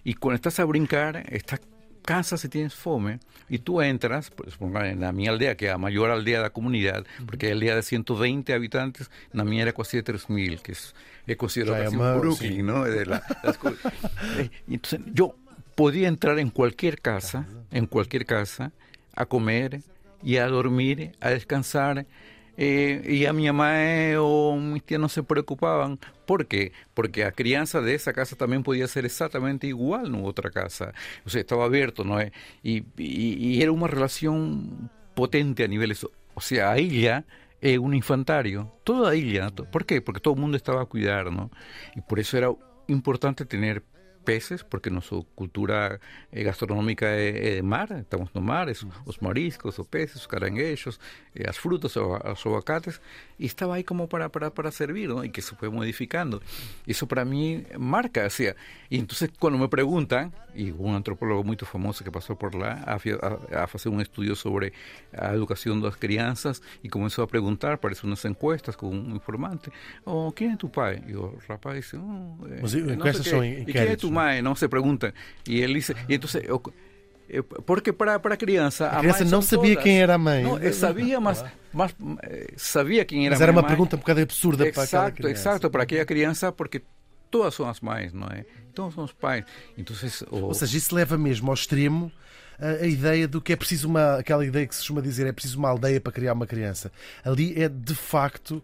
E 0.04 0.13
quando 0.13 0.38
estás 0.38 0.60
a 0.60 0.65
brincar, 0.65 1.23
estás 1.32 1.60
cansas 2.08 2.41
e 2.46 2.48
tienes 2.48 2.74
fome, 2.74 3.20
e 3.50 3.58
tu 3.60 3.82
entras, 3.82 4.30
por 4.30 4.48
exemplo, 4.48 4.70
na 4.96 5.12
minha 5.12 5.30
aldeia, 5.30 5.56
que 5.56 5.65
é 5.65 5.72
a 5.72 5.78
maior 5.78 6.10
aldeia 6.10 6.41
da 6.41 6.50
comunidade, 6.50 7.04
porque 7.28 7.48
é 7.48 7.50
a 7.50 7.54
aldeia 7.54 7.76
de 7.76 7.84
120 7.84 8.54
habitantes, 8.54 9.10
na 9.34 9.43
minha 9.43 9.63
era 9.63 9.74
quase 9.74 10.02
3 10.02 10.26
mil, 10.30 10.58
que 10.63 10.72
es, 10.72 10.96
é 11.28 11.36
considerado 11.36 11.84
casi 11.84 11.98
Brooklyn, 11.98 12.56
sim. 12.56 12.62
¿no? 12.63 12.86
De 12.86 13.06
la- 13.06 13.22
las 13.43 13.60
Eh, 14.39 14.50
y 14.70 14.76
entonces, 14.76 15.02
yo 15.13 15.36
podía 15.76 16.08
entrar 16.08 16.39
en 16.39 16.50
cualquier 16.50 17.02
casa, 17.02 17.46
en 17.72 17.86
cualquier 17.88 18.26
casa, 18.26 18.72
a 19.13 19.26
comer 19.26 19.82
y 20.24 20.38
a 20.38 20.48
dormir, 20.48 21.12
a 21.20 21.30
descansar. 21.32 22.06
Eh, 22.58 23.02
y 23.08 23.26
a 23.26 23.34
mi 23.34 23.46
mamá 23.48 23.84
eh, 23.86 24.17
o 24.20 24.56
mis 24.58 24.84
tías 24.84 25.00
no 25.00 25.10
se 25.10 25.24
preocupaban. 25.24 26.00
¿Por 26.26 26.48
qué? 26.48 26.74
Porque 26.93 27.24
la 27.24 27.32
crianza 27.32 27.82
de 27.82 27.93
esa 27.96 28.13
casa 28.13 28.36
también 28.36 28.63
podía 28.63 28.88
ser 28.88 29.06
exactamente 29.06 29.67
igual 29.67 30.08
en 30.08 30.26
otra 30.26 30.50
casa. 30.52 30.93
O 31.26 31.30
sea, 31.30 31.39
estaba 31.41 31.65
abierto, 31.65 32.04
¿no? 32.04 32.22
Y, 32.22 32.32
y- 32.63 32.84
y 32.98 33.62
era 33.62 33.72
una 33.72 33.88
relación 33.88 34.89
potente 35.15 35.63
a 35.63 35.67
niveles... 35.67 36.06
O 36.34 36.41
sea, 36.41 36.72
a 36.72 36.78
ella 36.78 37.26
é 37.62 37.80
un 37.80 37.93
infantario, 37.96 38.72
toda 38.84 39.12
a 39.12 39.15
ilha. 39.15 39.50
Por 39.50 39.86
qué? 39.86 40.02
Porque 40.02 40.20
todo 40.22 40.36
o 40.36 40.38
mundo 40.38 40.58
estaba 40.58 40.82
a 40.82 40.86
cuidar, 40.86 41.32
¿no? 41.32 41.50
E 41.96 42.02
por 42.02 42.20
eso 42.20 42.38
era 42.38 42.50
importante 42.88 43.46
tener 43.46 43.82
peces, 44.28 44.62
porque 44.62 44.90
nossa 44.90 45.16
cultura 45.36 46.02
eh, 46.34 46.44
gastronómica 46.44 47.06
é, 47.06 47.52
é 47.52 47.56
de 47.56 47.62
mar, 47.62 47.90
estamos 47.98 48.30
no 48.34 48.42
mar, 48.42 48.68
es, 48.68 48.86
os 49.06 49.20
mariscos, 49.20 49.80
os 49.80 49.88
peces, 49.88 50.18
os 50.18 50.28
caranguejos, 50.28 51.00
eh, 51.34 51.48
as 51.48 51.58
frutas, 51.58 51.96
os 51.96 52.46
aguacates, 52.46 53.00
y 53.40 53.46
estaba 53.46 53.76
ahí 53.76 53.86
como 53.86 54.10
para, 54.10 54.28
para, 54.28 54.50
para 54.50 54.70
servir, 54.72 55.08
¿no? 55.08 55.24
Y 55.24 55.30
que 55.30 55.42
se 55.42 55.56
fue 55.56 55.70
modificando. 55.70 56.42
Eso 56.86 57.08
para 57.08 57.24
mí 57.24 57.63
marca, 57.80 58.26
o 58.26 58.30
sea, 58.30 58.54
y 58.90 59.00
entonces 59.00 59.32
cuando 59.40 59.58
me 59.60 59.70
preguntan, 59.70 60.34
y 60.54 60.72
un 60.72 60.96
antropólogo 60.96 61.44
muy 61.44 61.56
famoso 61.56 62.04
que 62.04 62.12
pasó 62.12 62.36
por 62.36 62.54
lá, 62.54 62.84
a, 62.86 62.96
a, 62.96 63.63
hacer 63.63 63.92
un 63.92 64.02
estudio 64.02 64.36
sobre 64.36 64.74
a 65.13 65.32
educación 65.32 65.82
das 65.82 65.96
crianças 65.96 66.62
y 66.84 66.90
comenzó 66.90 67.22
a 67.22 67.28
preguntar, 67.28 67.80
parece 67.80 68.06
unas 68.08 68.26
encuestas 68.26 68.76
con 68.76 68.90
un 68.90 69.12
informante, 69.12 69.72
oh, 70.04 70.34
¿quién 70.36 70.52
es 70.52 70.58
tu 70.58 70.70
pai? 70.70 71.04
Y 71.08 71.13
o 71.13 71.38
rapaz 71.48 71.76
dice, 71.76 71.98
oh, 71.98 72.38
eh, 72.50 72.60
Mas 72.62 72.76
no 72.76 72.94
encuestas 72.94 73.26
sé 73.26 73.40
qué. 73.40 73.66
¿Y 73.68 73.72
quién 73.72 73.88
es 73.88 73.98
tu 74.00 74.12
inquéritos, 74.17 74.36
mae? 74.36 74.41
No 74.41 74.56
se 74.56 74.67
pregunta. 74.69 75.13
Y 75.45 75.62
él 75.62 75.73
dice, 75.73 75.95
y 76.08 76.13
entonces, 76.15 76.49
o- 76.49 76.62
eh, 77.30 77.41
porque 77.43 77.91
para, 77.93 78.19
para 78.21 78.36
a 78.36 78.38
criança, 78.38 78.89
A 78.95 78.99
criança 78.99 79.23
mãe 79.23 79.32
não 79.32 79.41
sabia 79.41 79.71
todas. 79.75 79.84
quem 79.84 79.99
era 80.01 80.15
a 80.15 80.17
mãe. 80.17 80.43
Não, 80.43 80.58
eu 80.60 80.73
sabia, 80.73 81.19
mas, 81.19 81.43
mas 81.73 81.93
eh, 82.23 82.53
sabia 82.56 83.03
quem 83.06 83.25
era 83.25 83.36
Mas 83.36 83.41
a 83.41 83.43
era 83.43 83.51
minha 83.51 83.62
uma 83.62 83.67
mãe. 83.67 83.69
pergunta 83.75 83.95
um 83.95 83.99
bocado 83.99 84.21
absurda 84.21 84.65
para 84.71 84.84
aquela 84.84 85.03
Exato, 85.03 85.15
criança. 85.17 85.49
exato, 85.49 85.69
para 85.69 85.84
aquela 85.84 86.06
criança, 86.06 86.51
porque 86.51 86.82
todas 87.30 87.53
são 87.53 87.67
as 87.69 87.80
mães, 87.82 88.13
não 88.13 88.27
é? 88.27 88.45
Todos 88.73 88.93
são 88.95 89.03
os 89.03 89.12
pais. 89.13 89.43
Então, 89.77 89.95
o, 90.32 90.36
Ou 90.45 90.53
seja, 90.53 90.77
isso 90.77 90.93
leva 90.95 91.17
mesmo 91.17 91.49
ao 91.49 91.53
extremo 91.56 92.12
a, 92.60 92.84
a 92.84 92.88
ideia 92.88 93.27
do 93.27 93.41
que 93.41 93.51
é 93.51 93.56
preciso 93.56 93.88
uma. 93.88 94.15
aquela 94.17 94.45
ideia 94.45 94.65
que 94.65 94.73
se 94.73 94.82
costuma 94.82 95.01
dizer, 95.01 95.27
é 95.27 95.32
preciso 95.32 95.58
uma 95.60 95.69
aldeia 95.69 95.99
para 95.99 96.12
criar 96.13 96.34
uma 96.34 96.47
criança. 96.47 96.91
Ali 97.25 97.53
é 97.62 97.67
de 97.67 97.93
facto 97.95 98.63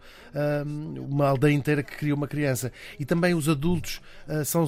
hum, 0.66 1.08
uma 1.10 1.28
aldeia 1.28 1.54
inteira 1.54 1.84
que 1.84 1.96
cria 1.98 2.14
uma 2.16 2.28
criança. 2.28 2.72
E 3.00 3.06
também 3.06 3.34
os 3.34 3.50
adultos 3.50 4.02
ah, 4.28 4.46
são. 4.46 4.66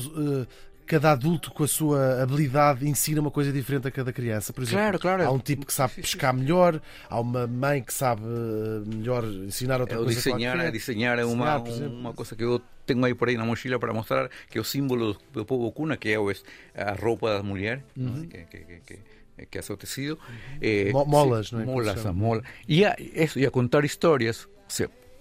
Cada 0.88 1.12
adulto 1.14 1.52
com 1.52 1.64
a 1.64 1.68
sua 1.68 2.22
habilidade 2.22 2.88
ensina 2.88 3.20
uma 3.20 3.32
coisa 3.32 3.52
diferente 3.52 3.88
a 3.88 3.92
cada 3.92 4.14
criança. 4.14 4.54
Por 4.54 4.62
exemplo, 4.64 4.80
Claro, 4.82 5.00
claro. 5.00 5.24
há 5.26 5.32
um 5.32 5.40
tipo 5.40 5.66
que 5.66 5.74
sabe 5.74 5.96
pescar 5.96 6.32
melhor, 6.34 6.80
há 7.10 7.20
uma 7.20 7.48
mãe 7.48 7.82
que 7.82 7.92
sabe 7.94 8.22
ah, 8.24 8.84
melhor 8.86 9.24
ensinar 9.26 9.82
outra 9.82 9.96
é 9.96 10.04
coisa 10.04 10.14
desenhar, 10.16 10.54
qualquer. 10.56 10.72
desenhar 10.72 11.18
é 11.18 11.26
uma, 11.26 11.58
Desenhar, 11.60 11.90
uma 11.90 12.14
coisa 12.14 12.36
que 12.36 12.44
eu 12.44 12.62
tenho 12.86 13.04
aí 13.04 13.16
por 13.16 13.28
aí 13.30 13.36
na 13.36 13.44
mochila 13.46 13.80
para 13.80 13.92
mostrar, 13.94 14.30
que 14.50 14.60
é 14.60 14.62
o 14.62 14.64
símbolo 14.64 15.18
do 15.34 15.44
povo 15.44 15.72
cuna, 15.72 15.98
que 15.98 16.10
é 16.10 16.18
a 16.18 16.94
roupa 16.94 17.30
das 17.34 17.44
mulheres, 17.44 17.84
Uhum. 17.98 18.28
que, 18.28 18.46
que, 18.46 18.80
que, 18.86 19.46
que, 19.48 19.58
hace 19.58 19.74
o 19.74 19.78
tecido. 19.78 20.20
Eh, 20.62 20.92
Mo- 20.94 21.04
molas, 21.06 21.52
não 21.52 21.62
é? 21.62 21.66
Molas, 21.66 22.06
a 22.06 22.14
mola. 22.14 22.44
E 22.68 22.86
a, 22.86 22.96
eso, 23.00 23.40
e 23.40 23.46
a 23.48 23.50
contar 23.50 23.84
histórias, 23.86 24.48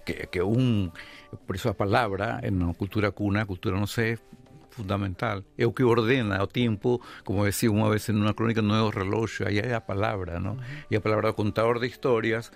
que, 0.05 0.27
que 0.27 0.41
un, 0.43 0.91
por 1.47 1.55
eso 1.55 1.69
a 1.69 1.73
palavra, 1.73 2.39
en 2.43 2.61
una 2.61 2.73
cultura 2.75 3.09
cuna, 3.09 3.47
cultura, 3.47 3.79
no 3.79 3.87
sé, 3.87 4.19
fundamental. 4.75 5.47
É 5.55 5.63
o 5.63 5.71
que 5.71 5.87
ordena 5.87 6.43
o 6.43 6.47
tempo, 6.51 6.99
como 7.23 7.47
decía 7.47 7.71
uma 7.71 7.87
vez 7.87 8.11
en 8.11 8.19
una 8.19 8.35
crónica, 8.35 8.59
no 8.61 8.75
é 8.75 8.83
o 8.83 8.91
relógio, 8.91 9.47
aí 9.47 9.63
é 9.63 9.71
a 9.71 9.81
palavra, 9.81 10.43
¿no? 10.43 10.59
E 10.91 10.99
a 10.99 11.01
palavra 11.01 11.31
contador 11.31 11.79
de 11.79 11.87
historias 11.87 12.51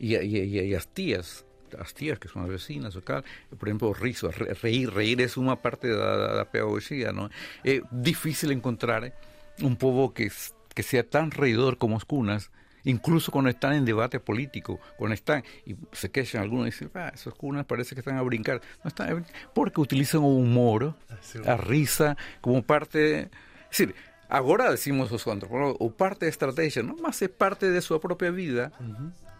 e, 0.00 0.16
e, 0.16 0.72
e, 0.72 0.72
as 0.72 0.88
tías, 0.88 1.44
as 1.76 1.92
tías 1.92 2.18
que 2.18 2.26
son 2.32 2.42
as 2.42 2.50
vecinas 2.50 2.96
o 2.96 3.04
cal, 3.04 3.22
por 3.52 3.68
exemplo, 3.68 3.92
o 3.92 3.94
riso, 3.94 4.32
re- 4.32 4.56
reír, 4.56 4.88
reír 4.88 5.20
é 5.20 5.28
unha 5.36 5.60
parte 5.60 5.92
da, 5.92 6.16
da, 6.16 6.28
da 6.40 6.44
pedagogía, 6.48 7.12
¿no? 7.12 7.28
É 7.62 7.84
difícil 7.92 8.50
encontrar 8.56 9.12
un 9.60 9.76
povo 9.76 10.16
que, 10.16 10.32
que 10.72 10.82
sea 10.82 11.04
tan 11.04 11.28
reidor 11.30 11.76
como 11.76 12.00
os 12.00 12.08
cunas, 12.08 12.48
incluso 12.84 13.32
cuando 13.32 13.50
están 13.50 13.74
en 13.74 13.84
debate 13.84 14.20
político, 14.20 14.80
cuando 14.96 15.14
están 15.14 15.44
y 15.66 15.76
se 15.92 16.10
quejan 16.10 16.42
algunos 16.42 16.68
y 16.68 16.70
dicen, 16.70 16.90
ah, 16.94 17.10
esos 17.14 17.34
cunas 17.34 17.66
parece 17.66 17.94
que 17.94 18.00
están 18.00 18.16
a 18.16 18.22
brincar, 18.22 18.60
no 18.82 18.88
están 18.88 19.10
a 19.10 19.14
brincar, 19.14 19.34
porque 19.54 19.80
utilizan 19.80 20.22
humor, 20.22 20.94
sí. 21.20 21.38
a 21.46 21.56
risa, 21.56 22.16
como 22.40 22.62
parte, 22.62 23.22
es 23.22 23.30
decir, 23.70 23.94
agora 24.28 24.70
decimos 24.70 25.10
os 25.12 25.26
antropólogos, 25.26 25.76
o 25.80 25.90
parte 25.90 26.26
de 26.26 26.30
estrategia, 26.30 26.82
no 26.82 26.96
más 26.96 27.20
é 27.22 27.28
parte 27.28 27.70
de 27.70 27.80
su 27.82 27.98
propia 28.00 28.30
vida, 28.30 28.72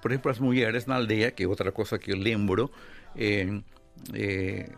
por 0.03 0.11
exemplo, 0.11 0.31
as 0.31 0.41
mulheres 0.41 0.87
na 0.87 0.97
aldeia, 0.97 1.31
que 1.31 1.45
é 1.45 1.47
outra 1.47 1.71
coisa 1.73 1.99
que 1.99 2.13
eu 2.13 2.17
lembro, 2.17 2.71
eh, 3.15 3.63
eh, 4.15 4.69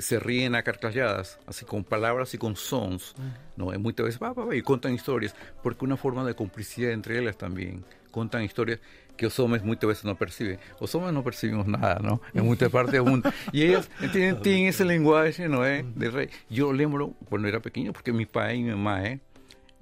se 0.00 0.18
ríen 0.18 0.54
a 0.54 0.62
carcajadas, 0.62 1.38
así 1.46 1.64
con 1.64 1.84
palabras 1.84 2.34
y 2.34 2.38
con 2.38 2.56
sons, 2.56 3.14
¿no? 3.56 3.72
Y 3.72 3.78
muchas 3.78 4.06
veces, 4.06 4.22
va, 4.22 4.32
va, 4.32 4.44
va, 4.44 4.56
y 4.56 4.62
contan 4.62 4.94
historias, 4.94 5.34
porque 5.62 5.84
una 5.84 5.96
forma 5.96 6.24
de 6.24 6.34
complicidad 6.34 6.92
entre 6.92 7.18
ellas 7.18 7.36
también. 7.36 7.84
Contan 8.18 8.42
historias 8.42 8.80
que 9.16 9.26
os 9.26 9.38
hombres 9.38 9.62
muchas 9.62 9.86
veces 9.86 10.04
no 10.04 10.16
perciben. 10.16 10.58
Los 10.80 10.92
hombres 10.96 11.14
no 11.14 11.22
percibimos 11.22 11.68
nada, 11.68 12.00
¿no? 12.02 12.20
En 12.34 12.44
muchas 12.50 12.68
partes 12.68 12.94
del 12.94 13.04
mundo. 13.04 13.30
Y 13.52 13.62
ellas 13.62 13.88
tienen, 14.12 14.40
tienen 14.42 14.66
ese 14.66 14.84
lenguaje, 14.84 15.48
¿no? 15.48 15.64
Eh? 15.64 15.84
De 15.94 16.10
rey. 16.10 16.28
Yo 16.50 16.72
lembro 16.72 17.14
cuando 17.28 17.46
era 17.46 17.60
pequeño, 17.60 17.92
porque 17.92 18.12
mi 18.12 18.26
padre 18.26 18.56
y 18.56 18.62
mi 18.64 18.70
mamá, 18.70 19.04
¿eh? 19.04 19.20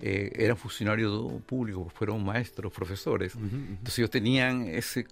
eh, 0.02 0.32
eran 0.36 0.58
funcionarios 0.58 1.42
públicos, 1.44 1.90
fueron 1.94 2.22
maestros, 2.22 2.70
profesores. 2.74 3.34
Entonces 3.34 3.98
ellos 4.00 4.10
tenían 4.10 4.66
ese, 4.68 5.06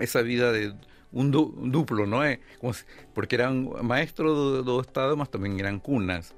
esa 0.00 0.22
vida 0.22 0.50
de 0.50 0.74
un, 1.12 1.30
du- 1.30 1.54
un 1.56 1.70
duplo, 1.70 2.06
¿no? 2.06 2.24
Eh, 2.24 2.40
como 2.60 2.72
si- 2.72 2.84
porque 3.14 3.36
eran 3.36 3.68
maestros 3.82 4.36
do, 4.36 4.62
do 4.62 4.80
Estado, 4.80 5.16
mas 5.16 5.30
también 5.30 5.58
eran 5.60 5.78
cunas. 5.78 6.34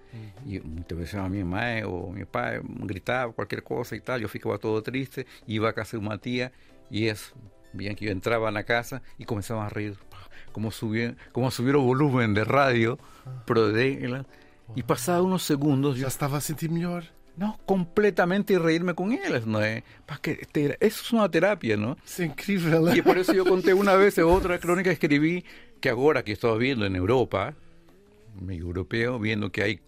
Y 0.46 0.60
muchas 0.60 0.98
veces 0.98 1.14
a 1.16 1.28
mi 1.28 1.42
mamá 1.42 1.78
eh, 1.78 1.84
o 1.84 2.10
mi 2.10 2.24
papá 2.24 2.52
gritaba 2.62 3.32
cualquier 3.32 3.62
cosa 3.62 3.96
y 3.96 4.00
tal, 4.00 4.20
yo 4.20 4.28
ficaba 4.28 4.58
todo 4.58 4.82
triste, 4.82 5.26
iba 5.46 5.68
a 5.68 5.72
casa 5.72 5.96
de 5.96 6.06
una 6.06 6.18
tía 6.18 6.52
y 6.90 7.06
es 7.08 7.32
bien 7.72 7.96
que 7.96 8.04
yo 8.04 8.12
entraba 8.12 8.48
en 8.48 8.54
la 8.54 8.64
casa 8.64 9.02
y 9.18 9.24
comenzaba 9.24 9.66
a 9.66 9.68
reír, 9.68 9.96
como 10.52 10.70
subir, 10.70 11.16
como 11.32 11.50
volumen 11.82 12.34
de 12.34 12.44
radio, 12.44 12.98
pero 13.46 13.68
de 13.72 14.24
y 14.76 14.82
pasaba 14.82 15.22
unos 15.22 15.42
segundos, 15.42 15.96
yo 15.96 16.04
se 16.04 16.08
estava 16.08 16.38
a 16.38 16.40
sentir 16.40 16.70
melhor. 16.70 17.04
No, 17.36 17.58
completamente 17.66 18.52
y 18.54 18.58
reírme 18.58 18.94
con 18.94 19.12
ellas, 19.12 19.44
¿no? 19.46 19.62
Eh, 19.62 19.82
pa' 20.06 20.18
que 20.18 20.36
te- 20.52 20.76
eso 20.80 21.02
es 21.02 21.12
una 21.12 21.28
terapia, 21.30 21.76
¿no? 21.76 21.96
É 22.18 22.24
incrível. 22.24 22.96
Y 22.96 23.02
por 23.02 23.18
eso 23.18 23.32
yo 23.32 23.44
conté 23.44 23.74
una 23.74 23.94
vez 23.96 24.16
en 24.18 24.24
otra 24.24 24.58
crónica 24.58 24.90
que 24.90 24.94
escribí 24.94 25.44
que 25.80 25.88
ahora 25.90 26.22
que 26.22 26.32
estaba 26.32 26.56
viendo 26.56 26.86
en 26.86 26.94
Europa, 26.96 27.54
medio 28.40 28.62
europeo, 28.64 29.18
viendo 29.18 29.50
que 29.50 29.62
hay 29.62 29.80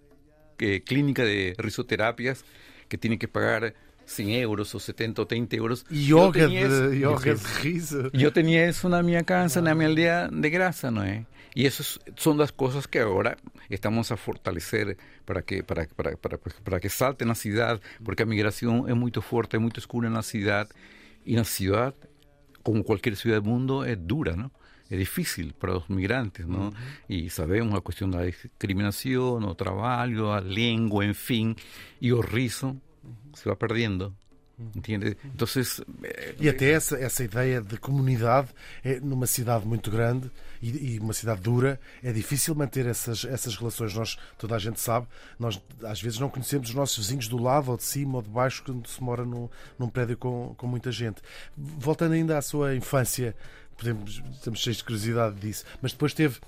eh, 0.58 0.82
clínica 0.84 1.22
de 1.24 1.54
risoterapias 1.58 2.44
que 2.88 2.96
tienen 2.98 3.18
que 3.18 3.28
pagar 3.28 3.74
100 4.06 4.30
euros 4.30 4.74
o 4.74 4.80
70 4.80 5.22
o 5.22 5.26
30 5.26 5.56
euros. 5.56 5.84
Yo 5.90 6.32
Yoga 6.32 6.32
tenía 6.46 6.60
eso- 6.66 6.88
de 7.20 7.34
riso. 7.62 8.10
yo 8.12 8.32
tenía 8.32 8.66
eso 8.68 8.96
en 8.98 9.04
mi 9.06 9.22
casa, 9.24 9.60
en 9.60 9.76
mi 9.78 9.84
aldea 9.84 10.28
de 10.30 10.50
grasa, 10.50 10.90
¿no? 10.90 11.04
eh? 11.04 11.26
Y 11.56 11.64
esas 11.64 11.98
son 12.16 12.36
las 12.36 12.52
cosas 12.52 12.86
que 12.86 13.00
ahora 13.00 13.38
estamos 13.70 14.12
a 14.12 14.18
fortalecer 14.18 14.98
para 15.24 15.40
que 15.40 15.62
para, 15.62 15.86
para, 15.86 16.14
para, 16.18 16.36
para 16.36 16.80
que 16.80 16.90
salte 16.90 17.24
en 17.24 17.28
la 17.28 17.34
ciudad, 17.34 17.80
porque 18.04 18.24
la 18.24 18.28
migración 18.28 18.84
es 18.90 18.94
muy 18.94 19.10
fuerte, 19.10 19.56
es 19.56 19.62
muy 19.62 19.72
oscura 19.74 20.06
en 20.06 20.12
la 20.12 20.22
ciudad. 20.22 20.68
Y 21.24 21.34
la 21.34 21.44
ciudad, 21.44 21.94
como 22.62 22.84
cualquier 22.84 23.16
ciudad 23.16 23.36
del 23.36 23.50
mundo, 23.50 23.86
es 23.86 23.96
dura, 24.06 24.36
¿no? 24.36 24.52
Es 24.90 24.98
difícil 24.98 25.54
para 25.54 25.72
los 25.72 25.88
migrantes, 25.88 26.46
¿no? 26.46 26.74
Y 27.08 27.30
sabemos 27.30 27.72
la 27.72 27.80
cuestión 27.80 28.10
de 28.10 28.18
la 28.18 28.24
discriminación, 28.24 29.42
o 29.42 29.54
trabajo, 29.54 30.34
a 30.34 30.42
lengua, 30.42 31.06
en 31.06 31.14
fin, 31.14 31.56
y 32.00 32.10
el 32.10 32.22
riso 32.22 32.76
se 33.32 33.48
va 33.48 33.56
perdiendo. 33.56 34.14
¿Entiendes? 34.74 35.16
Entonces, 35.22 35.82
eh, 36.02 36.34
E 36.40 36.48
até 36.48 36.70
essa, 36.70 36.96
essa 36.96 37.22
ideia 37.22 37.60
de 37.60 37.76
comunidade 37.76 38.48
é, 38.82 38.98
numa 39.00 39.26
cidade 39.26 39.66
muito 39.66 39.90
grande 39.90 40.30
e, 40.62 40.94
e 40.94 40.98
uma 40.98 41.12
cidade 41.12 41.42
dura, 41.42 41.78
é 42.02 42.10
difícil 42.10 42.54
manter 42.54 42.86
essas, 42.86 43.24
essas 43.26 43.54
relações. 43.54 43.92
Nós, 43.92 44.16
toda 44.38 44.56
a 44.56 44.58
gente 44.58 44.80
sabe, 44.80 45.06
nós 45.38 45.60
às 45.84 46.00
vezes 46.00 46.18
não 46.18 46.30
conhecemos 46.30 46.70
os 46.70 46.74
nossos 46.74 46.96
vizinhos 46.96 47.28
do 47.28 47.36
lado 47.36 47.70
ou 47.70 47.76
de 47.76 47.84
cima 47.84 48.16
ou 48.16 48.22
de 48.22 48.30
baixo 48.30 48.62
quando 48.64 48.88
se 48.88 49.02
mora 49.02 49.26
num, 49.26 49.48
num 49.78 49.90
prédio 49.90 50.16
com, 50.16 50.54
com 50.56 50.66
muita 50.66 50.90
gente. 50.90 51.20
Voltando 51.54 52.12
ainda 52.12 52.38
à 52.38 52.40
sua 52.40 52.74
infância, 52.74 53.36
podemos, 53.76 54.22
estamos 54.32 54.60
cheios 54.60 54.78
de 54.78 54.84
curiosidade 54.84 55.36
disso, 55.36 55.64
mas 55.82 55.92
depois 55.92 56.14
teve, 56.14 56.40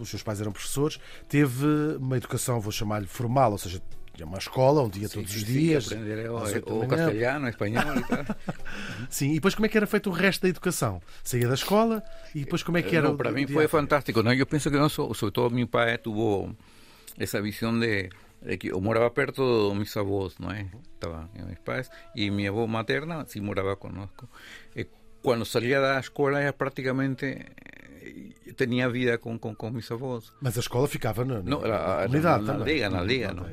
os 0.00 0.08
seus 0.08 0.22
pais 0.22 0.40
eram 0.40 0.52
professores, 0.52 0.98
teve 1.28 1.66
uma 1.98 2.16
educação, 2.16 2.60
vou 2.60 2.72
chamar-lhe 2.72 3.06
formal, 3.06 3.52
ou 3.52 3.58
seja, 3.58 3.82
tinha 4.14 4.26
uma 4.26 4.38
escola 4.38 4.82
um 4.82 4.88
dia 4.88 5.08
sim, 5.08 5.14
todos 5.14 5.34
os 5.34 5.40
sim, 5.42 5.46
dias. 5.46 5.86
Aprender 5.86 6.26
é, 6.26 6.30
o, 6.30 6.36
o 6.36 6.88
castelhano, 6.88 7.48
espanhol 7.48 7.96
e 7.96 8.02
tal. 8.02 8.36
sim, 9.08 9.30
e 9.30 9.34
depois 9.34 9.54
como 9.54 9.66
é 9.66 9.68
que 9.68 9.76
era 9.76 9.86
feito 9.86 10.10
o 10.10 10.12
resto 10.12 10.42
da 10.42 10.48
educação? 10.48 11.00
Saía 11.24 11.48
da 11.48 11.54
escola 11.54 12.02
e 12.34 12.40
depois 12.40 12.62
como 12.62 12.78
é 12.78 12.82
que 12.82 12.94
eh, 12.94 12.98
era 12.98 13.08
não, 13.08 13.16
Para 13.16 13.30
o 13.30 13.32
mim 13.32 13.46
foi 13.46 13.66
fantástico. 13.68 14.22
Não? 14.22 14.32
Eu 14.32 14.46
penso 14.46 14.70
que 14.70 14.76
não, 14.76 14.88
sobretudo 14.88 15.54
meu 15.54 15.66
pai 15.66 15.96
teve 15.98 16.56
essa 17.18 17.40
visão 17.40 17.78
de, 17.78 18.10
de, 18.42 18.56
que 18.58 18.68
eu 18.68 18.80
morava 18.80 19.10
perto 19.10 19.42
dos 19.42 19.74
meus 19.74 19.96
avós, 19.96 20.34
não 20.38 20.50
é? 20.50 20.60
Eh, 20.60 20.66
Estava 20.94 21.28
com 21.32 21.46
meus 21.46 21.58
pais 21.60 21.90
e 22.14 22.30
minha 22.30 22.50
avó 22.50 22.66
materna 22.66 23.24
sim 23.26 23.40
morava 23.40 23.76
conosco. 23.76 24.28
E 24.76 24.82
eh, 24.82 24.86
quando 25.22 25.46
saía 25.46 25.80
da 25.80 25.98
escola 25.98 26.38
era 26.38 26.52
praticamente 26.52 27.46
tinha 28.56 28.90
vida 28.90 29.16
com, 29.16 29.38
com, 29.38 29.54
com 29.54 29.70
meus 29.70 29.90
avós. 29.90 30.32
Mas 30.42 30.56
a 30.58 30.60
escola 30.60 30.86
ficava 30.86 31.24
na, 31.24 31.36
na, 31.36 31.42
não, 31.42 31.60
na, 31.62 31.68
na, 31.68 32.08
na, 32.08 32.38
na, 32.38 32.38
na, 32.38 32.90
na, 32.90 33.04
na, 33.04 33.32
na, 33.32 33.50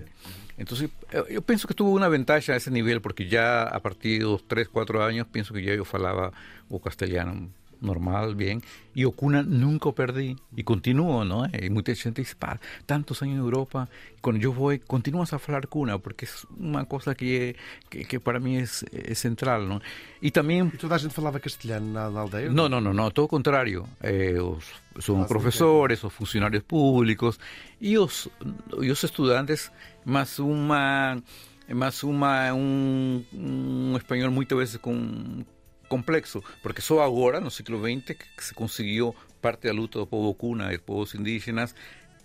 Entonces, 0.60 0.90
eh, 1.12 1.24
yo 1.32 1.42
pienso 1.42 1.68
que 1.68 1.74
tuvo 1.74 1.92
una 1.92 2.10
ventaja 2.10 2.54
a 2.54 2.58
ese 2.58 2.70
nivel, 2.70 3.02
porque 3.02 3.28
ya 3.28 3.64
a 3.64 3.80
partir 3.80 4.20
de 4.20 4.26
los 4.26 4.48
3, 4.48 4.68
4 4.70 5.04
años, 5.04 5.26
pienso 5.32 5.54
que 5.54 5.64
ya 5.64 5.74
yo 5.74 5.86
falaba 5.86 6.32
o 6.70 6.80
castellano 6.80 7.50
normal, 7.82 8.36
bien. 8.36 8.62
Y 8.94 9.06
Ocuna 9.06 9.42
nunca 9.42 9.90
perdí 9.94 10.36
y 10.54 10.64
continúo, 10.66 11.24
¿no? 11.24 11.46
Y 11.46 11.70
mucha 11.70 11.96
gente 11.96 12.22
dice, 12.22 12.36
"Pa, 12.38 12.60
tantos 12.86 13.22
años 13.22 13.36
en 13.36 13.40
Europa, 13.40 13.88
cuando 14.20 14.42
yo 14.42 14.52
voy, 14.52 14.80
continúas 14.80 15.32
a 15.32 15.38
hablar 15.38 15.70
cuna, 15.70 15.98
porque 15.98 16.26
es 16.26 16.46
una 16.58 16.84
cosa 16.84 17.16
que, 17.16 17.56
que, 17.88 18.04
que 18.04 18.20
para 18.20 18.42
mí 18.42 18.58
es, 18.58 18.84
es 18.92 19.20
central, 19.20 19.70
¿no? 19.70 19.80
Y 20.20 20.32
también 20.32 20.74
E 20.74 20.78
toda 20.78 20.98
a 20.98 21.00
gente 21.00 21.16
falava 21.16 21.40
castelhano 21.40 21.88
na, 21.88 22.10
na 22.12 22.22
aldeia? 22.28 22.50
no, 22.52 22.68
no, 22.68 22.82
no, 22.82 22.92
no, 22.94 23.12
todo 23.12 23.30
contrario. 23.30 23.88
Eh, 24.04 24.38
os- 24.38 24.66
son 25.00 25.22
Ah, 25.24 25.28
profesores 25.30 26.04
o 26.04 26.10
funcionarios 26.10 26.64
públicos 26.64 27.40
y 27.80 27.96
os, 27.96 28.30
y 28.82 28.90
os 28.90 29.02
estudantes 29.06 29.72
más 30.06 30.40
uma 30.40 31.22
más 31.68 32.04
uma 32.04 32.54
un, 32.54 33.26
un 33.34 33.94
español 33.96 34.32
muchas 34.32 34.58
veces 34.58 34.80
con 34.80 35.46
complexo, 35.88 36.44
porque 36.62 36.82
só 36.82 37.02
agora, 37.02 37.42
no 37.42 37.50
século 37.50 37.82
XX, 37.82 38.16
que 38.16 38.44
se 38.44 38.54
conseguiu 38.54 39.16
parte 39.42 39.68
da 39.68 39.74
luta 39.74 40.00
do 40.00 40.08
povo 40.08 40.34
cuna 40.36 40.72
e 40.72 40.78
dos 40.78 40.86
povos 40.86 41.16
indígenas 41.16 41.76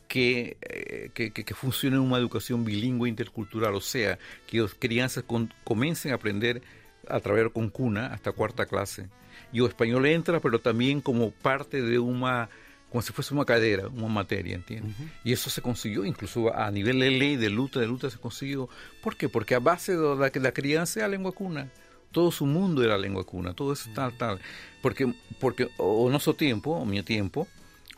que, 0.06 0.56
eh, 0.60 1.10
que, 1.14 1.30
que, 1.30 1.42
que 1.42 1.54
funcione 1.54 1.96
uma 1.96 2.18
educação 2.18 2.62
bilíngue 2.62 3.08
intercultural, 3.08 3.74
ou 3.74 3.80
seja, 3.80 4.18
que 4.46 4.60
as 4.60 4.72
crianças 4.74 5.24
con, 5.26 5.48
comecem 5.64 6.12
a 6.12 6.16
aprender 6.16 6.62
a 7.08 7.18
través 7.20 7.50
con 7.52 7.68
cuna 7.70 8.08
hasta 8.08 8.32
cuarta 8.32 8.66
clase. 8.66 9.08
Y 9.52 9.60
o 9.60 9.66
español 9.66 10.06
entra, 10.06 10.40
pero 10.40 10.60
también 10.60 11.00
como 11.00 11.30
parte 11.30 11.82
de 11.82 11.98
una, 11.98 12.48
como 12.94 13.02
si 13.02 13.12
fuese 13.12 13.34
una 13.34 13.44
cadera, 13.44 13.88
una 13.88 14.06
materia, 14.06 14.54
¿entiendes? 14.54 14.94
Y 15.24 15.32
eso 15.32 15.50
se 15.50 15.60
consiguió, 15.60 16.04
incluso 16.04 16.54
a 16.54 16.70
nivel 16.70 17.00
de 17.00 17.10
ley, 17.10 17.34
de 17.34 17.50
luta, 17.50 17.80
de 17.80 17.88
luta 17.88 18.08
se 18.08 18.18
consiguió. 18.18 18.68
¿Por 19.02 19.16
qué? 19.16 19.28
Porque 19.28 19.56
a 19.56 19.58
base 19.58 19.96
de 19.96 20.14
la, 20.14 20.30
la 20.32 20.52
crianza 20.52 21.00
es 21.00 21.02
la 21.02 21.08
lengua 21.08 21.32
cuna. 21.32 21.68
Todo 22.12 22.30
su 22.30 22.46
mundo 22.46 22.84
era 22.84 22.96
lengua 22.96 23.24
cuna, 23.24 23.52
todo 23.52 23.72
eso 23.72 23.90
tal, 23.96 24.16
tal. 24.16 24.38
Porque, 24.80 25.12
porque 25.40 25.70
o 25.76 26.08
nuestro 26.08 26.34
tiempo, 26.34 26.70
o 26.70 26.84
mi 26.84 27.02
tiempo, 27.02 27.48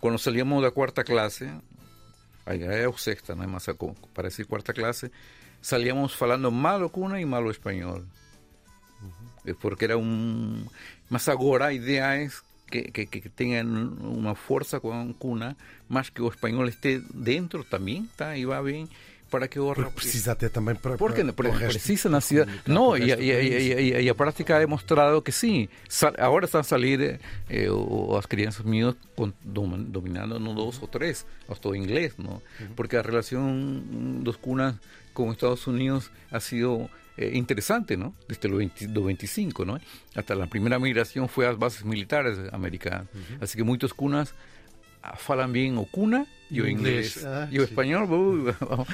cuando 0.01 0.17
salíamos 0.17 0.63
de 0.63 0.69
la 0.69 0.71
cuarta 0.71 1.05
clase, 1.05 1.53
ahí 2.47 2.63
era 2.63 2.89
o 2.89 2.97
sexta, 2.97 3.35
no 3.35 3.43
hay 3.43 3.49
más 3.49 3.69
para 4.15 4.29
decir 4.29 4.47
cuarta 4.47 4.73
clase, 4.73 5.11
salíamos 5.61 6.17
falando 6.17 6.51
malo 6.51 6.89
cuna 6.89 7.21
y 7.21 7.27
malo 7.27 7.51
español. 7.51 8.07
Eh, 9.45 9.53
Porque 9.61 9.85
era 9.85 9.99
un... 9.99 10.71
Mas 11.11 11.29
agora 11.29 11.67
a 11.67 11.73
ideia 11.75 12.17
é 12.17 12.31
que, 12.71 12.83
que, 12.91 13.07
que 13.07 13.29
tengan 13.29 13.65
uma 14.01 14.35
força 14.35 14.81
com 14.81 15.13
cuna, 15.15 15.57
mas 15.89 16.11
que 16.11 16.21
o 16.23 16.29
espanhol 16.29 16.67
este 16.69 17.01
dentro 17.15 17.65
também, 17.65 18.09
tá? 18.17 18.37
E 18.37 18.45
vai 18.45 18.63
bem 18.63 18.89
para 19.31 19.49
que 19.49 19.59
o 19.59 19.75
Porque 19.75 19.91
precisa 19.91 20.33
até 20.33 20.49
também 20.49 20.77
para, 20.77 20.97
porque 20.97 21.25
para, 21.25 21.33
para 21.51 21.51
precisa 21.69 22.09
na 22.09 22.21
cidade. 22.21 22.51
Não, 22.67 22.97
e, 22.97 23.11
e, 23.11 23.31
e, 23.33 24.03
e 24.05 24.09
a 24.09 24.15
prática 24.15 24.57
ha 24.57 24.61
demonstrado 24.61 25.21
que 25.21 25.33
sim. 25.33 25.69
Sa- 25.89 26.15
Agora 26.17 26.45
estão 26.45 26.61
a 26.61 26.65
salir 26.65 27.19
eh, 27.51 27.69
o- 27.71 28.17
as 28.17 28.25
crianças 28.25 28.65
minhas 28.65 28.95
con- 29.17 29.33
dom- 29.43 29.83
dominando 29.83 30.39
no 30.39 30.55
dos 30.55 30.81
ou 30.81 30.87
três, 30.87 31.27
hasta 31.49 31.69
o 31.69 31.75
inglês, 31.75 32.13
não? 32.19 32.41
Porque 32.77 32.97
a 32.97 33.03
relação 33.03 33.43
dos 34.23 34.37
cunas 34.37 34.77
com 35.13 35.33
Estados 35.33 35.67
Unidos 35.67 36.09
ha 36.31 36.39
sido 36.39 36.89
eh, 37.17 37.33
interesante, 37.35 37.97
¿no? 37.97 38.15
Desde 38.29 38.49
los 38.49 38.59
20 38.59 38.89
do 38.89 39.05
25, 39.05 39.65
¿no? 39.65 39.79
Hasta 40.15 40.35
la 40.35 40.47
primera 40.47 40.79
migración 40.79 41.29
fue 41.29 41.47
a 41.47 41.51
las 41.51 41.59
bases 41.59 41.85
militares 41.85 42.39
americanas. 42.53 43.07
Así 43.41 43.57
que 43.57 43.65
muchos 43.65 43.95
cunas 43.95 44.35
ah, 45.03 45.17
falan 45.17 45.53
bien 45.53 45.79
o 45.79 45.87
cuna 45.87 46.27
e 46.51 46.61
o 46.61 46.67
Inglês. 46.67 47.25
Ah, 47.25 47.49
e 47.51 47.59
o 47.59 47.63
sim. 47.63 47.69
espanhol, 47.69 48.05
uh, 48.05 48.55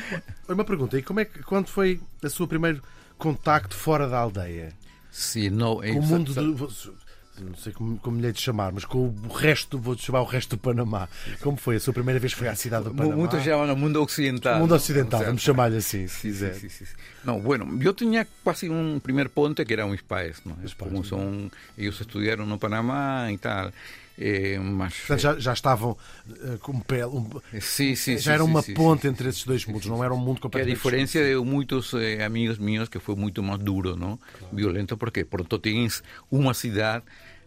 Olha, 0.49 0.55
Uma 0.55 0.65
pergunta, 0.65 0.99
e 0.99 1.03
como 1.03 1.21
é 1.21 1.25
que, 1.25 1.43
quando 1.43 1.69
foi 1.69 2.01
o 2.23 2.29
seu 2.29 2.47
primeiro 2.47 2.83
contacto 3.19 3.75
fora 3.75 4.09
da 4.09 4.19
aldeia? 4.19 4.73
sí, 5.11 5.51
no, 5.51 5.77
Com 5.77 5.99
o 5.99 6.03
mundo 6.03 6.33
do... 6.33 6.97
Não 7.41 7.57
sei 7.57 7.73
como, 7.73 7.99
como 7.99 8.21
lhe 8.21 8.27
hei 8.27 8.33
de 8.33 8.41
chamar, 8.41 8.73
mas 8.73 8.85
com 8.85 9.09
o 9.09 9.29
resto, 9.33 9.79
vou 9.79 9.97
chamar 9.97 10.21
o 10.21 10.25
resto 10.27 10.57
do 10.57 10.61
Panamá. 10.61 11.09
Como 11.41 11.57
foi? 11.57 11.77
A 11.77 11.81
sua 11.81 11.95
primeira 11.95 12.21
vez 12.21 12.35
foi 12.35 12.47
à 12.47 12.55
cidade 12.55 12.85
do 12.85 12.95
Panamá? 12.95 13.17
Muchos 13.17 13.43
llaman 13.45 13.71
al 13.71 13.77
mundo 13.77 14.03
occidental. 14.03 14.57
O 14.57 14.61
mundo 14.61 14.75
¿no? 14.75 14.77
ocidental, 14.77 15.21
O 15.21 15.23
sea, 15.23 15.29
vamos 15.29 15.43
chamar-lhe 15.43 15.79
assim, 15.79 16.07
se 16.09 16.09
Sí, 16.09 16.21
sí, 16.21 16.29
quiser. 16.29 16.55
sí, 16.55 16.69
sí, 16.69 16.85
sí. 16.85 16.95
No, 17.25 17.41
bueno, 17.41 17.67
yo 17.79 17.95
tenía 17.95 18.27
casi 18.45 18.69
un 18.69 19.01
primer 19.03 19.31
ponte 19.31 19.65
que 19.65 19.73
eran 19.73 19.91
mis 19.91 20.03
pais, 20.03 20.45
¿no? 20.45 20.57
Os 20.63 20.75
Como 20.75 21.01
pais, 21.01 21.09
son, 21.09 21.51
ellos 21.79 21.99
estudiaron 22.01 22.51
en 22.51 22.59
Panamá 22.59 23.31
y 23.33 23.39
tal. 23.39 23.73
Eh, 24.19 24.59
mas, 24.61 24.93
Portanto, 24.93 25.23
já, 25.23 25.39
já 25.41 25.53
estavam 25.55 25.97
eh, 26.29 26.59
com 26.61 26.79
pele. 26.81 27.07
Um, 27.07 27.31
sí, 27.63 27.97
sí, 27.97 28.19
já 28.19 28.35
era 28.35 28.45
sí, 28.45 28.51
uma 28.51 28.61
sí, 28.61 28.75
ponte 28.75 29.03
sí. 29.03 29.09
entre 29.09 29.31
esses 29.31 29.45
dois 29.45 29.65
mundos, 29.65 29.87
não 29.87 30.05
era 30.05 30.13
um 30.13 30.19
mundo 30.19 30.35
Que 30.39 30.41
a 30.41 30.51
completamente 30.51 30.75
diferencia 30.77 31.25
de 31.25 31.35
muchos 31.39 31.95
eh, 31.95 32.23
amigos 32.23 32.59
míos 32.59 32.91
que 32.91 33.01
fue 33.01 33.17
mucho 33.17 33.43
más 33.43 33.59
duro, 33.59 33.97
¿no? 33.97 34.21
Violento 34.53 34.99
porque 34.99 35.25
pronto 35.25 35.59
tienes 35.61 36.05
una 36.31 36.53
ciudad. 36.53 37.03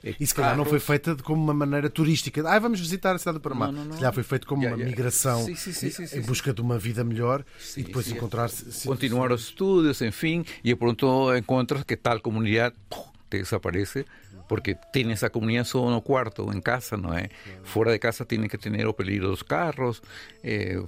Eh, 0.05 0.15
E 0.19 0.25
se 0.27 0.33
calhar 0.35 0.55
não 0.55 0.63
foi 0.65 0.79
feita 0.79 1.15
de- 1.15 1.23
como 1.23 1.41
uma 1.43 1.53
maneira 1.53 1.89
turística. 1.89 2.47
Ah, 2.47 2.59
vamos 2.59 2.79
visitar 2.79 3.15
a 3.15 3.17
cidade 3.17 3.39
do 3.39 3.41
Panamá. 3.41 3.67
Não, 3.67 3.73
não, 3.73 3.85
não. 3.85 3.91
Se 3.93 3.97
calhar 3.99 4.13
foi 4.13 4.23
feito 4.23 4.45
como 4.47 4.61
Já, 4.63 4.69
uma 4.69 4.77
já. 4.77 4.85
migração 4.85 5.43
Sim, 5.45 5.55
sim, 5.55 5.73
sim, 5.89 6.17
em 6.17 6.21
busca 6.21 6.53
de 6.53 6.61
uma 6.61 6.77
vida 6.77 7.03
melhor 7.03 7.43
e 7.75 7.83
depois 7.83 8.05
sí. 8.05 8.13
encontrar-se. 8.13 8.87
continuar 8.87 9.29
los 9.31 9.45
estudios, 9.49 10.01
en 10.01 10.11
fin, 10.13 10.45
y 10.63 10.69
de 10.69 10.75
pronto 10.75 11.33
encuentras 11.35 11.83
que 11.85 11.97
tal 11.97 12.21
comunidad 12.21 12.73
¡pum! 12.89 13.03
Te 13.35 13.39
desaparece 13.39 14.05
porque 14.47 14.77
tiene 14.93 15.13
esa 15.13 15.29
comunidad 15.29 15.65
solo 15.65 15.89
en 15.89 15.95
el 15.95 16.03
cuarto, 16.03 16.51
en 16.51 16.61
casa, 16.61 16.97
¿no 16.97 17.17
es? 17.17 17.29
Fuera 17.63 17.91
de 17.91 17.99
casa 17.99 18.25
tiene 18.25 18.47
que 18.47 18.57
tener 18.57 18.85
o 18.85 18.95
peligro 18.95 19.29
los 19.29 19.43
carros, 19.43 20.01
eh, 20.43 20.79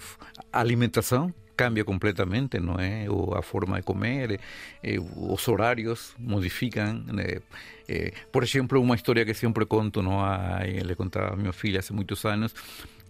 alimentación 0.51 1.33
cambia 1.55 1.83
completamente, 1.83 2.59
¿no 2.59 2.79
es? 2.79 3.09
O 3.09 3.35
a 3.35 3.41
forma 3.41 3.77
de 3.77 3.83
comer, 3.83 4.39
eh, 4.83 4.99
los 5.29 5.47
horarios 5.47 6.13
modifican. 6.19 7.19
eh, 7.19 7.41
eh, 7.87 8.13
por 8.31 8.43
ejemplo, 8.43 8.79
una 8.79 8.95
historia 8.95 9.25
que 9.25 9.33
siempre 9.33 9.65
conto, 9.65 10.03
¿no? 10.03 10.23
A, 10.23 10.63
le 10.63 10.95
contaba 10.95 11.29
a 11.29 11.35
mi 11.35 11.51
filha 11.51 11.79
hace 11.79 11.93
muchos 11.93 12.25
años, 12.25 12.55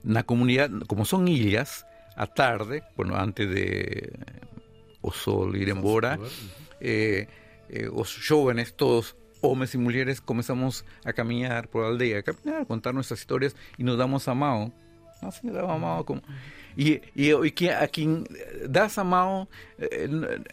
la 0.03 0.23
comunidad, 0.23 0.69
como 0.87 1.03
son 1.03 1.27
ilhas, 1.27 1.85
a 2.15 2.25
tarde, 2.25 2.83
bueno, 2.95 3.15
antes 3.15 3.47
de 3.49 4.11
o 5.01 5.11
sol 5.11 5.55
ir 5.55 5.69
embora, 5.69 6.17
eh, 6.79 7.27
eh, 7.69 7.89
os 7.93 8.17
jóvenes, 8.27 8.75
todos, 8.75 9.15
hombres 9.41 9.73
y 9.75 9.77
mujeres, 9.77 10.21
comenzamos 10.21 10.85
a 11.05 11.13
caminar 11.13 11.69
por 11.69 11.83
la 11.83 11.89
aldea, 11.89 12.19
a 12.19 12.23
caminar, 12.23 12.61
a 12.61 12.65
contar 12.65 12.93
nuestras 12.93 13.19
historias 13.19 13.55
y 13.77 13.83
nos 13.83 13.97
damos 13.97 14.27
a 14.27 14.33
mano. 14.33 14.73
Así 15.21 15.45
nos 15.47 15.55
damos 15.55 15.71
a 15.71 15.77
mano 15.77 16.05
como... 16.05 16.21
Y, 16.75 17.01
y, 17.15 17.33
y 17.33 17.51
que 17.51 17.71
a 17.73 17.87
quien 17.87 18.25
das 18.69 18.99
a 18.99 19.47
eh, 19.79 20.09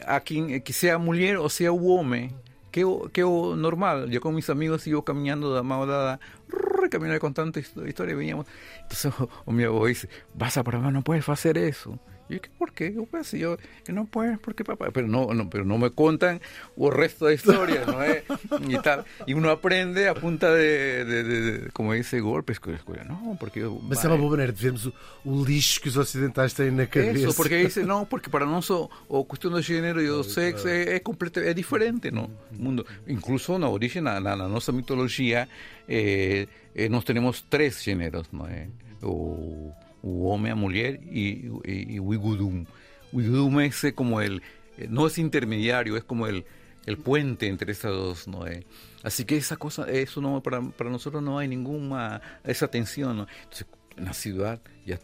a 0.07 0.19
quien 0.21 0.59
que 0.61 0.73
sea 0.73 0.97
mujer 0.97 1.37
o 1.37 1.49
sea 1.49 1.71
un 1.71 1.99
hombre, 1.99 2.31
que 2.71 2.83
o, 2.83 3.09
que 3.13 3.23
o 3.23 3.55
normal. 3.55 4.09
Yo 4.09 4.19
con 4.19 4.33
mis 4.33 4.49
amigos 4.49 4.81
sigo 4.81 5.05
caminando 5.05 5.55
de 5.55 5.61
mano 5.61 5.85
dada, 5.85 6.19
rrr, 6.49 6.89
caminar 6.89 7.19
contando 7.19 7.59
y 7.59 8.13
veníamos. 8.15 8.47
Entonces 8.81 9.13
o, 9.45 9.51
mi 9.51 9.63
abuelo 9.63 9.85
dice, 9.85 10.09
vas 10.33 10.57
a 10.57 10.63
probar, 10.63 10.91
no 10.91 11.03
puedes 11.03 11.29
hacer 11.29 11.57
eso. 11.57 11.99
Y 12.27 12.39
¿qué, 12.39 12.49
¿por 12.57 12.71
qué? 12.73 12.91
Yo, 12.91 13.05
pues, 13.05 13.31
yo, 13.33 13.57
que 13.83 13.93
no 13.93 14.05
puedes, 14.05 14.39
¿por 14.39 14.55
qué, 14.55 14.63
papá? 14.63 14.89
Pero 14.91 15.07
no, 15.07 15.31
no, 15.33 15.47
pero 15.47 15.63
no 15.63 15.77
me 15.77 15.91
contan 15.91 16.41
el 16.75 16.91
resto 16.91 17.27
de 17.27 17.35
historias, 17.35 17.85
¿no 17.85 18.01
es? 18.01 18.23
Y 18.67 18.77
tal. 18.79 19.05
Y 19.27 19.33
uno 19.35 19.51
aprende 19.51 20.07
a 20.09 20.15
punta 20.15 20.51
de, 20.51 21.05
de, 21.05 21.23
de- 21.23 21.41
de- 21.59 21.71
como 21.71 21.93
dice, 21.93 22.19
golpes. 22.21 22.59
que- 22.59 22.73
que- 22.73 23.03
No, 23.05 23.37
porque 23.39 23.59
yo... 23.59 23.79
Mas 23.83 24.03
é 24.03 24.07
uma 24.07 24.17
boa 24.17 24.31
maneira 24.31 24.51
de 24.51 24.59
vermos 24.59 24.87
o, 24.87 24.93
o 25.23 25.45
lixo 25.45 25.79
que 25.79 25.89
os 25.89 25.97
ocidentais 25.97 26.53
têm 26.55 26.71
na 26.71 26.87
cabeça. 26.87 27.27
Eso, 27.27 27.35
porque 27.35 27.57
dice, 27.57 27.83
no, 27.85 28.07
porque 28.09 28.29
para 28.31 28.45
nosotros, 28.47 28.89
o 29.07 29.23
cuestión 29.25 29.53
de 29.53 29.61
género 29.61 30.01
y 30.01 30.07
de 30.07 30.23
sexo 30.23 30.67
es, 30.67 30.87
es, 30.87 31.01
completo- 31.03 31.41
es 31.41 31.55
diferente, 31.55 32.11
¿no? 32.11 32.29
Mundo. 32.57 32.85
Incluso 33.05 33.59
na 33.59 33.69
origen, 33.69 34.05
na, 34.05 34.19
na, 34.19 34.35
na 34.35 34.47
nuestra 34.47 34.73
mitología, 34.73 35.47
eh, 35.87 36.47
eh, 36.73 36.89
nos 36.89 37.05
tenemos 37.05 37.45
tres 37.49 37.77
géneros, 37.77 38.33
¿no? 38.33 38.47
Eh, 38.49 38.67
o, 39.03 39.71
o 40.05 40.33
hombre, 40.33 40.51
a 40.51 40.55
mujer 40.55 41.01
y, 41.11 41.47
y, 41.63 41.95
y 41.95 41.99
Wigudum. 41.99 42.65
Wigudum 43.11 43.59
es 43.61 43.83
eh, 43.83 43.93
como 43.93 44.21
el, 44.21 44.41
eh, 44.77 44.87
no 44.89 45.07
es 45.07 45.17
intermediario, 45.17 45.97
es 45.97 46.03
como 46.03 46.27
el, 46.27 46.45
el 46.85 46.97
puente 46.97 47.47
entre 47.47 47.71
esas 47.71 47.91
dos, 47.91 48.27
¿no? 48.27 48.45
Eh, 48.45 48.65
así 49.03 49.25
que 49.25 49.35
esa 49.35 49.57
cosa, 49.57 49.89
eso 49.89 50.21
no, 50.21 50.41
para, 50.43 50.61
para 50.61 50.89
nosotros 50.89 51.23
no 51.23 51.39
hay 51.39 51.47
ninguna, 51.47 52.21
esa 52.43 52.67
tensión, 52.69 53.17
¿no? 53.17 53.27
Entonces, 53.43 53.67
en 53.97 54.05
la 54.05 54.13
ciudad 54.13 54.61
ya 54.85 54.99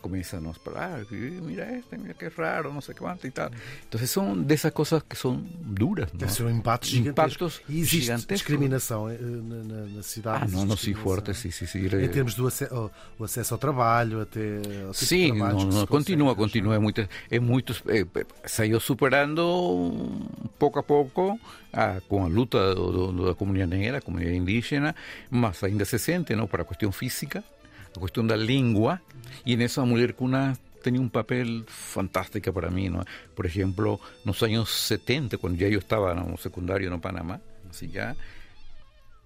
comienzan 0.00 0.46
a 0.46 0.50
esperar, 0.50 1.06
mira 1.10 1.70
este, 1.76 1.98
mira 1.98 2.14
qué 2.14 2.30
raro, 2.30 2.72
no 2.72 2.80
sé 2.80 2.94
más 3.00 3.24
y 3.24 3.30
tal. 3.30 3.50
Entonces 3.84 4.10
son 4.10 4.46
de 4.46 4.54
esas 4.54 4.72
cosas 4.72 5.02
que 5.04 5.16
son 5.16 5.48
duras, 5.60 6.12
¿no? 6.12 6.20
Deve 6.20 6.32
ser 6.32 6.46
um 6.46 6.50
impacto 6.50 6.86
gigantesco. 6.86 7.10
Impactos 7.10 7.62
e 7.68 7.80
existe 7.80 8.00
gigantescos. 8.00 8.36
discriminação 8.36 9.10
eh, 9.10 9.18
na, 9.18 10.02
cidade. 10.02 10.44
Ah, 10.44 10.48
no, 10.48 10.76
sí, 10.76 10.92
discriminação. 10.92 11.02
fuerte, 11.02 11.34
sí, 11.34 11.52
sí, 11.52 11.66
sí. 11.66 11.78
Em 11.86 12.08
termos 12.08 12.34
do 12.34 12.46
o, 13.18 13.24
acesso 13.24 13.54
ao 13.54 13.58
trabalho, 13.58 14.20
até 14.20 14.56
ao 14.86 14.92
tipo 14.92 14.98
que 14.98 15.04
se 15.04 15.32
no, 15.32 15.86
continúa, 15.86 16.34
consegue 16.34 16.60
continúa. 16.60 16.74
Es, 16.74 16.80
muito, 16.80 17.08
es 17.30 17.40
muito, 17.40 17.82
ha 18.58 18.66
ido 18.66 18.80
superando 18.80 20.28
pouco 20.58 20.78
a 20.78 20.82
pouco 20.82 21.38
a, 21.72 22.00
com 22.08 22.24
a 22.24 22.28
luta 22.28 22.74
do, 22.74 23.12
do, 23.12 23.26
da 23.26 23.34
comunidade 23.34 23.76
negra, 23.76 24.00
comunidade 24.00 24.36
indígena, 24.36 24.94
mas 25.30 25.62
ainda 25.62 25.84
se 25.84 25.98
sente, 25.98 26.34
¿no? 26.34 26.48
Para 26.48 26.62
a 26.62 26.66
questão 26.66 26.92
física, 26.92 27.44
a 27.96 28.00
questão 28.00 28.26
da 28.26 28.36
língua, 28.36 29.00
e 29.44 29.56
nessa 29.56 29.82
a 29.82 29.86
mulher 29.86 30.14
cuna 30.14 30.56
tenía 30.82 31.00
un 31.00 31.10
papel 31.10 31.64
fantástico 31.68 32.52
para 32.52 32.70
mí, 32.70 32.88
¿no? 32.88 33.04
Por 33.34 33.46
ejemplo, 33.46 34.00
en 34.16 34.22
los 34.24 34.42
años 34.42 34.70
70, 34.70 35.38
cuando 35.38 35.58
ya 35.58 35.68
yo 35.68 35.78
estaba 35.78 36.12
en 36.12 36.18
un 36.20 36.38
secundario 36.38 36.92
en 36.92 37.00
Panamá, 37.00 37.40
así 37.68 37.88
ya, 37.88 38.16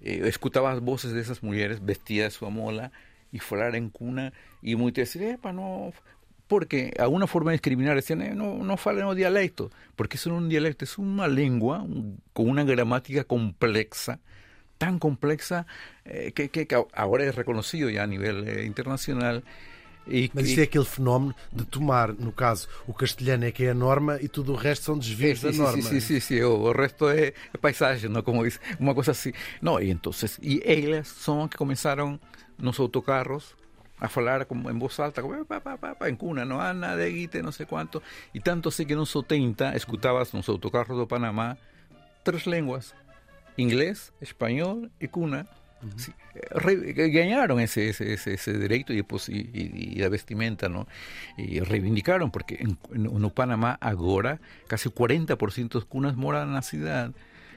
eh, 0.01 0.23
escutaba 0.25 0.73
as 0.73 0.81
voces 0.81 1.13
dessas 1.13 1.43
mulheres 1.43 1.85
vestidas 1.85 2.33
de 2.33 2.39
sua 2.39 2.51
mola 2.51 2.93
e 3.33 3.39
falar 3.39 3.75
em 3.75 3.89
cuna 3.89 4.33
e 4.63 4.77
muitas 4.77 5.13
diziam, 5.13 5.33
epa, 5.33 5.53
não... 5.53 5.93
Porque 6.47 6.93
alguna 6.99 7.27
forma 7.27 7.51
de 7.51 7.57
discriminar 7.57 7.97
decían, 7.97 8.21
eh, 8.21 8.35
no, 8.35 8.63
no 8.63 8.77
falen 8.77 9.07
o 9.07 9.15
dialecto, 9.15 9.71
porque 9.97 10.19
eso 10.19 10.29
no 10.29 10.37
es 10.37 10.43
un 10.43 10.49
dialecto, 10.51 10.85
es 10.85 10.99
una 10.99 11.27
lengua 11.27 11.81
un, 11.81 12.19
con 12.35 12.51
una 12.51 12.65
gramática 12.65 13.25
complexa, 13.25 14.21
tan 14.79 14.99
complexa 14.99 15.67
eh, 16.05 16.33
que, 16.33 16.49
que, 16.49 16.67
agora 16.93 17.25
é 17.25 17.31
reconhecido 17.31 17.93
já 17.93 18.05
a 18.05 18.07
nível 18.07 18.47
eh, 18.47 18.65
internacional. 18.65 19.43
E, 20.07 20.31
Mas 20.35 20.49
isto 20.49 20.59
e... 20.59 20.61
é 20.61 20.65
aquele 20.65 20.85
fenómeno 20.85 21.35
de 21.51 21.65
tomar, 21.65 22.13
no 22.13 22.33
caso, 22.33 22.69
o 22.87 22.93
castelhano 22.93 23.47
é 23.47 23.53
que 23.53 23.65
é 23.65 23.71
a 23.71 23.75
norma 23.75 24.19
e 24.21 24.29
tudo 24.29 24.53
o 24.53 24.57
resto 24.57 24.85
são 24.85 24.99
desvios 24.99 25.41
da 25.41 25.51
norma. 25.53 25.83
Sim, 25.83 26.01
sim, 26.01 26.21
sim, 26.21 26.43
o, 26.43 26.73
resto 26.73 27.09
é, 27.09 27.29
é 27.29 27.59
paisagem, 27.59 28.11
não 28.11 28.23
como 28.23 28.45
diz, 28.45 28.61
uma 28.79 28.95
coisa 28.95 29.13
assim. 29.13 29.33
Não, 29.63 29.81
e 29.81 29.91
então, 29.91 30.13
e 30.43 30.63
elas 30.65 31.09
são 31.09 31.49
que 31.49 31.57
começaram 31.57 32.21
nos 32.59 32.79
autocarros 32.79 33.55
a 33.99 34.09
falar 34.09 34.45
como 34.45 34.69
en 34.71 34.79
voz 34.79 35.01
alta, 35.01 35.23
como 35.23 35.45
pa, 35.47 35.61
pa, 35.61 35.79
pa, 35.79 36.09
en 36.09 36.17
cuna, 36.17 36.45
no 36.45 36.61
Ana, 36.61 36.97
de 36.97 37.09
Guite, 37.11 37.43
no 37.43 37.53
sé 37.53 37.65
cuánto. 37.65 38.03
Y 38.35 38.41
tanto 38.41 38.71
sé 38.71 38.87
que 38.87 38.95
nos 38.95 39.11
70 39.11 39.75
escutabas 39.77 40.35
nos 40.35 40.49
autocarros 40.49 40.99
de 40.99 41.07
Panamá 41.07 41.57
tres 42.23 42.47
lenguas, 42.47 42.95
inglés, 43.57 44.13
español 44.21 44.91
y 45.01 45.09
cuna. 45.09 45.47
Uh 45.83 45.87
-huh. 45.87 45.99
sí, 45.99 46.13
re, 46.51 46.93
ganharam 47.11 47.61
esse, 47.61 47.89
esse, 47.89 48.13
esse, 48.13 48.33
esse 48.33 48.53
direito 48.59 48.93
e, 48.93 49.05
e, 49.29 49.99
e, 49.99 50.05
a 50.05 50.09
vestimenta, 50.09 50.69
não? 50.69 50.87
E 51.37 51.61
reivindicaram, 51.61 52.31
porque 52.31 52.55
em, 52.55 52.77
no 52.93 53.31
Panamá 53.31 53.77
agora 53.81 54.41
quase 54.69 54.89
40% 54.89 55.69
dos 55.69 55.85
cunas 55.85 56.15
moram 56.17 56.47
na 56.47 56.63
cidade. 56.63 57.15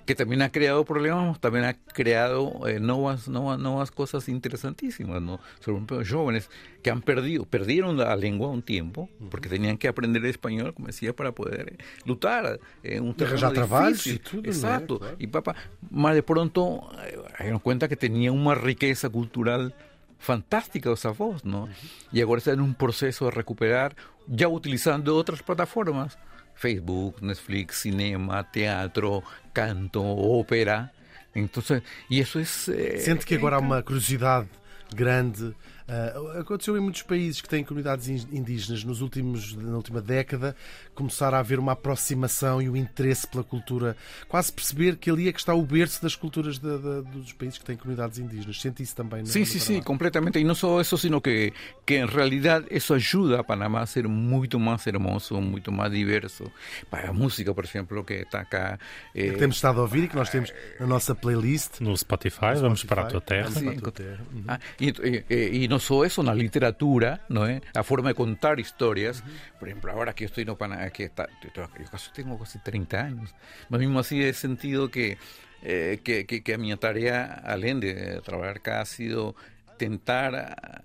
Que 0.08 0.16
también 0.16 0.42
ha 0.42 0.52
creado 0.52 0.86
problemas, 0.86 1.40
también 1.40 1.66
ha 1.66 1.74
creado 1.74 2.66
eh, 2.66 2.80
nuevas, 2.80 3.28
nuevas, 3.28 3.60
nuevas 3.60 3.92
cosas 3.92 4.30
interesantísimas, 4.30 5.22
¿no? 5.22 5.42
Sobre 5.60 5.86
todo 5.86 6.02
jóvenes 6.10 6.50
que 6.82 6.90
han 6.90 7.02
perdido, 7.02 7.44
perdieron 7.44 7.98
la 7.98 8.16
lengua 8.16 8.48
un 8.48 8.62
tiempo, 8.62 9.10
porque 9.30 9.50
tenían 9.50 9.78
que 9.78 9.90
aprender 9.90 10.26
español, 10.26 10.74
como 10.74 10.88
decía, 10.88 11.14
para 11.14 11.34
poder 11.34 11.74
eh, 11.74 11.84
lutar 12.06 12.60
en 12.84 12.94
eh, 12.94 13.00
un 13.02 13.14
terreno 13.16 13.52
difícil. 13.52 14.22
Exacto. 14.46 15.02
Y 15.20 15.28
papá, 15.28 15.56
más 15.92 16.16
de 16.16 16.24
pronto, 16.24 16.90
eh, 17.06 17.20
dieron 17.42 17.60
cuenta 17.60 17.90
que 17.90 17.98
tenía 17.98 18.32
una 18.32 18.56
riqueza 18.56 19.10
cultural 19.10 19.76
fantástica 20.20 20.90
esa 20.94 21.10
voz, 21.12 21.44
¿no? 21.44 21.68
Y 22.14 22.22
ahora 22.22 22.40
está 22.40 22.54
en 22.54 22.62
un 22.62 22.76
proceso 22.76 23.26
de 23.26 23.32
recuperar, 23.32 23.94
ya 24.26 24.48
utilizando 24.48 25.18
otras 25.18 25.44
plataformas, 25.44 26.18
Facebook, 26.58 27.24
Netflix, 27.24 27.78
cinema, 27.78 28.44
teatro, 28.44 29.24
canto, 29.54 30.04
ópera. 30.04 30.92
Entonces, 31.36 31.82
e 32.10 32.20
isso 32.20 32.40
é. 32.40 32.98
Sente 32.98 33.26
que 33.26 33.36
agora 33.36 33.58
há 33.58 33.60
uma 33.60 33.82
curiosidade 33.84 34.50
grande 34.94 35.56
Uh, 35.88 36.40
aconteceu 36.40 36.76
em 36.76 36.82
muitos 36.82 37.02
países 37.02 37.40
que 37.40 37.48
têm 37.48 37.64
comunidades 37.64 38.10
indígenas 38.10 38.84
nos 38.84 39.02
últimos, 39.02 39.56
na 39.56 39.78
última 39.78 40.02
década 40.02 40.54
começar 40.94 41.34
a 41.34 41.40
haver 41.40 41.60
uma 41.60 41.74
aproximação 41.74 42.62
e 42.62 42.68
um 42.68 42.76
interesse 42.76 43.28
pela 43.28 43.44
cultura, 43.44 43.96
quase 44.28 44.52
perceber 44.52 44.98
que 44.98 45.10
ali 45.10 45.30
é 45.30 45.32
que 45.32 45.40
está 45.40 45.54
o 45.54 45.62
berço 45.62 46.02
das 46.02 46.16
culturas 46.16 46.58
de, 46.58 46.78
de, 46.78 47.02
dos 47.04 47.34
países 47.34 47.60
que 47.60 47.64
têm 47.64 47.78
comunidades 47.78 48.18
indígenas. 48.18 48.60
Sente 48.60 48.82
isso 48.82 48.96
também? 48.96 49.26
Sim, 49.26 49.46
sim, 49.46 49.60
sim, 49.60 49.82
completamente. 49.82 50.40
E 50.40 50.44
não 50.44 50.56
só 50.56 50.82
isso, 50.82 50.98
sino 50.98 51.22
que, 51.22 51.54
que 51.86 51.96
em 51.96 52.06
realidade 52.06 52.66
isso 52.72 52.94
ajuda 52.94 53.40
a 53.40 53.44
Panamá 53.44 53.82
a 53.82 53.86
ser 53.86 54.08
muito 54.08 54.60
mais 54.60 54.86
hermoso, 54.88 55.40
muito 55.40 55.72
mais 55.72 55.92
diverso. 55.92 56.52
Para 56.90 57.12
a 57.12 57.14
música, 57.14 57.54
por 57.54 57.64
exemplo, 57.64 58.04
que 58.04 58.16
está 58.16 58.44
cá. 58.44 58.80
É... 59.14 59.30
Que 59.30 59.38
temos 59.38 59.56
estado 59.58 59.80
a 59.80 59.84
ouvir 59.84 60.06
e 60.06 60.08
que 60.08 60.16
nós 60.16 60.30
temos 60.30 60.52
na 60.80 60.88
nossa 60.88 61.14
playlist. 61.14 61.80
No 61.80 61.96
Spotify, 61.96 62.56
no 62.56 62.62
vamos 62.62 62.84
para 62.84 63.04
a 63.04 63.06
tua 63.06 63.22
terra. 63.22 63.52
Sim, 63.52 63.66
para 63.66 63.74
a 63.74 63.82
tua 63.82 63.92
terra. 63.92 64.20
Uhum. 64.34 64.44
Ah, 64.48 64.60
e, 64.82 64.94
e, 65.30 65.64
e, 65.64 65.68
não 65.78 65.80
só 65.80 66.04
isso, 66.04 66.24
na 66.24 66.34
literatura, 66.34 67.22
não 67.30 67.46
é? 67.46 67.62
A 67.76 67.84
forma 67.84 68.10
de 68.10 68.16
contar 68.16 68.60
histórias. 68.60 69.24
Por 69.60 69.68
exemplo, 69.68 69.92
agora 69.92 70.12
que 70.12 70.24
eu 70.24 70.26
estou 70.26 70.44
no 70.44 70.56
Panamá, 70.56 70.90
que 70.90 71.04
está, 71.04 71.30
eu 71.44 71.52
casi 71.92 72.12
tenho 72.14 72.36
quase 72.36 72.58
30 72.60 72.98
anos, 72.98 73.36
mas 73.70 73.80
mesmo 73.80 74.00
assim 74.00 74.20
é 74.20 74.34
sentido 74.34 74.90
que, 74.90 75.18
eh, 75.62 76.00
que, 76.04 76.24
que, 76.24 76.42
que 76.42 76.54
a 76.54 76.58
minha 76.58 76.78
tarefa, 76.78 77.42
além 77.44 77.80
de 77.80 78.20
trabalhar 78.22 78.58
cá, 78.58 78.82
ha 78.82 78.86
sido 78.86 79.36
tentar 79.78 80.82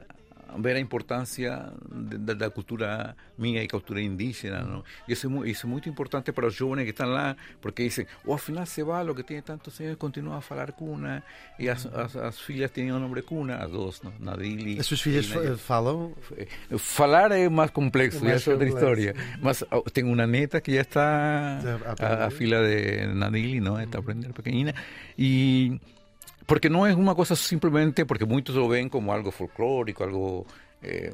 ver 0.59 0.77
a 0.77 0.81
importância 0.81 1.73
da, 1.91 2.51
cultura 2.51 3.17
minha 3.39 3.63
e 3.63 3.69
cultura 3.69 4.01
indígena, 4.01 4.63
¿no? 4.63 4.85
Y 5.07 5.13
eso 5.13 5.27
es, 5.29 5.33
muy, 5.33 5.51
eso 5.51 5.67
es 5.67 5.71
muy 5.71 5.83
importante 5.87 6.33
para 6.33 6.47
los 6.47 6.59
jóvenes 6.59 6.85
que 6.85 6.91
están 6.91 7.13
lá, 7.15 7.37
porque 7.61 7.83
dicen, 7.83 8.07
o 8.25 8.31
oh, 8.31 8.35
al 8.35 8.41
final 8.41 8.67
se 8.67 8.83
va, 8.83 9.03
lo 9.05 9.15
que 9.15 9.25
tiene 9.25 9.43
tantos 9.43 9.81
años 9.81 9.97
continua 9.97 10.39
a 10.39 10.41
falar 10.41 10.75
cuna, 10.75 11.25
e 11.59 11.69
as, 11.69 11.87
as, 11.87 12.17
as 12.17 12.41
filhas 12.41 12.71
têm 12.71 12.93
o 12.93 12.99
nome 12.99 13.23
cuna, 13.23 13.57
as 13.57 13.71
duas, 13.71 14.03
¿no? 14.03 14.13
Nadili. 14.21 14.79
As 14.79 14.87
suas 14.87 15.01
filhas 15.01 15.27
falam? 15.61 16.15
Falar 16.79 17.33
é 17.33 17.49
mais 17.49 17.71
complexo, 17.71 18.25
é, 18.27 18.33
é 18.33 18.51
outra 18.51 18.69
história. 18.69 19.15
Mas 19.41 19.65
oh, 19.71 19.83
tenho 19.83 20.09
uma 20.09 20.27
neta 20.27 20.61
que 20.61 20.75
já 20.75 20.83
está 20.83 21.61
a, 21.99 22.27
a 22.27 22.31
fila 22.31 22.63
de 22.63 23.07
Nadili, 23.15 23.61
¿no? 23.61 23.81
Está 23.81 23.99
aprendendo 23.99 24.35
pequenina. 24.35 24.75
E 25.19 25.81
porque 26.53 26.69
no 26.69 26.87
es 26.87 26.95
una 26.95 27.15
cosa 27.15 27.35
simplemente 27.35 28.05
porque 28.05 28.27
muchos 28.27 28.55
lo 28.55 28.69
ven 28.69 28.91
como 28.91 29.15
algo 29.15 29.31
folclórico, 29.31 30.05
algo 30.05 30.47
eh, 30.83 31.11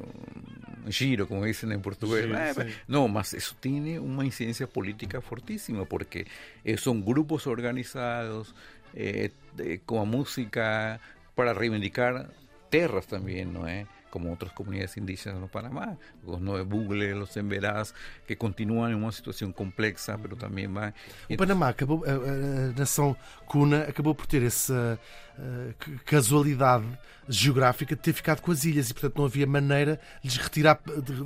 giro, 0.89 1.29
como 1.29 1.45
dicen 1.45 1.71
en 1.71 1.81
portugués. 1.81 2.25
Sí, 2.25 2.61
eh, 2.61 2.67
sí. 2.67 2.75
No, 2.89 3.07
más 3.07 3.33
eso 3.33 3.55
tiene 3.57 4.01
una 4.01 4.25
incidencia 4.25 4.67
política 4.67 5.21
fortísima 5.21 5.85
porque 5.85 6.27
eh, 6.65 6.75
son 6.75 7.05
grupos 7.05 7.47
organizados 7.47 8.53
eh, 8.93 9.31
de, 9.55 9.79
con 9.79 10.09
música 10.09 10.99
para 11.35 11.53
reivindicar 11.53 12.31
tierras 12.69 13.07
también, 13.07 13.53
¿no? 13.53 13.65
Eh? 13.65 13.87
como 14.09 14.33
otras 14.33 14.51
comunidades 14.51 14.97
indígenas 14.97 15.41
en 15.41 15.47
Panamá, 15.47 15.97
los 16.25 16.41
Nueve 16.41 16.63
Bugle, 16.63 17.13
los 17.15 17.35
Emberás, 17.37 17.93
que 18.27 18.37
continúan 18.37 18.91
en 18.91 18.97
uma 18.97 19.11
situação 19.11 19.51
complexa, 19.51 20.17
mas 20.17 20.37
também 20.37 20.67
vai. 20.67 20.93
O 21.29 21.37
Panamá 21.37 21.69
acabou, 21.69 22.03
a, 22.05 22.11
a 22.11 22.73
nação 22.77 23.15
cuna 23.45 23.83
acabou 23.83 24.15
por 24.15 24.27
ter 24.27 24.43
essa 24.43 24.99
uh, 24.99 25.28
casualidade 26.05 26.85
geográfica 27.29 27.95
de 27.95 28.01
ter 28.01 28.11
ficado 28.11 28.41
com 28.41 28.51
as 28.51 28.63
ilhas 28.63 28.89
e, 28.89 28.93
portanto, 28.93 29.17
não 29.17 29.25
havia 29.25 29.45
maneira 29.45 29.99
de 30.23 30.29
lhes 30.29 30.37
retirar 30.37 30.79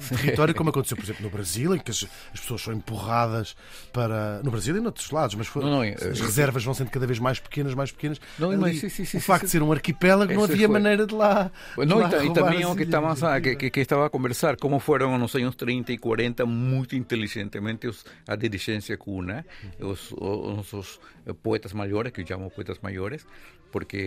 território, 0.10 0.54
como 0.54 0.70
aconteceu, 0.70 0.98
por 0.98 1.04
exemplo, 1.04 1.24
no 1.24 1.30
Brasil, 1.30 1.74
em 1.74 1.80
que 1.80 1.90
as, 1.90 2.06
as, 2.34 2.42
pessoas 2.42 2.62
são 2.62 2.74
empurradas 2.74 3.56
para. 3.94 4.42
No 4.44 4.52
Brasil 4.52 4.76
e 4.76 4.82
noutros 4.82 5.10
lados, 5.12 5.34
mas 5.36 5.48
foi, 5.48 5.64
não, 5.64 5.72
não, 5.72 5.82
as 5.82 6.20
reservas 6.20 6.64
vão 6.64 6.74
sendo 6.74 6.90
cada 6.90 7.08
vez 7.08 7.20
mais 7.20 7.40
pequenas, 7.40 7.74
mais 7.74 7.92
pequenas. 7.92 8.20
Não, 8.38 8.52
Ali, 8.52 8.60
mas, 8.60 8.80
sim, 8.82 8.90
sim, 8.90 9.06
sim, 9.06 9.18
o 9.18 9.22
facto 9.22 9.46
de 9.46 9.52
ser 9.52 9.64
um 9.64 9.72
arquipélago, 9.72 10.34
não 10.34 10.44
havia 10.44 10.68
foi. 10.68 10.68
maneira 10.68 11.08
de 11.08 11.16
lá. 11.16 11.50
Não, 11.78 12.00
lá 12.00 12.26
e, 12.26 12.34
também 12.34 12.66
o 12.66 12.76
que, 12.76 12.84
estava, 12.84 13.40
que, 13.40 13.56
que, 13.56 13.70
que, 13.70 13.80
estava 13.80 14.06
a 14.06 14.10
conversar, 14.10 14.58
como 14.58 14.80
foram 14.80 15.18
nos 15.18 15.34
anos 15.36 15.56
30 15.56 15.94
e 15.94 15.98
40, 15.98 16.46
muito 16.46 16.98
inteligentemente 16.98 17.88
os, 17.88 18.06
a 18.28 18.36
dirigência 18.36 18.98
cuna, 18.98 19.46
os, 19.80 20.12
os, 20.12 20.74
os 20.74 21.00
poetas 21.42 21.72
maiores, 21.72 22.12
que 22.12 22.26
chamamos 22.26 22.54
poetas 22.54 22.80
maiores, 22.82 23.26
porque 23.74 23.98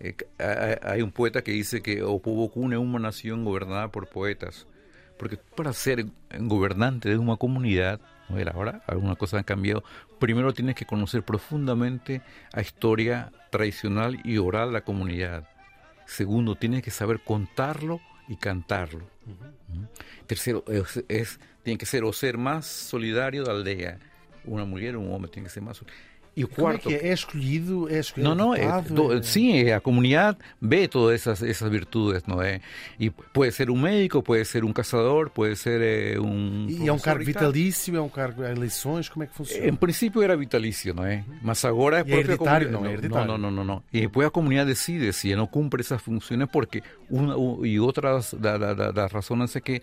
Eh, 0.00 0.16
hay 0.84 1.02
un 1.02 1.10
poeta 1.10 1.42
que 1.42 1.52
dice 1.52 1.82
que 1.82 2.02
Opobocún 2.02 2.72
es 2.72 2.78
una 2.78 2.98
nación 2.98 3.44
gobernada 3.44 3.90
por 3.90 4.08
poetas. 4.08 4.66
Porque 5.18 5.36
para 5.36 5.72
ser 5.72 6.06
gobernante 6.38 7.08
de 7.08 7.18
una 7.18 7.36
comunidad, 7.36 8.00
ahora 8.52 8.82
algunas 8.86 9.16
cosas 9.16 9.38
han 9.38 9.44
cambiado, 9.44 9.82
primero 10.20 10.54
tienes 10.54 10.76
que 10.76 10.86
conocer 10.86 11.24
profundamente 11.24 12.22
la 12.52 12.62
historia 12.62 13.32
tradicional 13.50 14.20
y 14.24 14.38
oral 14.38 14.68
de 14.68 14.74
la 14.74 14.84
comunidad. 14.84 15.48
Segundo, 16.06 16.54
tienes 16.54 16.82
que 16.82 16.92
saber 16.92 17.20
contarlo 17.24 18.00
y 18.28 18.36
cantarlo. 18.36 19.04
Tercero, 20.26 20.64
es, 21.08 21.40
tiene 21.64 21.78
que 21.78 21.86
ser 21.86 22.04
o 22.04 22.12
ser 22.12 22.38
más 22.38 22.66
solidario 22.66 23.42
de 23.42 23.48
la 23.48 23.54
aldea. 23.54 23.98
Una 24.44 24.64
mujer 24.64 24.94
o 24.96 25.00
un 25.00 25.12
hombre 25.12 25.30
tiene 25.30 25.48
que 25.48 25.52
ser 25.52 25.64
más 25.64 25.78
solidario 25.78 26.07
E 26.38 26.44
o 26.44 26.48
quarto. 26.48 26.84
Como 26.84 26.94
é, 26.94 26.98
que 27.00 27.04
é? 27.04 27.10
é 27.10 27.12
escolhido? 27.12 27.88
É 27.90 27.98
escolhido 27.98 28.32
não, 28.32 28.46
não, 28.46 28.54
é, 28.54 28.80
do, 28.82 29.12
é... 29.12 29.22
sim, 29.22 29.72
a 29.72 29.80
comunidade 29.80 30.38
vê 30.62 30.86
todas 30.86 31.16
essas, 31.16 31.42
essas 31.42 31.68
virtudes, 31.68 32.22
não 32.28 32.40
é? 32.40 32.60
E 32.98 33.10
pode 33.10 33.50
ser 33.50 33.68
um 33.70 33.76
médico, 33.76 34.22
pode 34.22 34.44
ser 34.44 34.64
um 34.64 34.72
caçador, 34.72 35.30
pode 35.30 35.56
ser 35.56 35.80
é, 35.80 36.20
um. 36.20 36.68
E 36.68 36.86
é 36.86 36.92
um 36.92 36.98
cargo 36.98 37.24
vitalício, 37.24 37.96
é 37.96 38.00
um 38.00 38.08
cargo 38.08 38.44
a 38.44 38.52
eleições, 38.52 39.08
como 39.08 39.24
é 39.24 39.26
que 39.26 39.34
funciona? 39.34 39.66
Em 39.66 39.74
princípio 39.74 40.22
era 40.22 40.36
vitalício, 40.36 40.94
não 40.94 41.04
é? 41.04 41.24
Mas 41.42 41.64
agora 41.64 41.98
é 41.98 42.04
própria 42.04 42.14
é 42.14 42.20
hereditário, 42.20 42.70
não 42.70 42.86
é 42.86 42.92
hereditário. 42.92 43.26
Não, 43.26 43.36
não, 43.36 43.50
não, 43.50 43.64
não. 43.64 43.82
E 43.92 44.02
depois 44.02 44.28
a 44.28 44.30
comunidade 44.30 44.68
decide 44.68 45.12
se 45.12 45.34
não 45.34 45.48
cumpre 45.48 45.80
essas 45.80 46.00
funções, 46.00 46.38
porque 46.52 46.84
uma 47.10 47.34
e 47.66 47.80
outras 47.80 48.30
das 48.30 48.58
da, 48.58 48.74
da, 48.74 48.92
da 48.92 49.06
razões 49.08 49.56
é 49.56 49.60
que 49.60 49.82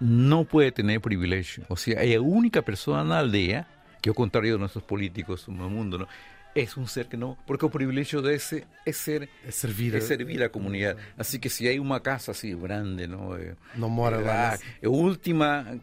não 0.00 0.44
pode 0.44 0.72
ter 0.72 1.00
privilégio. 1.00 1.64
Ou 1.68 1.76
seja, 1.76 1.98
é 1.98 2.16
a 2.16 2.20
única 2.20 2.60
pessoa 2.60 3.04
na 3.04 3.20
aldeia 3.20 3.64
que 4.06 4.08
ao 4.08 4.14
contrário 4.14 4.52
de 4.52 4.58
nossos 4.58 4.84
políticos 4.84 5.48
no 5.48 5.68
mundo, 5.68 5.98
não? 5.98 6.06
é 6.54 6.64
um 6.78 6.86
ser 6.86 7.06
que 7.06 7.16
não, 7.16 7.36
porque 7.44 7.66
o 7.66 7.68
privilégio 7.68 8.22
desse 8.22 8.64
é 8.86 8.92
ser 8.92 9.28
é 9.44 9.50
servir, 9.50 9.94
é 9.96 10.00
servir 10.00 10.42
a 10.44 10.48
comunidade. 10.48 10.98
Assim 11.18 11.40
que 11.40 11.50
se 11.50 11.68
há 11.68 11.82
uma 11.82 11.98
casa 11.98 12.30
assim 12.30 12.56
grande, 12.56 13.06
não, 13.08 13.34
é, 13.34 13.56
não 13.74 13.90
mora 13.90 14.18
lá. 14.18 14.54
A, 14.54 14.86
a 14.86 14.88
última 14.88 15.78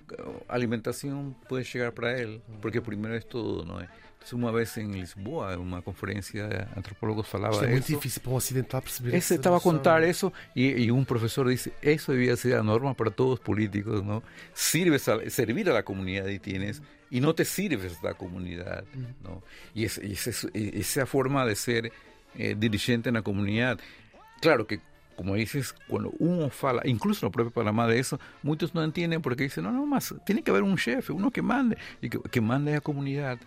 alimentação 0.47 1.35
pode 1.49 1.65
chegar 1.65 1.91
para 1.91 2.17
ele, 2.17 2.41
porque 2.61 2.79
primeiro 2.79 3.17
é 3.17 3.19
tudo, 3.19 3.65
não 3.65 3.81
é? 3.81 3.89
Uma 4.31 4.51
vez 4.51 4.77
em 4.77 4.89
Lisboa, 4.91 5.57
uma 5.57 5.81
conferência 5.81 6.47
de 6.47 6.79
antropólogos 6.79 7.27
falava 7.27 7.53
Isto 7.55 7.65
é 7.65 7.69
muito 7.71 7.83
isso. 7.83 7.95
difícil 7.95 8.21
para 8.21 8.31
um 8.31 8.35
ocidental 8.35 8.81
perceber 8.81 9.09
Ese 9.09 9.17
essa 9.17 9.35
estaba 9.35 9.57
a 9.57 9.59
contar 9.59 10.01
eso 10.03 10.31
y, 10.55 10.69
y 10.85 10.89
un 10.91 11.05
profesor 11.05 11.47
dice, 11.47 11.73
eso 11.81 12.13
debía 12.13 12.35
ser 12.37 12.53
la 12.53 12.63
norma 12.63 12.93
para 12.93 13.11
todos 13.11 13.31
los 13.31 13.39
políticos, 13.41 14.03
¿no? 14.03 14.23
Sirves 14.53 15.07
a, 15.09 15.29
servir 15.29 15.69
a 15.69 15.73
la 15.73 15.83
comunidad 15.83 16.27
y 16.27 16.39
tienes, 16.39 16.81
y 17.11 17.19
no 17.19 17.35
te 17.35 17.43
sirves 17.45 17.99
a 18.01 18.07
la 18.07 18.13
comunidad, 18.13 18.85
¿no? 19.23 19.43
Y, 19.75 19.83
es, 19.85 19.99
y 20.01 20.13
es- 20.13 20.47
y 20.53 20.79
esa 20.79 21.05
forma 21.05 21.45
de 21.45 21.55
ser 21.55 21.91
eh, 22.35 22.55
dirigente 22.57 23.09
en 23.09 23.15
la 23.15 23.21
comunidad. 23.23 23.77
Claro 24.41 24.65
que, 24.65 24.79
como 25.15 25.35
dices, 25.35 25.75
cuando 25.87 26.11
uno 26.19 26.49
fala, 26.49 26.81
incluso 26.85 27.25
en 27.25 27.27
el 27.27 27.33
propio 27.33 27.51
Panamá 27.51 27.87
de 27.87 27.99
eso, 27.99 28.19
muchos 28.41 28.73
no 28.73 28.83
entienden 28.83 29.21
porque 29.21 29.43
dicen, 29.43 29.65
no, 29.65 29.71
no, 29.71 29.85
más, 29.85 30.15
tiene 30.25 30.41
que 30.41 30.49
haber 30.49 30.63
un 30.63 30.77
jefe, 30.77 31.11
uno 31.13 31.29
que 31.29 31.41
mande, 31.41 31.77
y 32.01 32.09
que, 32.09 32.19
que 32.31 32.41
mande 32.41 32.71
a 32.71 32.75
la 32.75 32.81
comunidad. 32.81 33.37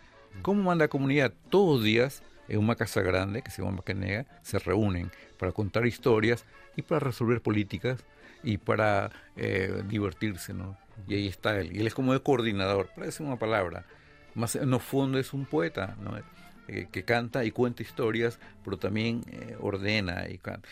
¿Cómo 0.43 0.63
manda 0.63 0.85
la 0.85 0.89
comunidad? 0.89 1.33
Todos 1.51 1.77
los 1.77 1.85
días 1.85 2.23
en 2.49 2.59
una 2.59 2.77
casa 2.77 3.03
grande 3.03 3.43
que 3.43 3.51
se 3.51 3.63
llama 3.63 3.77
Macanega 3.77 4.27
se 4.43 4.59
reúnen 4.59 5.11
para 5.39 5.53
contar 5.53 5.87
historias 5.87 6.45
y 6.77 6.83
para 6.83 7.01
resolver 7.01 7.41
políticas 7.41 8.05
y 8.43 8.59
para 8.59 9.11
eh, 9.37 9.83
divertirse, 9.89 10.55
¿no? 10.55 10.77
Y 11.09 11.15
ahí 11.15 11.27
está 11.29 11.59
él. 11.59 11.75
Y 11.75 11.81
él 11.81 11.87
es 11.87 11.95
como 11.95 12.15
el 12.15 12.23
coordinador, 12.23 12.89
para 12.95 13.07
decir 13.07 13.27
una 13.27 13.39
palabra. 13.39 13.85
Más 14.35 14.55
en 14.55 14.73
el 14.73 14.81
fondo 14.81 15.19
es 15.19 15.33
un 15.33 15.47
poeta, 15.47 15.97
¿no? 16.01 16.17
Eh, 16.69 16.89
que 16.91 17.05
canta 17.05 17.45
y 17.45 17.51
cuenta 17.51 17.83
historias, 17.83 18.39
pero 18.65 18.77
también 18.77 19.23
eh, 19.31 19.57
ordena 19.61 20.29
y 20.29 20.39
canta. 20.39 20.69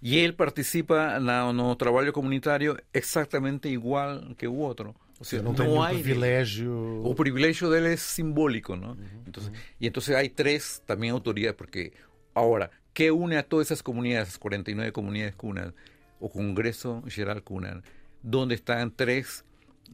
Y 0.00 0.20
él 0.20 0.34
participa 0.34 1.18
no, 1.18 1.52
no 1.52 1.76
trabajo 1.76 2.12
comunitario 2.12 2.76
exactamente 2.92 3.68
igual 3.68 4.36
que 4.38 4.46
u 4.46 4.64
otro. 4.64 4.94
O 5.18 5.24
sea, 5.24 5.42
nenhum 5.42 5.82
hay 5.82 6.02
privilégio. 6.02 7.00
o 7.02 7.14
privilegio 7.14 7.70
de 7.70 7.78
él 7.78 7.86
es 7.86 8.00
simbólico, 8.00 8.76
¿no? 8.76 8.96
entonces, 9.24 9.52
Y 9.78 9.86
entonces 9.86 10.14
hay 10.14 10.28
tres 10.28 10.82
también 10.84 11.12
autoridades, 11.12 11.56
porque 11.56 11.92
ahora, 12.34 12.70
¿qué 12.92 13.10
une 13.10 13.38
a 13.38 13.42
todas 13.42 13.68
esas 13.68 13.82
comunidades, 13.82 14.28
esas 14.28 14.38
49 14.38 14.92
comunidades 14.92 15.34
cunas, 15.34 15.72
o 16.20 16.30
Congreso 16.30 17.02
General 17.08 17.42
Cuna, 17.42 17.82
donde 18.22 18.54
están 18.54 18.90
tres, 18.94 19.44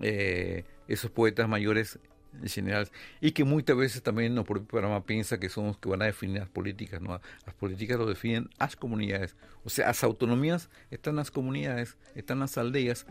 eh, 0.01 0.65
esos 0.89 1.11
poetas 1.11 1.49
mayores 1.49 1.99
generales, 2.45 2.91
y 3.21 3.33
que 3.33 3.45
muchas 3.45 3.77
veces 3.77 4.03
también 4.03 4.35
no 4.35 4.45
propio 4.45 4.81
Panamá 4.81 5.05
piensa 5.05 5.39
que 5.39 5.49
son 5.49 5.67
los 5.67 5.79
que 5.79 5.89
van 5.89 6.03
a 6.03 6.07
definir 6.07 6.39
las 6.39 6.49
políticas, 6.49 7.01
¿no? 7.01 7.21
Las 7.45 7.55
políticas 7.55 7.99
lo 7.99 8.07
definen 8.07 8.49
las 8.59 8.77
comunidades, 8.77 9.37
o 9.65 9.71
sea, 9.71 9.89
las 9.89 10.03
autonomías 10.03 10.71
están 10.91 11.17
las 11.17 11.31
comunidades, 11.31 11.97
están 12.15 12.41
las 12.41 12.57
aldeas, 12.57 13.07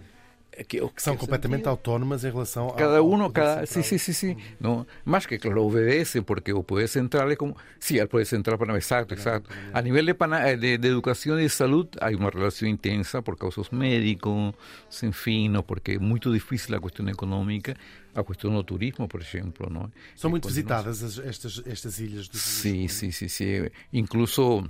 que, 0.51 0.65
Que 0.65 1.01
são 1.01 1.15
completamente 1.15 1.59
sentido- 1.63 1.69
autónomas 1.69 2.23
em 2.25 2.31
relação 2.31 2.65
ao- 2.65 2.75
cada 2.75 2.97
ao 2.97 3.07
uno, 3.07 3.31
poder 3.31 3.33
cada, 3.33 3.65
sí, 3.65 3.81
central. 3.81 3.99
sí, 3.99 3.99
sí, 3.99 4.13
sí, 4.13 4.37
no, 4.59 4.85
más 5.05 5.25
que 5.25 5.39
claro 5.39 5.63
obedece 5.65 6.21
porque 6.21 6.51
o 6.53 6.61
puede 6.63 6.87
central 6.87 7.31
es 7.31 7.37
como, 7.37 7.55
sí, 7.79 7.99
al 7.99 8.07
poder 8.09 8.25
central 8.27 8.57
para 8.57 8.75
exacto, 8.75 9.13
exacto. 9.13 9.49
A 9.73 9.81
nivel 9.81 10.05
de, 10.05 10.13
pana- 10.13 10.49
eh, 10.49 10.57
de, 10.57 10.77
de 10.77 10.87
educación 10.87 11.39
y 11.39 11.43
de 11.43 11.49
salud 11.49 11.87
hay 12.01 12.15
una 12.15 12.29
relación 12.29 12.69
intensa 12.69 13.21
por 13.21 13.37
causas 13.37 13.71
médicos, 13.71 14.53
en 15.01 15.13
fin, 15.13 15.53
no, 15.53 15.63
porque 15.65 15.93
es 15.93 16.01
muy 16.01 16.19
difícil 16.19 16.73
la 16.75 16.79
cuestión 16.81 17.07
económica, 17.09 17.73
la 18.13 18.23
cuestión 18.23 18.53
del 18.53 18.65
turismo, 18.65 19.07
por 19.07 19.21
ejemplo, 19.21 19.69
no. 19.69 19.89
São 20.17 20.29
muito 20.29 20.49
nós- 20.49 20.53
visitadas 20.53 21.01
as- 21.01 21.17
estas, 21.17 21.63
estas 21.65 21.97
ilhas 21.99 22.27
do 22.29 22.37
Sí, 22.37 22.89
sí, 22.89 23.11
sí, 23.13 23.29
sí. 23.29 23.61
Incluso 23.93 24.67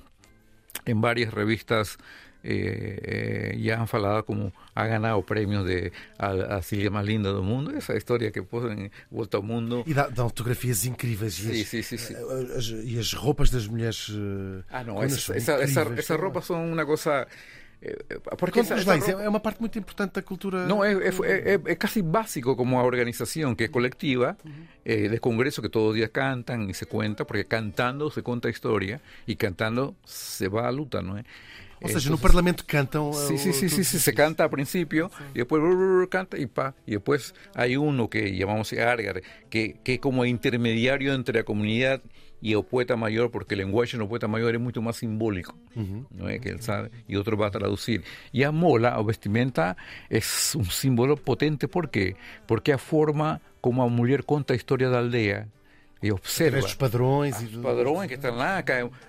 en 0.86 1.01
varias 1.01 1.34
revistas 1.34 1.97
eh, 2.44 3.52
eh, 3.54 3.58
ya 3.62 3.80
han 3.80 3.88
falado 3.88 4.26
como 4.26 4.52
ha 4.76 4.86
ganado 4.88 5.22
premios 5.26 5.66
de 5.66 5.92
a, 6.18 6.58
a 6.58 6.62
Silvia 6.62 6.89
más 6.89 7.06
linda 7.06 7.32
del 7.34 7.44
mundo. 7.44 7.72
Esa 7.72 7.96
historia 7.96 8.32
que 8.32 8.44
puso 8.44 8.72
en 8.72 8.92
Vuelta 9.10 9.38
ao 9.38 9.44
Mundo. 9.44 9.84
E 9.88 9.94
dá, 9.94 10.08
dão 10.10 10.28
fotografias 10.30 10.86
incríveis. 10.86 11.38
E 11.39 11.64
Sí, 11.66 11.80
as, 11.80 11.86
sí, 11.86 11.98
sí. 11.98 12.14
as- 12.58 12.70
e 12.72 12.98
as 13.00 13.14
roupas 13.14 13.50
das 13.52 13.68
mulheres. 13.68 14.10
eh, 14.10 14.64
Ah, 14.72 14.84
são 14.84 15.04
esa, 15.04 15.84
incríveis. 15.86 16.00
esa 16.00 16.16
ropa 16.18 16.42
son 16.42 16.72
una 16.72 16.86
cosa... 16.86 17.28
eh, 17.84 17.98
eh, 18.10 18.20
porque 18.38 18.60
esa- 18.62 18.78
esa 18.78 18.94
ropa- 18.96 19.24
é 19.24 19.28
uma 19.30 19.39
parte 19.39 19.60
muito 19.60 19.78
importante 19.78 20.14
da 20.14 20.22
cultura. 20.22 20.66
No, 20.68 20.86
es, 20.86 20.98
es- 21.02 21.20
es- 21.20 21.62
es 21.66 21.78
casi 21.78 22.02
básico 22.02 22.56
como 22.56 22.78
organización 22.84 23.56
que 23.56 23.66
es 23.66 23.70
colectiva, 23.72 24.38
eh, 24.86 25.10
de 25.10 25.20
congreso 25.20 25.62
que 25.64 25.70
todos 25.70 25.88
los 25.88 25.96
días 25.96 26.12
cantan 26.12 26.70
y 26.70 26.74
se 26.76 26.86
cuenta, 26.86 27.26
porque 27.26 27.46
cantando 27.46 28.10
se 28.12 28.22
cuenta 28.22 28.50
historia 28.50 29.02
y 29.26 29.36
cantando 29.36 29.96
se 30.06 30.48
va 30.48 30.68
a 30.68 30.72
luta, 30.72 31.02
¿no? 31.02 31.18
Ou 31.82 31.89
seja, 31.89 32.09
no 32.09 32.17
Parlamento 32.17 32.63
cantam. 32.65 33.11
Sí, 33.11 33.38
sí, 33.38 33.53
sí, 33.53 33.69
sí, 33.69 33.75
todos 33.75 33.88
sí, 33.88 33.97
os 33.97 34.03
se 34.03 34.13
canta 34.13 34.43
al 34.43 34.49
principio 34.49 35.09
y 35.34 35.39
después 35.39 35.61
brr, 35.61 35.75
brr, 35.75 36.09
canta 36.09 36.38
y 36.38 36.45
pa. 36.45 36.75
Y 36.86 36.91
después 36.91 37.34
hay 37.55 37.75
uno 37.75 38.09
que 38.09 38.38
llamamos 38.38 38.71
Argar, 38.73 39.21
que, 39.49 39.79
que 39.84 39.99
como 39.99 40.25
intermediario 40.25 41.13
entre 41.13 41.39
la 41.39 41.43
comunidad 41.43 42.01
y 42.41 42.53
el 42.53 42.63
poeta 42.63 42.95
mayor, 42.95 43.32
porque 43.32 43.53
el 43.53 43.59
lenguaje 43.59 43.97
del 43.97 44.07
poeta 44.07 44.27
mayor 44.27 44.55
es 44.55 44.61
mucho 44.61 44.82
más 44.82 44.97
simbólico, 44.97 45.55
¿no 46.09 46.27
es? 46.27 46.41
que 46.41 46.49
él 46.49 46.61
sabe, 46.61 46.89
y 47.07 47.15
otro 47.15 47.38
va 47.38 47.47
a 47.47 47.51
traducir. 47.51 48.03
Y 48.32 48.43
a 48.43 48.51
mola 48.51 48.99
o 48.99 49.05
vestimenta 49.05 49.77
es 50.09 50.55
un 50.55 50.65
símbolo 50.65 51.17
potente, 51.17 51.67
¿por 51.67 51.91
qué? 51.91 52.15
Porque 52.47 52.73
a 52.73 52.77
forma 52.77 53.41
como 53.61 53.84
a 53.84 53.88
mujer 53.88 54.25
conta 54.25 54.53
a 54.53 54.57
historia 54.57 54.89
da 54.89 54.99
aldea 54.99 55.47
y 56.02 56.10
observa. 56.10 56.60
Dos 56.60 56.76
padrões 56.76 57.39
e. 57.41 57.49
Los 57.49 57.64
padrones 57.64 58.08
que 58.08 58.16
están 58.16 58.38
lá, 58.38 58.64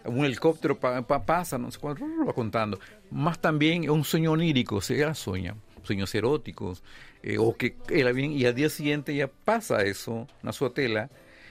un 0.04 0.24
helicóptero 0.24 0.78
pa- 0.78 1.02
pa- 1.02 1.24
pasa, 1.24 1.56
no 1.58 1.70
sé 1.70 1.78
cuánto, 1.78 2.04
va 2.26 2.32
contando. 2.34 2.78
Más 3.10 3.40
también 3.40 3.84
es 3.84 3.90
un 3.90 4.04
sueño 4.04 4.32
onírico, 4.32 4.76
o 4.76 4.80
ella 4.92 5.14
sueña, 5.14 5.54
sueños 5.82 6.14
eróticos, 6.14 6.82
eh, 7.22 7.38
o 7.38 7.56
que 7.56 7.76
ella 7.88 8.12
bien, 8.12 8.32
y 8.32 8.44
al 8.44 8.54
día 8.54 8.68
siguiente 8.68 9.14
ya 9.14 9.28
pasa 9.28 9.82
eso 9.82 10.26
en 10.42 10.52
su 10.52 10.68
tela 10.70 11.08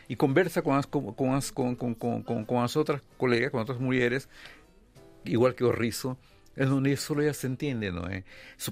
y 0.08 0.16
conversa 0.16 0.62
con 0.62 0.76
las, 0.76 0.86
con, 0.88 1.14
con, 1.14 1.32
las- 1.32 1.52
con, 1.52 1.76
con, 1.76 1.96
con, 1.96 2.22
con- 2.24 2.46
con 2.46 2.62
las 2.62 2.76
otras 2.78 3.02
colegas, 3.18 3.52
con 3.52 3.62
otras 3.62 3.80
mujeres, 3.80 4.30
igual 5.26 5.56
que 5.56 5.64
Orrizo, 5.64 6.18
es 6.56 6.68
donde 6.70 6.98
solo 6.98 7.22
ella 7.24 7.34
se 7.34 7.48
entiende, 7.48 7.92
¿no? 7.92 8.10
Eh, 8.10 8.26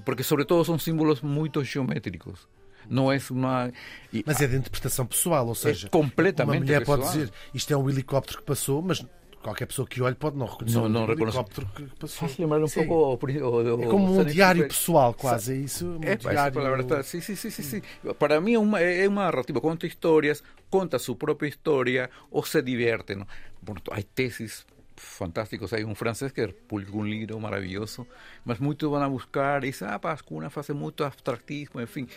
Porque 0.04 0.22
sobre 0.22 0.44
todo 0.44 0.64
son 0.64 0.78
símbolos 0.78 1.22
muy 1.24 1.50
geométricos. 1.70 2.48
No 2.88 3.12
es 3.12 3.30
una... 3.30 3.70
y- 4.12 4.22
Mas 4.26 4.40
é 4.40 4.46
de 4.48 4.56
interpretação 4.56 5.06
pessoal, 5.06 5.46
ou 5.46 5.54
seja, 5.54 5.88
completamente 5.90 6.58
uma 6.58 6.64
mulher 6.64 6.84
pode 6.84 7.02
pessoal. 7.02 7.18
dizer 7.18 7.32
isto 7.54 7.72
é 7.72 7.76
um 7.76 7.88
helicóptero 7.88 8.38
que 8.38 8.44
passou, 8.44 8.82
mas 8.82 9.04
qualquer 9.42 9.66
pessoa 9.66 9.86
que 9.88 10.02
olhe 10.02 10.14
pode 10.16 10.36
não 10.36 10.46
reconhecer 10.46 10.76
Não- 10.76 10.84
um 10.84 10.88
não 10.88 11.06
reconhece. 11.06 11.36
helicóptero 11.38 11.66
que 11.74 11.82
passou. 11.96 12.28
Faz 12.28 12.38
lembrar 12.38 12.60
un 12.60 12.68
Sim. 12.68 12.86
poco... 12.86 12.94
o- 12.94 13.26
o- 13.26 13.82
É 13.82 13.86
o- 13.86 13.90
como 13.90 14.18
um 14.20 14.24
diário 14.24 14.66
pessoal, 14.68 15.14
quase, 15.14 15.52
é 15.52 15.56
isso? 15.56 15.86
Um 15.86 16.04
É, 16.04 16.12
essa 16.14 16.28
diário... 16.30 16.52
palavra 16.54 16.84
tá- 16.84 17.02
sí, 17.02 17.20
sí, 17.22 17.36
sí, 17.36 17.50
sí, 17.50 17.62
sí. 17.62 17.82
Para 18.18 18.40
mí 18.40 18.52
es 18.52 18.58
una, 18.58 18.80
es 18.82 19.08
una 19.08 19.22
narrativa, 19.24 19.60
cuenta 19.60 19.86
historias, 19.86 20.42
cuenta 20.68 20.98
su 20.98 21.16
propia 21.16 21.48
historia 21.48 22.10
o 22.30 22.44
se 22.44 22.60
divierte. 22.62 23.16
¿no? 23.16 23.26
Por- 23.64 23.80
Hay 23.92 24.04
tesis 24.04 24.66
fantásticos, 24.96 25.72
hay 25.72 25.82
un 25.82 25.96
francés 25.96 26.32
que 26.32 26.48
publicó 26.48 26.98
un 26.98 27.08
libro 27.08 27.38
maravilloso, 27.40 28.06
mas 28.44 28.60
muchos 28.60 28.90
van 28.90 29.02
a 29.02 29.06
buscar 29.06 29.64
y 29.64 29.68
dicen, 29.68 29.88
ah, 29.90 29.98
Pascuna 29.98 30.50
hace 30.54 30.74
mucho 30.74 31.06
abstractismo, 31.06 31.80
en 31.80 31.88
fin, 31.88 32.08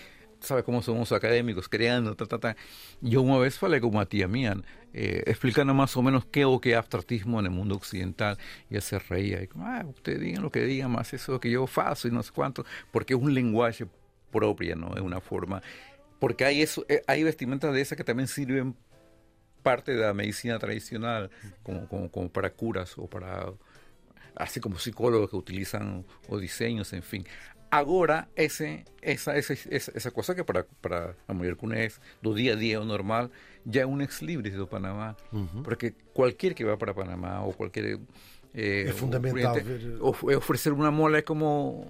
sabe 0.43 0.63
cómo 0.63 0.81
somos 0.81 1.11
académicos, 1.11 1.69
creando, 1.69 2.15
ta, 2.15 2.25
ta, 2.25 2.39
ta. 2.39 2.55
Yo 3.01 3.21
una 3.21 3.37
vez 3.37 3.57
falei 3.57 3.79
con 3.79 3.95
una 3.95 4.05
tía 4.05 4.27
mía, 4.27 4.55
eh, 4.93 5.23
explicando 5.25 5.73
más 5.73 5.95
o 5.97 6.01
menos 6.01 6.25
qué 6.25 6.45
o 6.45 6.59
qué 6.59 6.75
abstractismo 6.75 7.39
en 7.39 7.45
el 7.47 7.51
mundo 7.51 7.75
occidental, 7.75 8.37
y 8.69 8.75
ella 8.75 8.81
se 8.81 8.99
reía, 8.99 9.41
y 9.41 9.47
como, 9.47 9.65
ah, 9.65 9.83
ustedes 9.85 10.19
digan 10.19 10.43
lo 10.43 10.51
que 10.51 10.63
digan, 10.63 10.91
más 10.91 11.13
eso 11.13 11.39
que 11.39 11.49
yo 11.49 11.65
faço 11.67 12.07
y 12.07 12.11
no 12.11 12.21
sé 12.23 12.31
cuánto, 12.33 12.65
porque 12.91 13.13
es 13.13 13.19
un 13.19 13.33
lenguaje 13.33 13.87
propia, 14.31 14.75
¿no? 14.75 14.95
Es 14.95 15.01
una 15.01 15.21
forma, 15.21 15.61
porque 16.19 16.45
hay 16.45 16.61
eso, 16.61 16.85
eh, 16.89 17.01
hay 17.07 17.23
vestimentas 17.23 17.73
de 17.73 17.81
esas 17.81 17.97
que 17.97 18.03
también 18.03 18.27
sirven 18.27 18.75
parte 19.63 19.93
de 19.93 20.01
la 20.01 20.13
medicina 20.13 20.59
tradicional, 20.59 21.31
como, 21.63 21.87
como, 21.87 22.11
como 22.11 22.29
para 22.29 22.51
curas 22.51 22.97
o 22.97 23.07
para, 23.07 23.53
así 24.35 24.59
como 24.59 24.77
psicólogos 24.77 25.29
que 25.29 25.35
utilizan 25.35 26.05
o 26.27 26.37
diseños, 26.37 26.93
en 26.93 27.03
fin. 27.03 27.25
Ahora, 27.73 28.27
ese, 28.35 28.85
esa, 29.01 29.35
esa, 29.35 29.53
esa, 29.53 29.91
esa 29.95 30.11
cosa 30.11 30.35
que 30.35 30.43
para, 30.43 30.65
para 30.81 31.15
la 31.27 31.33
mujer 31.33 31.55
cunés, 31.57 31.99
do 32.21 32.33
día 32.33 32.53
a 32.53 32.55
día 32.55 32.79
o 32.79 32.85
normal, 32.85 33.31
ya 33.65 33.81
es 33.81 33.87
un 33.87 34.01
ex 34.01 34.21
libris 34.21 34.53
de 34.55 34.65
Panamá. 34.65 35.15
Porque 35.63 35.93
cualquier 36.13 36.53
que 36.53 36.63
va 36.65 36.77
para 36.77 36.93
Panamá 36.93 37.41
o 37.43 37.51
cualquier... 37.53 37.97
eh, 38.53 38.85
É 38.89 38.93
fundamental 38.93 39.55
ver- 39.63 39.97
of- 40.01 40.23
ofrecer 40.37 40.71
una 40.73 40.91
mola 40.91 41.17
es 41.19 41.23
como 41.25 41.89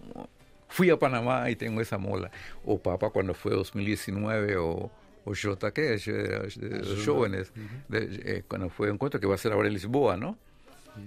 fui 0.70 0.90
a 0.90 0.98
Panamá 0.98 1.50
y 1.50 1.56
tengo 1.58 1.82
esa 1.82 1.98
mola. 1.98 2.32
O 2.66 2.80
Papa 2.80 3.10
cuando 3.10 3.34
fue 3.34 3.52
2019 3.54 4.56
o, 4.58 4.90
o 5.26 5.34
Jota, 5.36 5.72
¿qué 5.74 5.96
es? 5.96 6.08
Eh, 6.08 6.48
los 6.80 7.06
jóvenes, 7.06 7.52
de- 7.90 8.22
eh, 8.38 8.44
cuando 8.48 8.70
fue 8.70 8.88
un 8.88 8.96
encuentro 8.96 9.20
que 9.20 9.28
va 9.28 9.36
a 9.36 9.38
ser 9.38 9.52
ahora 9.52 9.68
en 9.68 9.74
Lisboa, 9.74 10.16
¿no? 10.18 10.38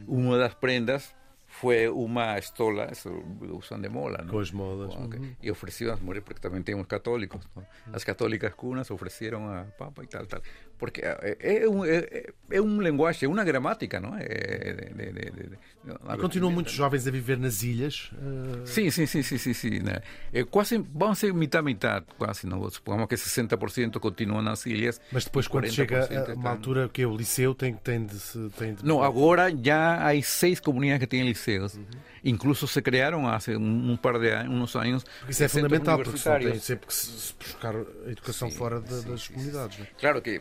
Una 0.06 0.34
de 0.34 0.40
las 0.42 0.54
prendas 0.54 1.14
fue 1.60 1.88
una 1.88 2.36
estola, 2.36 2.84
eso 2.84 3.10
lo 3.40 3.56
usan 3.56 3.80
de 3.80 3.88
mola, 3.88 4.22
¿no? 4.22 4.38
As 4.38 4.52
modas. 4.52 4.94
Ok. 4.94 5.14
uhum. 5.14 5.36
Y 5.40 5.48
ofrecieron 5.48 5.94
a 5.94 5.96
las 5.96 6.02
mujeres, 6.04 6.22
porque 6.22 6.40
también 6.40 6.64
tenemos 6.64 6.86
católicos. 6.86 7.48
¿no? 7.54 7.64
Las 7.90 8.04
católicas 8.04 8.54
cunas 8.54 8.90
ofrecieron 8.90 9.56
a 9.56 9.64
Papa 9.64 10.04
y 10.04 10.06
tal, 10.06 10.28
tal. 10.28 10.42
Porque 10.78 11.00
é, 11.00 11.36
é, 11.40 11.68
um, 11.68 11.84
é, 11.84 12.26
é 12.50 12.60
uma 12.60 12.82
linguagem, 12.82 13.26
é 13.26 13.28
uma 13.28 13.44
gramática, 13.44 13.98
não 14.00 14.16
é? 14.16 14.26
De, 14.26 15.12
de, 15.12 15.30
de, 15.30 15.58
e 15.86 16.18
continuam 16.18 16.52
muitos 16.52 16.72
jovens 16.72 17.06
a 17.06 17.10
viver 17.10 17.38
nas 17.38 17.62
ilhas? 17.62 18.10
Uh... 18.14 18.66
Sim, 18.66 18.90
sim, 18.90 19.06
sim, 19.06 19.22
sim, 19.22 19.38
sim, 19.38 19.52
sim 19.52 19.78
né? 19.78 20.00
é 20.32 20.42
quase, 20.44 20.84
vamos 20.92 21.18
ser 21.18 21.32
metade, 21.32 21.64
metade, 21.64 22.06
quase, 22.18 22.46
não? 22.46 22.68
Supongamos 22.68 23.08
que 23.08 23.14
60% 23.14 23.98
continuam 24.00 24.42
nas 24.42 24.66
ilhas. 24.66 25.00
Mas 25.12 25.24
depois, 25.24 25.46
quando 25.46 25.70
chega 25.70 26.08
a 26.30 26.34
uma 26.34 26.50
altura 26.50 26.88
que 26.88 27.02
é 27.02 27.06
o 27.06 27.16
liceu, 27.16 27.54
tem, 27.54 27.74
tem, 27.74 28.04
de, 28.04 28.18
tem 28.58 28.74
de... 28.74 28.84
Não, 28.84 29.02
agora 29.02 29.54
já 29.62 30.08
há 30.08 30.22
seis 30.22 30.58
comunidades 30.58 31.00
que 31.00 31.06
têm 31.06 31.24
liceus. 31.24 31.74
Uhum. 31.74 31.84
Incluso 32.24 32.66
se 32.66 32.82
criaram 32.82 33.28
há 33.28 33.38
um, 33.50 33.92
um 33.92 33.96
par 33.96 34.18
de 34.18 34.30
anos, 34.30 34.74
uns 34.74 34.76
anos. 34.76 35.04
Porque 35.04 35.30
isso 35.30 35.44
é 35.44 35.48
fundamental, 35.48 36.02
porque 36.02 36.18
tem 36.18 36.58
sempre 36.58 36.88
que 36.88 36.94
se 36.94 37.32
buscar 37.38 37.76
a 37.76 38.10
educação 38.10 38.50
sim, 38.50 38.56
fora 38.56 38.80
de, 38.80 38.92
sim, 38.92 39.08
das 39.08 39.28
comunidades. 39.28 39.78
Né? 39.78 39.86
Claro 40.00 40.20
que, 40.20 40.40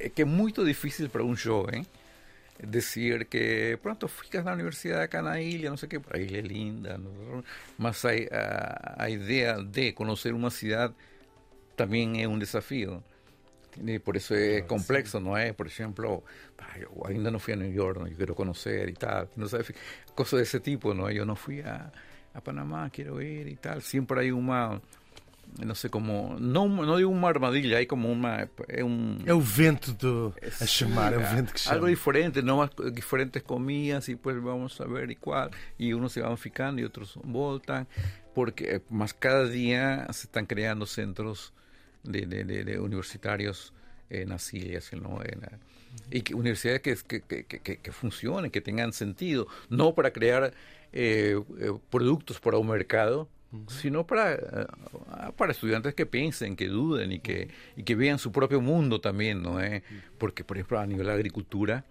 é, 0.00 0.08
que 0.08 0.22
é 0.22 0.24
muito 0.24 0.64
difícil 0.64 1.08
para 1.08 1.24
um 1.24 1.34
jovem 1.36 1.86
dizer 2.62 3.24
que, 3.24 3.78
pronto, 3.82 4.06
ficas 4.06 4.44
na 4.44 4.52
universidade 4.52 5.02
acá 5.02 5.20
na 5.20 5.40
ilha, 5.40 5.70
não 5.70 5.76
sei 5.76 5.86
o 5.86 5.90
quê, 5.90 6.00
a 6.10 6.18
ilha 6.18 6.38
é 6.38 6.40
linda, 6.40 7.00
mas 7.76 8.04
a, 8.04 8.10
a, 8.10 9.04
a 9.04 9.10
ideia 9.10 9.62
de 9.62 9.92
conhecer 9.92 10.32
uma 10.32 10.50
cidade 10.50 10.94
também 11.76 12.22
é 12.22 12.28
um 12.28 12.38
desafio. 12.38 13.02
Por 14.04 14.14
isso 14.14 14.34
é 14.34 14.62
complexo, 14.62 15.18
não 15.18 15.36
é? 15.36 15.52
Por 15.52 15.66
exemplo, 15.66 16.22
eu 16.76 17.06
ainda 17.06 17.28
não 17.28 17.40
fui 17.40 17.54
a 17.54 17.56
New 17.56 17.72
York, 17.72 17.98
eu 17.98 18.16
quero 18.16 18.34
conhecer 18.34 18.88
e 18.88 18.92
tal, 18.92 19.28
não 19.36 19.48
sabe, 19.48 19.74
coisas 20.14 20.38
desse 20.38 20.60
tipo, 20.60 20.94
não 20.94 21.08
é? 21.08 21.14
Eu 21.14 21.26
não 21.26 21.34
fui 21.34 21.60
a, 21.60 21.90
a 22.32 22.40
Panamá, 22.40 22.88
quero 22.88 23.20
ir 23.20 23.48
e 23.48 23.56
tal. 23.56 23.80
Sempre 23.80 24.30
há 24.30 24.34
uma 24.34 24.80
não 25.58 25.74
sei 25.74 25.90
como, 25.90 26.36
não, 26.38 26.68
não 26.68 26.96
digo 26.96 27.10
uma 27.10 27.28
armadilha, 27.28 27.80
é 27.80 27.86
como 27.86 28.10
uma. 28.10 28.48
É, 28.68 28.82
um, 28.84 29.18
é 29.24 29.32
o 29.32 29.40
vento 29.40 29.92
do, 29.92 30.34
a 30.60 30.66
chamar, 30.66 31.12
é 31.12 31.18
o 31.18 31.20
vento 31.20 31.52
que 31.52 31.60
chama. 31.60 31.76
Algo 31.76 31.88
diferente, 31.88 32.40
diferentes 32.92 33.42
comidas, 33.42 34.08
e 34.08 34.14
depois 34.14 34.36
vamos 34.42 34.80
a 34.80 34.86
ver 34.86 35.10
e 35.10 35.14
qual, 35.14 35.50
e 35.78 35.94
uns 35.94 36.12
se 36.12 36.20
vão 36.20 36.36
ficando 36.36 36.80
e 36.80 36.84
outros 36.84 37.16
voltam, 37.22 37.86
porque, 38.34 38.80
mas 38.90 39.12
cada 39.12 39.48
dia 39.48 40.06
se 40.12 40.26
estão 40.26 40.44
criando 40.44 40.86
centros 40.86 41.52
de, 42.02 42.26
de, 42.26 42.44
de, 42.44 42.64
de 42.64 42.76
não 45.00 45.20
é? 45.22 45.58
y 46.10 46.22
que 46.22 46.34
universidades 46.34 47.02
que, 47.04 47.20
que, 47.20 47.44
que, 47.44 47.78
que, 47.78 47.92
funcionen, 47.92 48.50
que 48.50 48.60
tengan 48.60 48.92
sentido, 48.92 49.46
no 49.68 49.94
para 49.94 50.12
crear 50.12 50.52
eh, 50.92 51.40
eh 51.60 51.72
productos 51.90 52.40
para 52.40 52.58
un 52.58 52.68
mercado, 52.68 53.28
sino 53.68 54.06
para, 54.06 54.34
eh, 54.34 54.66
para 55.36 55.52
estudiantes 55.52 55.94
que 55.94 56.06
piensen, 56.06 56.56
que 56.56 56.68
duden 56.68 57.12
y 57.12 57.20
que, 57.20 57.48
y 57.76 57.82
que 57.82 57.94
vean 57.94 58.18
su 58.18 58.32
propio 58.32 58.60
mundo 58.60 59.00
también, 59.00 59.42
¿no? 59.42 59.60
¿Eh? 59.60 59.82
Porque, 60.18 60.44
por 60.44 60.56
ejemplo, 60.56 60.78
a 60.78 60.86
nivel 60.86 61.06
de 61.06 61.12
agricultura, 61.12 61.84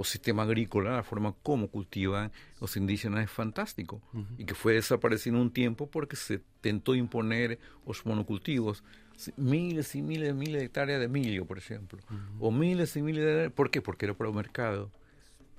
o 0.00 0.04
sistema 0.04 0.44
agrícola, 0.44 0.96
la 0.96 1.02
forma 1.02 1.34
como 1.42 1.68
cultivan 1.68 2.32
los 2.60 2.76
indígenas 2.76 3.24
es 3.24 3.30
fantástico 3.30 4.00
y 4.38 4.44
que 4.44 4.54
fue 4.54 4.74
desapareciendo 4.74 5.40
un 5.40 5.50
tiempo 5.50 5.90
porque 5.90 6.16
se 6.16 6.40
tentó 6.60 6.94
imponer 6.94 7.58
los 7.86 8.06
monocultivos. 8.06 8.82
Miles 9.36 9.94
y 9.94 10.00
miles 10.00 10.30
y 10.30 10.32
miles 10.32 10.60
de 10.60 10.64
hectáreas 10.64 11.00
de 11.00 11.08
milio, 11.08 11.44
por 11.44 11.58
ejemplo. 11.58 11.98
O 12.38 12.50
miles 12.50 12.96
y 12.96 13.02
miles 13.02 13.24
de... 13.24 13.50
¿Por 13.50 13.70
qué? 13.70 13.82
Porque 13.82 14.06
era 14.06 14.14
para 14.14 14.30
el 14.30 14.36
mercado. 14.36 14.90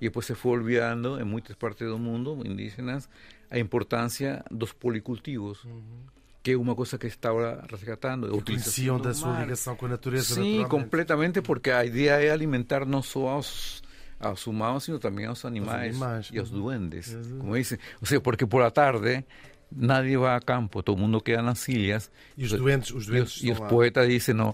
Y 0.00 0.06
después 0.06 0.26
se 0.26 0.34
fue 0.34 0.52
olvidando 0.52 1.20
en 1.20 1.28
muchas 1.28 1.56
partes 1.56 1.88
del 1.88 2.00
mundo, 2.00 2.40
indígenas, 2.44 3.08
a 3.52 3.58
importância 3.58 4.42
dos 4.50 4.72
policultivos. 4.72 5.62
Uhum. 5.64 6.06
Que 6.42 6.52
é 6.52 6.56
uma 6.56 6.74
coisa 6.74 6.98
que 6.98 7.06
está 7.06 7.28
agora 7.28 7.62
resgatando. 7.70 8.42
Conheciam 8.42 8.98
da 8.98 9.14
sua 9.14 9.40
ligação 9.40 9.76
com 9.76 9.86
a 9.86 9.90
natureza. 9.90 10.34
Sim, 10.34 10.64
completamente, 10.68 11.40
porque 11.40 11.70
a 11.70 11.84
ideia 11.84 12.20
é 12.20 12.30
alimentar 12.30 12.84
não 12.84 13.00
só 13.00 13.28
aos, 13.28 13.80
aos 14.18 14.44
humanos, 14.46 14.84
sino 14.84 14.98
também 14.98 15.26
aos 15.26 15.44
animais, 15.44 15.94
animais 15.94 16.30
e 16.32 16.38
aos 16.38 16.50
uhum. 16.50 16.62
duendes. 16.62 17.14
Uhum. 17.14 17.38
Como 17.38 17.54
dizem. 17.54 17.78
Ou 18.00 18.06
seja, 18.06 18.20
porque 18.20 18.44
por 18.44 18.62
a 18.62 18.72
tarde 18.72 19.24
nadie 19.70 20.16
vai 20.16 20.34
a 20.34 20.40
campo, 20.40 20.82
todo 20.82 20.98
mundo 20.98 21.20
queda 21.20 21.42
nas 21.42 21.68
ilhas. 21.68 22.10
E 22.36 22.44
os 22.44 22.50
doentes, 22.50 22.90
os 22.90 23.06
doentes 23.06 23.34
e 23.42 23.50
os, 23.50 23.58
e 23.58 23.62
os 23.62 23.68
poetas 23.68 24.08
dizem, 24.08 24.34
não, 24.34 24.52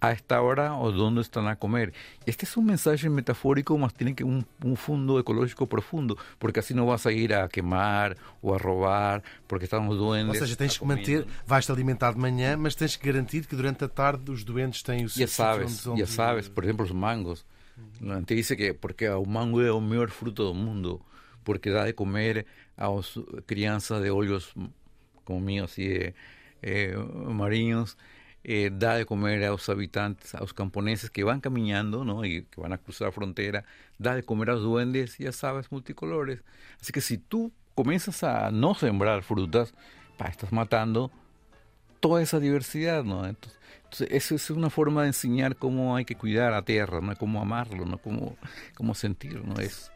a 0.00 0.12
esta 0.12 0.40
hora 0.40 0.74
o 0.74 0.90
dónde 0.90 1.20
están 1.20 1.46
a 1.46 1.56
comer. 1.56 1.92
Este 2.24 2.44
es 2.44 2.56
un 2.56 2.66
mensaje 2.66 3.08
metafórico, 3.08 3.76
mas 3.76 3.92
tiene 3.92 4.14
que 4.14 4.24
un, 4.24 4.46
un 4.64 4.76
fondo 4.76 5.18
ecológico 5.18 5.66
profundo, 5.66 6.16
porque 6.38 6.60
así 6.60 6.74
no 6.74 6.86
vas 6.86 7.06
a 7.06 7.12
ir 7.12 7.34
a 7.34 7.48
quemar 7.48 8.16
ou 8.40 8.54
a 8.54 8.58
roubar, 8.58 9.22
porque 9.46 9.64
estamos 9.64 9.98
doentes. 9.98 10.40
Ou 10.40 10.46
seja, 10.46 10.56
tens 10.56 10.78
que 10.78 10.84
manter, 10.84 11.26
vais-te 11.46 11.70
alimentar 11.70 12.14
de 12.14 12.20
manhã, 12.20 12.56
mas 12.56 12.74
tens 12.74 12.96
que 12.96 13.06
garantir 13.06 13.46
que 13.46 13.54
durante 13.54 13.84
a 13.84 13.88
tarde 13.88 14.30
os 14.30 14.42
doentes 14.42 14.82
têm 14.82 15.04
o 15.04 15.08
seu 15.08 15.28
sabes, 15.28 15.86
onde... 15.86 16.00
ya 16.00 16.06
sabes, 16.06 16.48
por 16.48 16.64
exemplo, 16.64 16.84
os 16.84 16.92
mangos. 16.92 17.44
Te 18.26 18.34
dice 18.34 18.56
que 18.56 18.72
porque 18.72 19.08
o 19.08 19.24
mango 19.24 19.60
é 19.60 19.72
o 19.72 19.80
melhor 19.80 20.10
fruto 20.10 20.44
do 20.44 20.54
mundo, 20.54 21.00
porque 21.44 21.70
dá 21.70 21.84
de 21.84 21.92
comer 21.92 22.46
aos 22.76 23.18
crianças 23.46 24.02
de 24.02 24.10
olhos 24.10 24.54
como 25.24 25.40
míos 25.40 25.76
e 25.78 26.14
eh, 26.62 26.96
marinhos, 26.96 27.96
eh, 28.44 28.70
da 28.72 28.94
de 28.94 29.06
comer 29.06 29.44
a 29.44 29.50
los 29.50 29.68
habitantes, 29.68 30.34
a 30.34 30.40
los 30.40 30.54
camponeses 30.54 31.10
que 31.10 31.24
van 31.24 31.40
caminando 31.40 32.04
¿no? 32.04 32.24
y 32.24 32.44
que 32.44 32.60
van 32.60 32.72
a 32.72 32.78
cruzar 32.78 33.08
la 33.08 33.12
frontera, 33.12 33.64
da 33.98 34.14
de 34.14 34.22
comer 34.22 34.50
a 34.50 34.54
los 34.54 34.62
duendes 34.62 35.20
y 35.20 35.26
a 35.26 35.32
multicolores. 35.70 36.42
Así 36.80 36.92
que 36.92 37.00
si 37.00 37.18
tú 37.18 37.52
comienzas 37.74 38.22
a 38.24 38.50
no 38.50 38.74
sembrar 38.74 39.22
frutas, 39.22 39.74
pa, 40.16 40.26
estás 40.26 40.52
matando 40.52 41.10
toda 42.00 42.22
esa 42.22 42.40
diversidad. 42.40 43.04
¿no? 43.04 43.26
Entonces, 43.26 43.60
entonces, 43.90 44.08
eso 44.12 44.36
es 44.36 44.50
una 44.50 44.70
forma 44.70 45.02
de 45.02 45.08
enseñar 45.08 45.56
cómo 45.56 45.96
hay 45.96 46.04
que 46.04 46.14
cuidar 46.14 46.54
a 46.54 46.64
tierra, 46.64 47.00
¿no? 47.00 47.16
cómo 47.16 47.42
amarlo, 47.42 47.84
¿no? 47.84 47.98
cómo, 47.98 48.36
cómo 48.76 48.94
sentir. 48.94 49.44
¿no? 49.44 49.60
Es... 49.60 49.90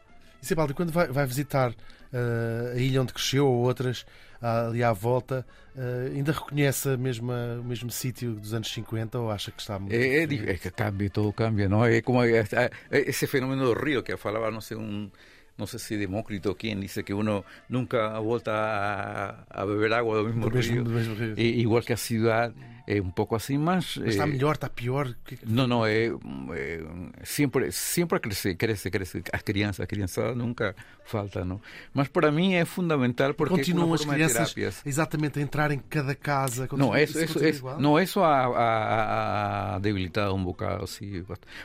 E 0.45 0.47
Sebaldi, 0.47 0.75
quando 0.75 0.91
vai, 0.91 1.07
vai 1.07 1.25
visitar 1.25 1.71
uh, 1.71 2.75
a 2.75 2.77
ilha 2.77 3.01
onde 3.01 3.11
cresceu 3.11 3.47
ou 3.47 3.63
outras, 3.63 4.05
ali 4.39 4.83
à 4.83 4.93
volta, 4.93 5.43
uh, 5.75 6.13
ainda 6.15 6.31
reconhece 6.31 6.89
a 6.89 6.97
mesma, 6.97 7.57
o 7.59 7.63
mesmo 7.63 7.89
sítio 7.89 8.33
dos 8.33 8.53
anos 8.53 8.71
50 8.71 9.17
ou 9.17 9.31
acha 9.31 9.49
que 9.49 9.59
está 9.59 9.79
muito. 9.79 9.95
É, 9.95 10.17
é, 10.17 10.23
é 10.23 10.57
que 10.57 10.69
cambia, 10.69 11.09
todo 11.09 11.33
cambia, 11.33 11.67
não 11.67 11.83
é? 11.83 11.99
Como 11.99 12.23
é, 12.23 12.41
é, 12.41 12.69
esse 12.91 13.25
fenômeno 13.25 13.65
do 13.65 13.73
rio 13.73 14.03
que 14.03 14.15
falava, 14.17 14.51
não 14.51 14.61
sei, 14.61 14.77
um 14.77 15.09
no 15.57 15.67
sé 15.67 15.79
si 15.79 15.95
Demócrito 15.95 16.51
o 16.51 16.55
quién 16.55 16.81
dice 16.81 17.03
que 17.03 17.13
uno 17.13 17.45
nunca 17.69 18.19
volta 18.19 18.51
a, 18.51 19.45
a 19.49 19.65
beber 19.65 19.93
agua 19.93 20.17
del 20.17 20.33
mismo, 20.33 20.49
río. 20.49 20.83
Mesmo 20.83 21.15
río. 21.15 21.33
E, 21.37 21.61
igual 21.61 21.81
que 21.83 21.93
a 21.93 21.97
ciudad, 21.97 22.53
é 22.87 23.01
um 23.01 23.09
pouco 23.09 23.35
assim, 23.35 23.57
mas... 23.57 23.97
mas 23.97 24.09
está 24.09 24.27
melhor, 24.27 24.55
está 24.55 24.69
pior? 24.69 25.15
Não, 25.45 25.65
não, 25.65 25.85
é, 25.85 26.07
é, 26.53 26.83
sempre, 27.23 27.71
sempre 27.71 28.19
cresce, 28.19 28.53
cresce, 28.55 28.91
cresce. 28.91 29.23
As 29.33 29.41
crianças, 29.41 29.79
a 29.79 29.87
criançada 29.87 30.35
nunca 30.35 30.75
falta, 31.03 31.43
não? 31.43 31.59
Mas 31.93 32.07
para 32.09 32.31
mim 32.31 32.53
é 32.53 32.63
fundamental 32.63 33.33
porque 33.33 33.55
Continuam 33.55 33.93
as 33.93 34.05
crianças 34.05 34.55
exatamente 34.85 35.39
a 35.39 35.41
entrar 35.41 35.71
em 35.71 35.79
cada 35.79 36.13
casa. 36.13 36.67
Não, 36.73 36.95
isso, 36.95 37.17
isso, 37.23 37.39
isso, 37.39 37.45
isso 37.45 37.79
não, 37.79 37.99
isso 37.99 38.19
a, 38.19 38.45
a, 38.45 39.75
a 39.75 39.79
debilitar 39.79 40.31
um 40.31 40.43
bocado, 40.43 40.85
sim. 40.85 41.23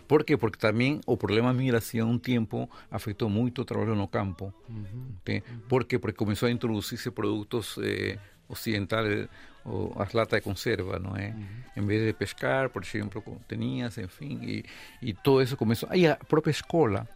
Por 0.08 0.24
quê? 0.24 0.36
Porque 0.36 0.58
também 0.58 1.00
o 1.06 1.16
problema 1.16 1.52
da 1.52 1.58
migração 1.58 2.10
um 2.10 2.18
tempo 2.18 2.68
afetou 2.90 3.28
muito 3.28 3.60
o 3.60 3.64
trabalho 3.64 3.79
no 3.86 4.08
campo. 4.08 4.52
Uhum. 4.68 5.14
Por 5.68 5.84
quê? 5.84 5.98
Porque 5.98 6.16
começou 6.16 6.48
a 6.48 6.50
introduzir-se 6.50 7.10
produtos 7.10 7.78
eh, 7.82 8.18
ocidentais 8.48 9.28
o 9.64 9.92
as 10.00 10.12
latas 10.12 10.40
de 10.40 10.44
conserva, 10.44 10.98
não 10.98 11.16
é? 11.16 11.28
Uhum. 11.28 11.82
Em 11.82 11.86
vez 11.86 12.06
de 12.06 12.12
pescar, 12.12 12.70
por 12.70 12.82
exemplo, 12.82 13.22
tenías, 13.46 13.98
enfim, 13.98 14.38
e, 14.42 14.64
e 15.02 15.12
todo 15.12 15.42
isso 15.42 15.56
começou. 15.56 15.88
Aí 15.90 16.06
a 16.06 16.16
própria 16.16 16.50
escola, 16.50 17.06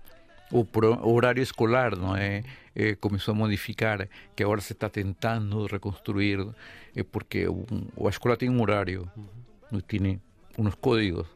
o, 0.51 0.65
pro, 0.65 0.95
o 0.95 1.15
horário 1.15 1.43
escolar, 1.43 1.97
não 1.97 2.17
é? 2.17 2.43
Eh, 2.75 2.97
começou 2.97 3.33
a 3.33 3.37
modificar, 3.37 4.09
que 4.37 4.43
agora 4.43 4.61
se 4.61 4.73
está 4.73 4.89
tentando 4.89 5.67
reconstruir, 5.67 6.47
eh, 6.95 7.03
porque 7.03 7.49
um, 7.49 7.65
a 8.07 8.11
escola 8.11 8.37
tem 8.37 8.51
um 8.51 8.61
horário, 8.61 9.11
uhum. 9.17 9.81
tem 9.81 10.21
uns 10.59 10.75
códigos 10.75 11.27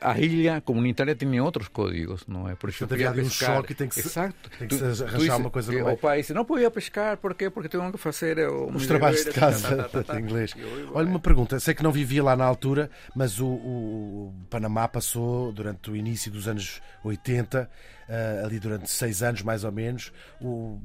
a 0.00 0.18
ilha 0.18 0.60
comunitária 0.60 1.14
tem 1.16 1.40
outros 1.40 1.68
códigos, 1.68 2.26
não 2.26 2.48
é? 2.48 2.54
Por 2.54 2.68
exemplo, 2.68 2.94
havia 2.94 3.22
um 3.22 3.30
choque 3.30 3.74
tem 3.74 3.88
que 3.88 3.94
se, 3.94 4.06
Exato. 4.06 4.50
Tem 4.58 4.68
que 4.68 4.74
se 4.74 5.02
arranjar 5.04 5.36
tu, 5.36 5.40
uma 5.40 5.50
coisa 5.50 5.72
no 5.72 5.92
O 5.92 5.96
pai 5.96 6.20
disse, 6.20 6.34
não 6.34 6.44
podia 6.44 6.70
pescar, 6.70 7.16
porquê? 7.16 7.48
Porque 7.48 7.68
tinham 7.68 7.90
que 7.90 7.98
fazer 7.98 8.38
os 8.48 8.86
trabalhos 8.86 9.24
de 9.24 9.32
casa 9.32 9.88
em 10.14 10.20
inglês. 10.20 10.54
Olha, 10.92 11.08
uma 11.08 11.18
pergunta, 11.18 11.58
sei 11.58 11.74
que 11.74 11.82
não 11.82 11.92
vivia 11.92 12.22
lá 12.22 12.36
na 12.36 12.44
altura, 12.44 12.90
mas 13.14 13.40
o, 13.40 13.46
o 13.46 14.34
Panamá 14.50 14.86
passou 14.86 15.50
durante 15.52 15.90
o 15.90 15.96
início 15.96 16.30
dos 16.30 16.46
anos 16.46 16.80
80, 17.02 17.62
uh, 17.62 17.66
eh, 18.08 18.42
ali 18.44 18.58
durante 18.58 18.90
seis 18.90 19.22
anos 19.22 19.42
mais 19.42 19.64
ou 19.64 19.72
menos, 19.72 20.12
o 20.40 20.78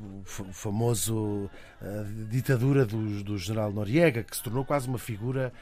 o 0.00 0.24
famoso 0.52 1.48
uh, 1.80 2.28
ditadura 2.28 2.84
do, 2.84 3.22
do 3.22 3.38
general 3.38 3.72
Noriega, 3.72 4.24
que 4.24 4.36
se 4.36 4.42
tornou 4.42 4.64
quase 4.64 4.88
uma 4.88 4.98
figura 4.98 5.52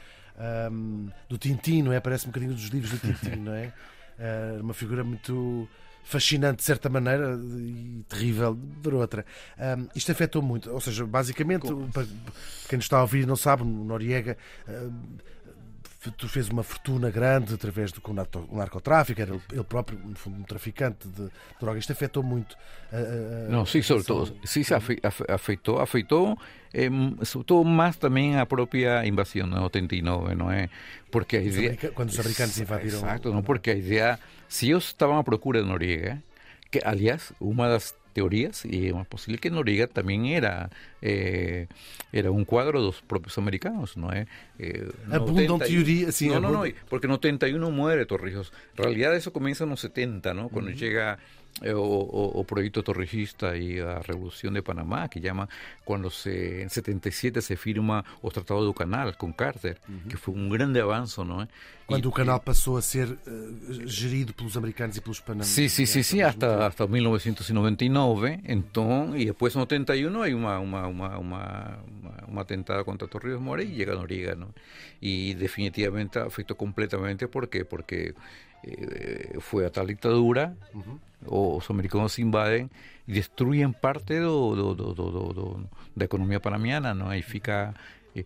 um, 0.71 1.09
do 1.29 1.37
Tintin, 1.37 1.83
não 1.83 1.93
é? 1.93 1.99
Parece 1.99 2.25
um 2.25 2.29
bocadinho 2.29 2.53
dos 2.53 2.65
livros 2.65 2.91
do 2.91 2.99
Tintin, 2.99 3.39
não 3.39 3.53
é? 3.53 3.73
Uh, 4.17 4.61
uma 4.63 4.73
figura 4.73 5.03
muito 5.03 5.67
fascinante 6.03 6.57
de 6.57 6.63
certa 6.63 6.89
maneira 6.89 7.39
e 7.57 8.03
terrível 8.07 8.57
por 8.81 8.93
outra. 8.93 9.25
Um, 9.57 9.87
isto 9.95 10.11
afetou 10.11 10.41
muito, 10.41 10.69
ou 10.71 10.81
seja, 10.81 11.05
basicamente, 11.05 11.65
para 11.91 12.05
quem 12.67 12.77
nos 12.77 12.85
está 12.85 12.97
a 12.97 13.01
ouvir 13.01 13.25
não 13.25 13.35
sabe, 13.35 13.63
Noriega 13.63 14.37
uh, 14.67 14.93
tu 16.11 16.27
fez 16.27 16.49
uma 16.49 16.63
fortuna 16.63 17.09
grande 17.09 17.53
através 17.53 17.91
do 17.91 18.01
narcotráfico, 18.51 19.21
era 19.21 19.33
ele 19.51 19.63
próprio, 19.63 19.97
no 19.99 20.15
fundo, 20.15 20.39
um 20.39 20.43
traficante 20.43 21.07
de 21.07 21.29
drogas. 21.59 21.83
Isto 21.83 21.93
afetou 21.93 22.23
muito. 22.23 22.57
A, 22.91 22.97
a, 22.97 23.49
Não, 23.49 23.65
sim, 23.65 23.81
sobretudo. 23.81 24.35
Sim, 24.43 24.63
se 24.63 24.73
afetou, 24.73 25.79
afetou, 25.79 26.37
eh, 26.73 26.89
mais 27.63 27.95
também 27.95 28.37
a 28.37 28.45
própria 28.45 29.05
invasão 29.05 29.47
né, 29.47 29.57
de 29.57 29.63
89, 29.63 30.35
não 30.35 30.51
é? 30.51 30.69
Porque 31.11 31.37
a 31.37 31.41
ideia... 31.41 31.77
Quando 31.93 32.09
os 32.09 32.19
americanos 32.19 32.59
invadiram. 32.59 32.97
Exato, 32.97 33.31
não, 33.31 33.43
porque 33.43 33.71
a 33.71 33.75
ideia. 33.75 34.19
Se 34.47 34.69
eles 34.69 34.85
estavam 34.85 35.17
à 35.17 35.23
procura 35.23 35.61
de 35.61 35.67
Noriega, 35.67 36.21
que, 36.69 36.79
aliás, 36.83 37.31
uma 37.39 37.69
das 37.69 37.95
teorías, 38.13 38.63
y 38.65 38.87
es 38.87 39.07
posible 39.07 39.39
que 39.39 39.49
Noriega 39.49 39.87
también 39.87 40.25
era 40.25 40.69
eh, 41.01 41.67
era 42.11 42.31
un 42.31 42.45
cuadro 42.45 42.79
de 42.79 42.85
los 42.87 43.01
propios 43.01 43.37
americanos, 43.37 43.97
¿no? 43.97 44.13
Eh, 44.13 44.25
eh, 44.59 44.87
Abundam 45.11 45.47
91 45.47 45.65
teoría- 45.65 46.11
sí, 46.11 46.27
no, 46.29 46.39
no, 46.39 46.51
no, 46.51 46.63
porque 46.89 47.07
en 47.07 47.11
81 47.13 47.71
muere 47.71 48.05
Torrijos. 48.05 48.53
En 48.77 48.83
realidad 48.83 49.15
eso 49.15 49.33
comienza 49.33 49.63
en 49.65 49.71
los 49.71 49.79
70, 49.81 50.33
¿no? 50.33 50.49
Cuando 50.49 50.71
llega 50.71 51.15
eh, 51.15 51.17
o, 51.61 51.77
o- 51.77 52.39
o 52.39 52.43
proyecto 52.45 52.81
torrijista 52.83 53.55
y 53.55 53.75
la 53.77 53.99
revolución 54.01 54.53
de 54.55 54.63
Panamá, 54.63 55.07
que 55.07 55.19
llama 55.21 55.47
cuando 55.85 56.09
se, 56.09 56.61
en 56.63 56.69
77 56.69 57.41
se 57.41 57.55
firma 57.55 58.03
o 58.21 58.31
Tratado 58.31 58.63
do 58.65 58.73
Canal 58.73 59.15
con 59.17 59.33
Carter, 59.33 59.77
que 60.09 60.17
fue 60.17 60.33
un 60.33 60.49
grande 60.49 60.81
avance, 60.81 61.23
¿no? 61.23 61.47
Quando 61.85 62.07
Y- 62.07 62.11
o 62.11 62.13
canal 62.15 62.39
passou 62.41 62.77
a 62.77 62.81
ser 62.81 63.11
eh, 63.27 63.85
gerido 63.87 64.33
pelos 64.33 64.55
americanos 64.55 64.95
e 64.97 65.01
pelos 65.03 65.19
panameños. 65.21 65.51
Sí, 65.51 65.67
sí, 65.69 65.85
sí, 65.85 66.01
sí, 66.01 66.21
hasta, 66.21 66.65
hasta 66.65 66.87
1999. 66.87 68.41
Entonces, 68.45 69.21
y 69.21 69.25
después 69.25 69.55
en 69.55 69.61
81 69.61 70.23
hay 70.23 70.33
una, 70.33 70.59
una, 70.59 70.87
una, 70.87 71.17
una, 71.19 71.79
una- 71.87 72.23
un 72.27 72.39
atentado 72.39 72.83
contra 72.85 73.07
Torrijos 73.07 73.41
More 73.41 73.63
y 73.63 73.73
llega 73.75 73.93
Noriega, 73.95 74.33
¿no? 74.35 74.53
Y 75.01 75.33
definitivamente 75.35 76.19
afectó 76.19 76.55
completamente 76.55 77.27
porque, 77.27 77.65
porque 77.65 78.15
eh, 78.63 79.37
fue 79.39 79.65
a 79.65 79.69
tal 79.71 79.87
dictadura, 79.87 80.55
o 81.25 81.55
los 81.55 81.69
americanos 81.69 82.19
invaden 82.19 82.69
y 83.07 83.13
destruyen 83.13 83.73
parte 83.73 84.19
do, 84.19 84.55
do, 84.55 84.75
do, 84.75 84.93
do, 84.93 85.11
do, 85.33 85.69
da 85.95 86.05
economía 86.05 86.39
panamiana, 86.41 86.93
¿no? 86.93 87.09
Ahí 87.09 87.21
fica... 87.21 87.73
eh, 88.15 88.25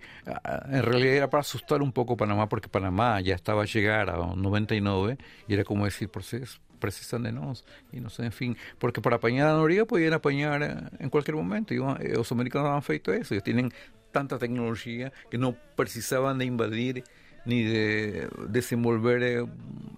en 0.72 0.84
realidad 0.84 1.14
era 1.16 1.30
para 1.30 1.42
asustar 1.42 1.82
un 1.82 1.92
poco 1.92 2.18
Panamá 2.18 2.50
porque 2.50 2.68
Panamá 2.68 3.22
ya 3.22 3.36
estaba 3.36 3.62
a 3.64 3.66
llegar 3.66 4.10
a 4.10 4.18
99 4.36 5.18
y 5.48 5.54
era 5.54 5.64
como 5.64 5.86
decir, 5.86 6.10
"Proces- 6.10 6.60
precisan 6.80 7.24
de 7.24 7.32
nos 7.32 7.64
y 7.92 8.00
no 8.02 8.10
sé, 8.10 8.26
en 8.26 8.32
fin, 8.32 8.58
porque 8.78 9.02
para 9.02 9.16
apañar 9.16 9.48
a 9.48 9.54
Noriega 9.54 9.86
podían 9.86 10.14
apañar 10.14 10.62
eh, 10.62 10.76
en 11.00 11.10
cualquier 11.10 11.36
momento 11.36 11.74
y 11.74 11.78
los 11.78 12.32
americanos 12.32 12.70
han 12.70 12.84
feito 12.84 13.12
eso, 13.14 13.34
ellos 13.34 13.44
tienen 13.44 13.72
tanta 14.12 14.38
tecnología 14.38 15.12
que 15.32 15.38
no 15.38 15.56
precisaban 15.76 16.38
de 16.38 16.46
invadir 16.46 17.04
ni 17.48 17.64
de 17.64 18.30
desenvolver 18.50 19.24
eh, 19.24 19.46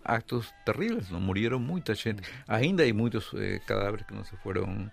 actos 0.03 0.53
terribles, 0.65 1.11
no 1.11 1.19
murieron 1.19 1.63
mucha 1.63 1.95
gente. 1.95 2.23
Ainda 2.47 2.83
hay 2.83 2.93
muchos 2.93 3.33
eh, 3.37 3.59
cadáveres 3.65 4.05
que 4.05 4.15
no 4.15 4.23
se 4.23 4.37
fueron 4.37 4.91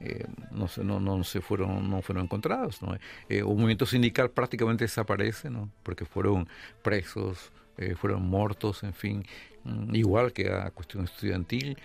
eh, 0.00 0.24
no, 0.50 0.68
se, 0.68 0.84
no, 0.84 1.00
no 1.00 1.22
se 1.24 1.40
fueron 1.40 1.90
no 1.90 2.02
fueron 2.02 2.24
encontrados 2.24 2.82
¿no? 2.82 2.94
Eh, 2.94 3.00
el 3.28 3.44
movimiento 3.44 3.86
sindical 3.86 4.30
prácticamente 4.30 4.84
desaparece 4.84 5.50
¿no? 5.50 5.70
porque 5.82 6.04
fueron 6.04 6.48
presos 6.82 7.52
eh, 7.76 7.94
fueron 7.94 8.22
muertos 8.22 8.82
en 8.82 8.94
fin 8.94 9.24
mm, 9.64 9.94
igual 9.94 10.32
que 10.32 10.50
a 10.50 10.70
cuestión 10.70 11.04
estudiantil 11.04 11.76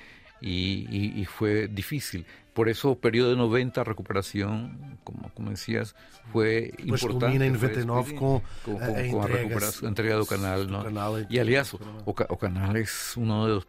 y, 0.44 0.86
y- 0.92 1.22
y 1.22 1.26
fue 1.26 1.68
difícil 1.70 2.26
por 2.54 2.70
eso 2.70 3.00
periodo 3.00 3.32
de 3.32 3.36
90 3.38 3.84
recuperación 3.84 5.00
como, 5.04 5.30
como 5.34 5.50
decías 5.50 5.96
fue 6.32 6.72
Depois 6.78 7.02
importante 7.02 7.38
fue 7.38 7.50
99 7.50 8.04
despedir- 8.04 8.20
com 8.20 8.42
con, 8.64 8.76
a- 8.76 8.86
con- 8.86 8.96
a 8.96 9.10
con 9.12 9.32
la 9.32 9.42
entrega- 9.90 10.16
do 10.18 10.26
canal, 10.28 10.68
do 10.68 10.72
¿no? 10.72 10.84
canal 10.84 11.28
Y 11.30 11.40
aliás, 11.40 11.74
o, 12.06 12.14
ca- 12.14 12.28
o 12.30 12.38
canal 12.38 12.76
es 12.76 13.14
uno 13.18 13.48
de 13.48 13.54
los 13.56 13.68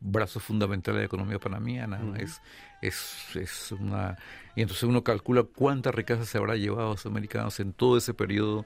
brazos 0.00 0.42
fundamentales 0.42 0.96
de 0.96 1.02
la 1.02 1.06
economía 1.06 1.38
panamiana, 1.38 1.98
¿no? 1.98 2.14
es, 2.16 2.40
es, 2.82 3.36
es 3.36 3.72
una... 3.72 4.16
Y 4.54 4.60
entonces 4.62 4.82
uno 4.84 5.02
calcula 5.02 5.42
cuánta 5.44 5.90
riqueza 5.92 6.24
se 6.26 6.36
habrá 6.38 6.56
llevado 6.56 6.88
a 6.88 6.90
los 6.92 7.06
americanos 7.06 7.58
en 7.60 7.72
todo 7.72 7.96
ese 7.96 8.12
periodo 8.12 8.64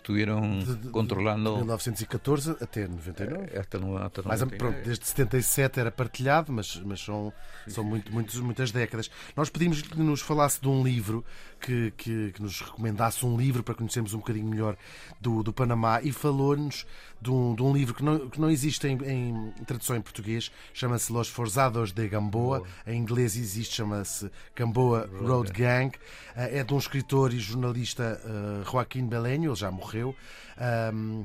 que 0.00 0.64
de- 0.64 0.76
de- 0.76 0.88
controlando 0.90 1.56
1914 1.56 2.56
até 2.60 2.86
99. 2.88 3.48
eh, 3.52 3.58
hasta, 3.60 3.78
no, 3.78 3.96
hasta 3.96 4.22
Mas, 4.24 4.40
99. 4.40 4.56
pronto, 4.58 4.84
desde 4.84 5.06
77 5.06 5.80
era 5.80 5.90
partilhado, 5.90 6.52
mas, 6.52 6.76
mas 6.84 7.00
são, 7.00 7.32
são 7.68 7.84
muito, 7.84 8.12
muitos, 8.12 8.38
muitas 8.40 8.70
décadas. 8.72 9.10
Nós 9.36 9.48
pedimos 9.50 9.82
que 9.82 9.98
nos 9.98 10.20
falasse 10.20 10.60
de 10.60 10.68
um 10.68 10.82
livro, 10.82 11.24
que, 11.64 11.90
que, 11.96 12.32
que 12.32 12.42
nos 12.42 12.60
recomendasse 12.60 13.24
um 13.24 13.36
livro 13.38 13.62
para 13.62 13.74
conhecermos 13.74 14.12
um 14.12 14.18
bocadinho 14.18 14.46
melhor 14.46 14.76
do, 15.18 15.42
do 15.42 15.52
Panamá 15.52 16.02
e 16.02 16.12
falou-nos 16.12 16.86
de 17.22 17.30
um, 17.30 17.54
de 17.54 17.62
um 17.62 17.72
livro 17.72 17.94
que 17.94 18.04
não, 18.04 18.28
que 18.28 18.38
não 18.38 18.50
existe 18.50 18.86
em, 18.86 18.98
em 19.02 19.52
tradução 19.64 19.96
em 19.96 20.02
português, 20.02 20.52
chama-se 20.74 21.10
Los 21.10 21.28
Forzados 21.28 21.90
de 21.90 22.06
Gamboa. 22.06 22.62
Em 22.86 22.98
inglês 22.98 23.34
existe, 23.34 23.76
chama-se 23.76 24.30
Gamboa 24.54 25.08
Road 25.20 25.50
Gang. 25.52 25.96
Eh, 26.36 26.58
É 26.58 26.64
de 26.64 26.74
um 26.74 26.78
escritor 26.78 27.32
e 27.32 27.38
jornalista 27.38 28.20
eh, 28.22 28.70
Joaquim 28.70 29.06
Belenho, 29.06 29.50
ele 29.50 29.56
já 29.56 29.70
morreu. 29.70 30.14
Ahm, 30.58 31.24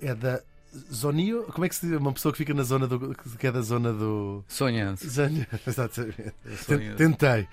é 0.00 0.14
da 0.14 0.42
Zonio, 0.92 1.44
como 1.44 1.64
é 1.64 1.68
que 1.68 1.74
se 1.74 1.86
diz? 1.86 1.96
Uma 1.96 2.12
pessoa 2.12 2.30
que 2.32 2.38
fica 2.38 2.52
na 2.52 2.62
zona 2.62 2.86
do. 2.86 3.14
que 3.14 3.46
é 3.46 3.50
da 3.52 3.62
zona 3.62 3.92
do. 3.92 4.44
Soñans. 4.48 5.00
Zonio, 5.04 5.46
exatamente. 5.66 6.32
Sonho. 6.66 6.94
Tentei. 6.96 7.48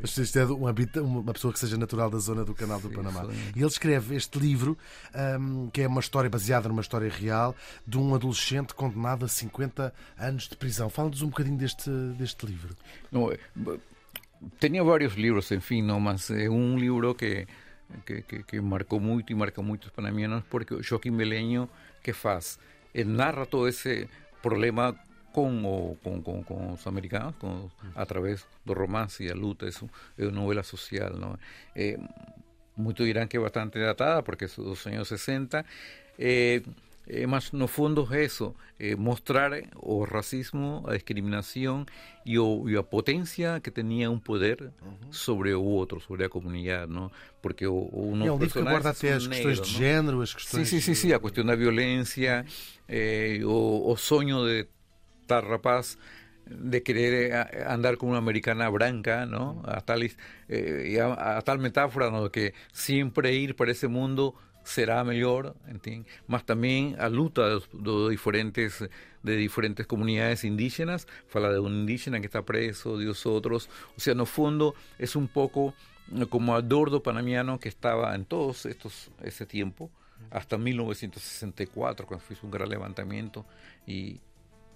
Mas 0.00 0.16
isto 0.16 0.38
é 0.38 0.46
de 0.46 0.52
um 0.52 0.66
habita- 0.66 1.02
uma 1.02 1.32
pessoa 1.32 1.52
que 1.52 1.58
seja 1.58 1.76
natural 1.76 2.08
da 2.10 2.18
zona 2.18 2.44
do 2.44 2.54
Canal 2.54 2.80
do 2.80 2.88
Sim, 2.88 2.94
Panamá. 2.94 3.22
sonho. 3.24 3.36
E 3.54 3.58
ele 3.58 3.66
escreve 3.66 4.16
este 4.16 4.38
livro, 4.38 4.76
ahm, 5.14 5.68
que 5.70 5.82
é 5.82 5.86
uma 5.86 6.00
história 6.00 6.30
baseada 6.30 6.68
numa 6.68 6.80
história 6.80 7.10
real, 7.10 7.54
de 7.86 7.98
um 7.98 8.14
adolescente 8.14 8.74
condenado 8.74 9.24
a 9.24 9.28
50 9.28 9.92
anos 10.18 10.48
de 10.48 10.56
prisão. 10.56 10.88
Fala-nos 10.88 11.20
um 11.22 11.28
bocadinho 11.28 11.58
deste, 11.58 11.90
deste 12.18 12.46
livro. 12.46 12.74
B- 13.54 13.78
tenía 14.58 14.82
varios 14.82 15.16
libros, 15.16 15.50
en 15.52 15.60
fin, 15.60 15.86
no 15.86 15.98
más 16.00 16.30
un 16.30 16.78
libro 16.80 17.14
que, 17.16 17.46
que, 18.04 18.22
que, 18.22 18.44
que 18.44 18.60
marcó 18.60 18.98
mucho 19.00 19.32
y 19.32 19.34
marca 19.36 19.62
muchos 19.62 19.90
panamianos 19.92 20.44
porque 20.50 20.76
Joaquín 20.86 21.16
Beleño, 21.16 21.68
que 22.06 22.14
faz? 22.14 22.60
Narra 22.94 23.46
todo 23.46 23.66
ese 23.66 24.08
problema 24.40 24.94
con, 25.34 25.62
o, 25.66 25.96
con, 26.04 26.22
con, 26.22 26.44
con 26.44 26.68
los 26.68 26.86
americanos 26.86 27.34
con, 27.34 27.70
a 27.96 28.06
través 28.06 28.46
do 28.64 28.74
romance 28.74 29.24
y 29.24 29.28
a 29.28 29.34
luta, 29.34 29.66
es 29.66 29.82
una 29.82 30.30
novela 30.30 30.62
social, 30.62 31.18
¿no? 31.20 31.36
Eh, 31.74 31.98
muchos 32.76 33.04
dirán 33.06 33.26
que 33.28 33.38
es 33.38 33.42
bastante 33.42 33.80
datada 33.80 34.22
porque 34.22 34.44
es 34.44 34.56
de 34.56 34.62
los 34.62 34.86
años 34.86 35.08
60, 35.08 35.66
eh, 36.18 36.62
eh, 37.06 37.26
mas 37.26 37.52
no 37.52 37.68
fondo 37.68 38.02
es 38.10 38.32
eso, 38.32 38.54
eh, 38.78 38.96
mostrar 38.96 39.52
o 39.76 40.04
racismo, 40.06 40.84
a 40.88 40.92
discriminación 40.94 41.86
y, 42.24 42.36
o, 42.38 42.68
y 42.68 42.76
a 42.76 42.82
potencia 42.82 43.60
que 43.60 43.70
tenía 43.70 44.10
un 44.10 44.20
poder 44.20 44.72
sobre 45.10 45.54
o 45.54 45.62
otro, 45.76 46.00
sobre 46.00 46.24
la 46.24 46.28
comunidad, 46.28 46.88
¿no? 46.88 47.10
Porque 47.40 47.66
o, 47.66 47.74
o 47.74 48.12
é 48.26 48.30
um 48.30 48.38
livro 48.38 48.38
que 48.38 48.48
personajes 48.48 48.86
até 48.86 49.12
as 49.12 49.26
questões 49.28 49.56
negros, 49.58 49.68
de 49.68 49.74
género, 49.76 50.20
as 50.22 50.34
questões. 50.34 50.68
sí, 50.68 50.80
sí, 50.80 50.94
sí, 50.94 51.12
a 51.12 51.18
cuestión 51.18 51.46
da 51.46 51.54
violencia, 51.54 52.44
eh, 52.88 53.40
o, 53.44 53.90
o 53.90 53.96
sueño 53.96 54.44
de 54.44 54.68
tal 55.26 55.42
rapaz 55.42 55.98
de 56.46 56.82
querer 56.82 57.12
eh, 57.14 57.34
a- 57.34 57.72
andar 57.74 57.96
con 57.96 58.08
una 58.10 58.18
americana 58.18 58.68
branca, 58.68 59.26
¿no? 59.26 59.62
A 59.66 59.80
tal, 59.80 60.02
eh, 60.48 61.00
a, 61.00 61.38
a 61.38 61.42
tal 61.42 61.58
metáfora, 61.58 62.10
¿no? 62.10 62.30
Que 62.30 62.54
siempre 62.72 63.34
ir 63.34 63.56
para 63.56 63.72
ese 63.72 63.88
mundo 63.88 64.34
será 64.66 65.04
mejor, 65.04 65.54
¿entiendes? 65.68 66.12
Más 66.26 66.44
también 66.44 66.96
a 66.98 67.08
luta 67.08 67.48
los- 67.48 67.68
de 67.72 68.10
diferentes 68.10 68.84
de 69.22 69.36
diferentes 69.36 69.86
comunidades 69.88 70.44
indígenas, 70.44 71.08
fala 71.28 71.50
de 71.50 71.58
un 71.58 71.72
indígena 71.72 72.20
que 72.20 72.26
está 72.26 72.42
preso, 72.42 72.96
de 72.96 73.12
otros, 73.24 73.68
o 73.96 74.00
sea, 74.00 74.14
no 74.14 74.24
fondo 74.24 74.74
es 74.98 75.16
un 75.16 75.26
poco 75.26 75.74
como 76.28 76.54
Adordo 76.54 77.02
panamiano 77.02 77.58
que 77.58 77.68
estaba 77.68 78.14
en 78.14 78.24
todos 78.24 78.66
estos 78.66 79.10
ese 79.24 79.44
tiempo 79.44 79.90
hasta 80.30 80.56
1964 80.58 82.06
cuando 82.06 82.24
hizo 82.30 82.46
un 82.46 82.52
gran 82.52 82.68
levantamiento. 82.68 83.44
Y 83.86 84.20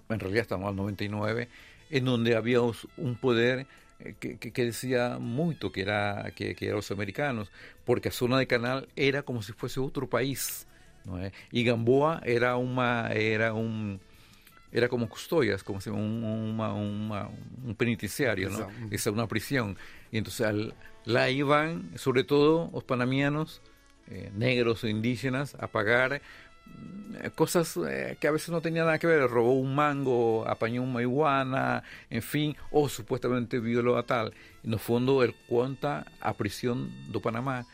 en 0.09 0.19
realidad 0.21 0.43
estamos 0.43 0.69
al 0.69 0.77
99 0.77 1.49
en 1.91 2.05
donde 2.05 2.35
había 2.37 2.61
un 2.61 3.15
poder 3.21 3.67
que, 4.19 4.39
que, 4.39 4.53
que 4.53 4.65
decía 4.65 5.19
mucho 5.19 5.73
que 5.73 5.83
era 5.83 6.33
que, 6.35 6.55
que 6.55 6.67
eran 6.67 6.77
los 6.77 6.91
americanos 6.91 7.51
porque 7.85 8.09
a 8.09 8.13
zona 8.13 8.39
de 8.39 8.47
canal 8.47 8.89
era 8.97 9.23
como 9.23 9.43
si 9.43 9.53
fuese 9.53 9.81
otro 9.81 10.09
país 10.09 10.67
¿no? 11.05 11.23
Eh, 11.25 11.33
y 11.51 11.65
Gamboa 11.65 12.21
era 12.25 12.57
una 12.57 13.13
era 13.13 13.53
un 13.53 14.01
era 14.73 14.89
como 14.89 15.09
custodias, 15.09 15.65
como 15.65 15.81
se 15.81 15.91
un, 15.91 16.23
uma- 16.23 16.73
uma- 16.75 17.29
un 17.67 17.75
penitenciario, 17.75 18.49
¿no? 18.51 18.69
Es 18.93 19.05
una 19.07 19.27
prisión. 19.27 19.77
Y 20.13 20.19
entonces 20.19 20.47
al- 20.47 20.75
la 21.05 21.29
iban, 21.29 21.91
sobre 21.99 22.23
todo 22.23 22.71
los 22.73 22.85
panamianos, 22.85 23.61
eh, 24.09 24.31
negros 24.33 24.85
o 24.85 24.89
indígenas, 24.89 25.57
a 25.59 25.67
pagar 25.67 26.23
cosas 27.35 27.77
eh, 27.87 28.17
que 28.19 28.29
a 28.29 28.31
veces 28.31 28.49
no 28.51 28.61
tenían 28.61 28.87
nada 28.87 28.99
que 28.99 29.07
ver. 29.07 29.29
Robó 29.29 29.53
un 29.55 29.75
mango, 29.75 30.45
apañó 30.49 30.83
un 30.83 30.93
marihuana, 30.93 31.83
en 32.09 32.23
fin, 32.23 32.57
o 32.71 32.89
supuestamente 32.89 33.61
violó 33.61 33.97
a 33.99 34.05
tal. 34.05 34.33
Y 34.65 34.69
no 34.69 34.79
fondo, 34.79 35.23
él 35.23 35.35
cuenta 35.49 36.07
a 36.21 36.33
prisión 36.35 36.89
do 37.13 37.21
Panamá, 37.21 37.67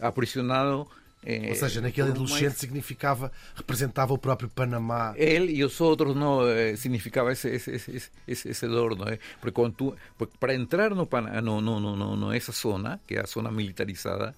aprisionado 0.00 0.88
eh, 1.26 1.48
Ou 1.48 1.56
seja, 1.56 1.80
naquele 1.80 2.12
adolescente 2.12 2.52
maíz. 2.52 2.58
significava, 2.60 3.32
representava 3.56 4.12
o 4.12 4.18
próprio 4.20 4.50
Panamá. 4.52 5.14
Él 5.16 5.48
y 5.48 5.56
los 5.64 5.80
otros 5.80 6.14
no 6.14 6.46
eh, 6.46 6.76
significaba 6.76 7.32
ese, 7.32 7.54
ese, 7.56 7.76
ese, 7.76 8.10
ese, 8.26 8.50
ese 8.50 8.66
dolor, 8.66 8.98
¿no? 8.98 9.08
Eh, 9.08 9.18
Porque, 9.40 9.54
cuando 9.54 9.74
tú- 9.74 9.96
porque 10.18 10.36
para 10.38 10.52
entrar 10.52 10.94
no, 10.94 11.08
no, 11.40 11.80
no, 11.80 11.80
no, 11.96 12.14
no, 12.16 12.32
esa 12.34 12.52
zona, 12.52 13.00
que 13.06 13.14
era 13.14 13.26
zona 13.26 13.50
militarizada, 13.50 14.34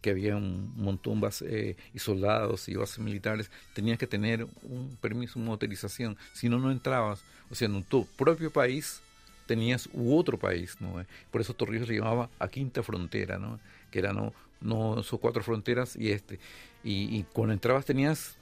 que 0.00 0.10
había 0.10 0.36
un 0.36 0.72
montón 0.76 1.20
base, 1.20 1.70
eh, 1.70 1.76
y 1.94 1.98
soldados 1.98 2.68
y 2.68 2.74
bases 2.74 2.98
militares, 2.98 3.50
tenías 3.74 3.98
que 3.98 4.06
tener 4.06 4.46
un 4.62 4.96
permiso, 5.00 5.38
una 5.38 5.50
autorización, 5.50 6.16
si 6.32 6.48
no, 6.48 6.58
no 6.58 6.70
entrabas. 6.70 7.22
O 7.50 7.54
sea, 7.54 7.66
en 7.66 7.82
tu 7.82 8.06
propio 8.06 8.50
país 8.50 9.00
tenías 9.46 9.88
u 9.92 10.16
otro 10.16 10.38
país, 10.38 10.76
¿no? 10.80 11.04
Por 11.30 11.40
eso 11.40 11.54
Torrijos 11.54 11.88
se 11.88 11.94
llamaba 11.94 12.28
a 12.38 12.48
quinta 12.48 12.82
frontera, 12.82 13.38
¿no? 13.38 13.58
Que 13.90 13.98
era 14.00 14.12
no, 14.12 14.32
no 14.60 15.02
son 15.02 15.18
cuatro 15.18 15.42
fronteras 15.42 15.96
y 15.96 16.10
este. 16.10 16.38
Y, 16.84 17.16
y 17.16 17.24
cuando 17.32 17.54
entrabas 17.54 17.84
tenías 17.84 18.36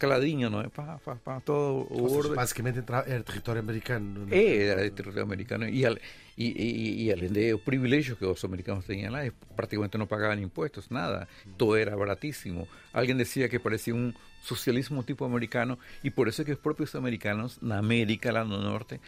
caladinho, 0.00 0.50
¿no? 0.50 0.68
Pa, 0.70 0.98
pa, 0.98 1.14
pa, 1.14 1.40
todo 1.40 1.86
orden. 1.90 2.34
basicamente 2.34 2.80
entra- 2.80 3.04
era 3.06 3.22
território 3.22 3.60
americano. 3.60 4.26
não 4.26 4.28
é? 4.32 4.36
Eh, 4.36 4.66
era 4.72 4.82
de 4.82 4.90
territorio 4.90 5.22
americano. 5.22 5.68
Y, 5.68 5.84
al, 5.84 6.00
y, 6.36 6.46
y, 6.48 7.02
y 7.04 7.10
além 7.12 7.32
de 7.32 7.52
los 7.52 7.60
privilegios 7.60 8.18
que 8.18 8.24
los 8.26 8.42
americanos 8.44 8.84
tenían 8.86 9.12
lá, 9.12 9.24
eh, 9.24 9.32
prácticamente 9.54 9.96
no 9.98 10.06
pagaban 10.08 10.40
impuestos, 10.40 10.90
nada. 10.90 11.28
Todo 11.56 11.76
era 11.76 11.94
baratísimo. 11.94 12.66
Alguien 12.92 13.18
decía 13.18 13.48
que 13.48 13.60
parecía 13.60 13.94
un 13.94 14.14
socialismo 14.42 15.02
tipo 15.04 15.24
americano 15.26 15.78
y 16.02 16.10
por 16.10 16.28
eso 16.28 16.42
es 16.42 16.46
que 16.46 16.52
los 16.52 16.60
propios 16.60 16.94
americanos, 16.94 17.58
en 17.62 17.72
América, 17.72 18.32
la 18.32 18.42
norte, 18.44 19.00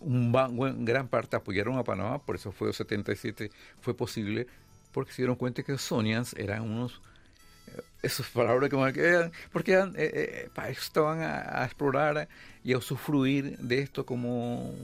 un 0.00 0.32
gran 0.84 1.08
parte 1.08 1.36
apoyaron 1.36 1.76
a 1.76 1.84
Panamá, 1.84 2.18
por 2.24 2.36
eso 2.36 2.52
fue 2.52 2.68
el 2.68 2.74
77 2.74 3.50
fue 3.80 3.94
posible, 3.94 4.46
porque 4.92 5.12
se 5.12 5.22
dieron 5.22 5.36
cuenta 5.36 5.62
que 5.62 5.72
los 5.72 5.82
Sonians 5.82 6.34
eran 6.38 6.62
unos 6.62 6.92
eh, 6.94 7.00
esas 8.02 8.26
palabras 8.28 8.70
que 8.70 8.76
me 8.76 8.92
quedan, 8.92 9.32
porque 9.52 9.72
eran, 9.72 9.90
eh, 9.96 10.10
eh, 10.14 10.48
pa, 10.54 10.68
ellos 10.68 10.84
estaban 10.84 11.20
a, 11.20 11.62
a 11.62 11.64
explorar 11.64 12.28
y 12.64 12.72
a 12.72 12.78
usufruir 12.78 13.58
de 13.58 13.80
esto 13.80 14.04
como, 14.06 14.74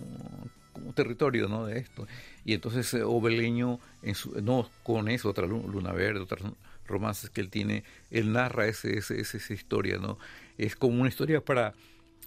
como 0.72 0.92
territorio, 0.92 1.48
¿no? 1.48 1.66
De 1.66 1.78
esto. 1.78 2.06
Y 2.44 2.54
entonces 2.54 2.92
eh, 2.94 3.02
Obeleño, 3.02 3.78
en 4.02 4.14
su, 4.14 4.40
no 4.42 4.68
con 4.82 5.08
eso, 5.08 5.30
otra 5.30 5.46
Lu- 5.46 5.68
Luna 5.68 5.92
Verde, 5.92 6.20
otras 6.20 6.42
romances 6.86 7.30
que 7.30 7.40
él 7.40 7.50
tiene, 7.50 7.84
él 8.10 8.32
narra 8.32 8.66
ese, 8.66 8.98
ese- 8.98 9.20
esa 9.20 9.52
historia, 9.54 9.98
¿no? 9.98 10.18
Es 10.58 10.76
como 10.76 11.00
una 11.00 11.08
historia 11.08 11.40
para... 11.40 11.72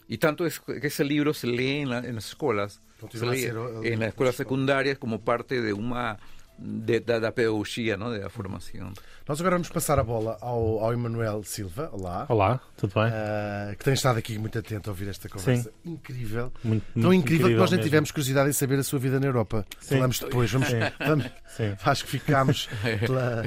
Y 0.09 0.19
tanto 0.19 0.45
es 0.45 0.61
que 0.61 0.87
ese 0.87 1.03
libro 1.03 1.33
se 1.33 1.47
lee 1.47 1.79
en, 1.81 1.89
la- 1.89 1.99
en 1.99 2.15
las 2.15 2.29
escuelas, 2.29 2.81
se 3.19 3.25
lee 3.35 3.41
en 3.83 3.99
las 3.99 4.07
escuelas 4.09 4.35
secundarias 4.35 4.97
como 4.97 5.19
parte 5.21 5.61
de 5.61 5.73
una... 5.73 6.17
De, 6.59 6.99
da, 7.01 7.19
da 7.19 7.31
pedagogía, 7.31 7.97
¿no? 7.97 8.09
De 8.09 8.19
la 8.19 8.29
formación. 8.29 8.93
Nós 9.27 9.39
agora 9.39 9.57
vamos 9.57 9.69
passar 9.69 9.99
a 9.99 10.03
bola 10.03 10.37
ao, 10.41 10.79
ao 10.83 10.91
Emanuel 10.91 11.43
Silva. 11.43 11.87
Olá. 11.91 12.25
Olá, 12.29 12.59
tudo 12.75 12.93
bem? 12.95 13.11
Ah, 13.13 13.75
que 13.77 13.83
tem 13.85 13.93
estado 13.93 14.17
aqui 14.17 14.39
muito 14.39 14.57
atento 14.57 14.89
a 14.89 14.91
ouvir 14.91 15.07
esta 15.09 15.29
conversa 15.29 15.71
incrível. 15.85 16.51
Muito, 16.63 16.83
Tão 16.93 17.03
muito 17.03 17.21
incrível, 17.21 17.49
que 17.49 17.53
nós 17.53 17.69
nem 17.69 17.77
mesmo. 17.77 17.89
tivemos 17.89 18.09
curiosidade 18.11 18.49
em 18.49 18.53
saber 18.53 18.79
a 18.79 18.83
sua 18.83 18.97
vida 18.97 19.19
na 19.19 19.27
Europa. 19.27 19.65
Sim. 19.79 19.95
Falamos 19.97 20.19
depois, 20.19 20.51
vamos, 20.51 20.67
Sim. 20.69 20.79
vamos- 20.97 21.25
Sim. 21.55 21.75
acho 21.85 22.05
que 22.05 22.09
ficámos 22.11 22.69
pela, 23.05 23.43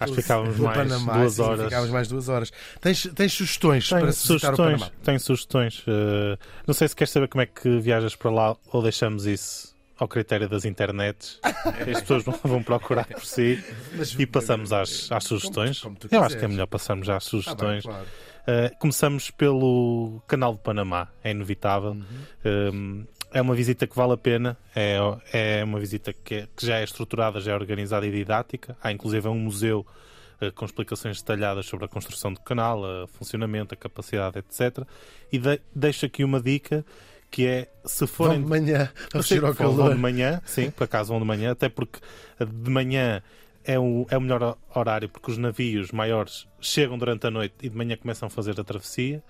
Acho 0.00 0.14
que 0.14 0.22
ficávamos 0.22 0.56
mais 0.58 0.76
Panamá, 0.78 1.12
duas 1.18 1.34
sim, 1.34 1.42
horas. 1.42 1.64
Ficámos 1.64 1.90
mais 1.90 2.08
duas 2.08 2.28
horas. 2.28 2.52
Tens, 2.80 3.02
tens 3.14 3.32
sugestões 3.34 3.88
Tenho 3.88 4.00
para 4.00 4.12
se 4.12 4.26
visitar 4.28 4.52
o 4.52 4.56
sugestões. 4.56 4.80
Panamá? 4.80 4.92
Tenho 5.04 5.20
sugestões. 5.20 5.84
Eh, 5.86 6.38
não 6.66 6.74
sei 6.74 6.88
se 6.88 6.96
queres 6.96 7.12
saber 7.12 7.28
como 7.28 7.42
é 7.42 7.46
que 7.46 7.78
viajas 7.78 8.16
para 8.16 8.30
lá 8.30 8.56
ou 8.72 8.82
deixamos 8.82 9.26
isso 9.26 9.67
ao 9.98 10.06
critério 10.08 10.48
das 10.48 10.64
internets. 10.64 11.38
As 11.42 12.00
pessoas 12.02 12.22
vão, 12.42 12.62
procurar 12.62 13.06
por 13.06 13.24
si 13.24 13.62
Mas- 13.96 14.14
e 14.18 14.26
passamos 14.26 14.72
às, 14.72 15.10
às 15.10 15.24
sugestões. 15.24 15.80
como 15.80 15.96
tu 15.96 16.08
Eu 16.10 16.22
acho 16.22 16.38
que 16.38 16.44
é 16.44 16.48
melhor 16.48 16.66
passarmos 16.66 17.08
às 17.08 17.24
bem, 17.24 17.30
sugestões. 17.30 17.84
claro. 17.84 18.06
Uh, 18.48 18.78
começamos 18.78 19.30
pelo 19.30 20.22
Canal 20.26 20.54
de 20.54 20.60
Panamá, 20.60 21.08
é 21.22 21.32
inevitável. 21.32 21.96
Um, 22.44 23.04
é 23.30 23.42
uma 23.42 23.54
visita 23.54 23.86
que 23.86 23.94
vale 23.94 24.14
a 24.14 24.16
pena, 24.16 24.56
é, 24.74 24.96
é 25.32 25.62
uma 25.64 25.78
visita 25.78 26.14
que, 26.14 26.34
é- 26.36 26.48
que 26.56 26.64
já 26.64 26.78
é 26.78 26.84
estruturada, 26.84 27.40
já 27.40 27.52
é 27.52 27.54
organizada 27.54 28.06
e 28.06 28.10
didática. 28.10 28.74
Há 28.82 28.90
inclusive 28.90 29.28
um 29.28 29.34
museu 29.38 29.86
uh, 30.40 30.50
com 30.52 30.64
explicações 30.64 31.20
detalhadas 31.20 31.66
sobre 31.66 31.84
a 31.84 31.88
construção 31.88 32.32
do 32.32 32.40
canal, 32.40 32.80
o 32.82 33.06
funcionamento, 33.08 33.74
a 33.74 33.76
capacidade, 33.76 34.38
etc. 34.38 34.82
E 35.30 35.36
de, 35.38 35.60
deixo 35.74 36.06
aqui 36.06 36.24
uma 36.24 36.40
dica 36.40 36.86
que 37.30 37.46
é 37.46 37.68
se 37.84 38.00
Vão 38.00 38.08
forem 38.08 38.42
de 38.42 38.48
manhã 38.48 38.90
a 39.14 39.18
fugir 39.22 39.44
ao 39.44 39.52
vão- 39.52 39.76
calor. 39.76 39.94
de 39.94 40.00
manhã, 40.00 40.40
sim, 40.46 40.70
por 40.70 40.84
acaso 40.84 41.10
vão 41.10 41.20
de 41.20 41.26
manhã, 41.26 41.52
até 41.52 41.68
porque 41.68 41.98
de 42.40 42.70
manhã 42.70 43.22
é 43.64 43.78
o, 43.78 44.06
é 44.10 44.16
o 44.16 44.20
melhor 44.20 44.42
ho- 44.42 44.58
horário, 44.74 45.08
porque 45.08 45.30
os 45.30 45.36
navios 45.38 45.92
maiores 45.92 46.46
chegam 46.60 46.96
durante 46.96 47.26
a 47.26 47.30
noite 47.30 47.54
e 47.62 47.68
de 47.68 47.76
manhã 47.76 47.96
começam 47.96 48.26
a 48.26 48.30
fazer 48.30 48.58
a 48.58 48.64
travessia. 48.64 49.22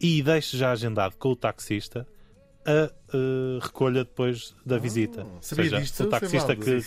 E 0.00 0.22
deixe 0.22 0.56
já 0.56 0.70
agendado 0.72 1.16
com 1.16 1.30
o 1.30 1.36
taxista 1.36 2.06
a 2.66 2.70
eh, 3.12 3.58
recolha 3.60 4.04
depois 4.04 4.54
da 4.64 4.76
visita. 4.78 5.22
Ou 5.22 5.26
Ah, 5.34 5.38
sabia 5.40 5.64
seja, 5.64 6.04
o 6.04 6.08
taxista, 6.08 6.56
que, 6.56 6.78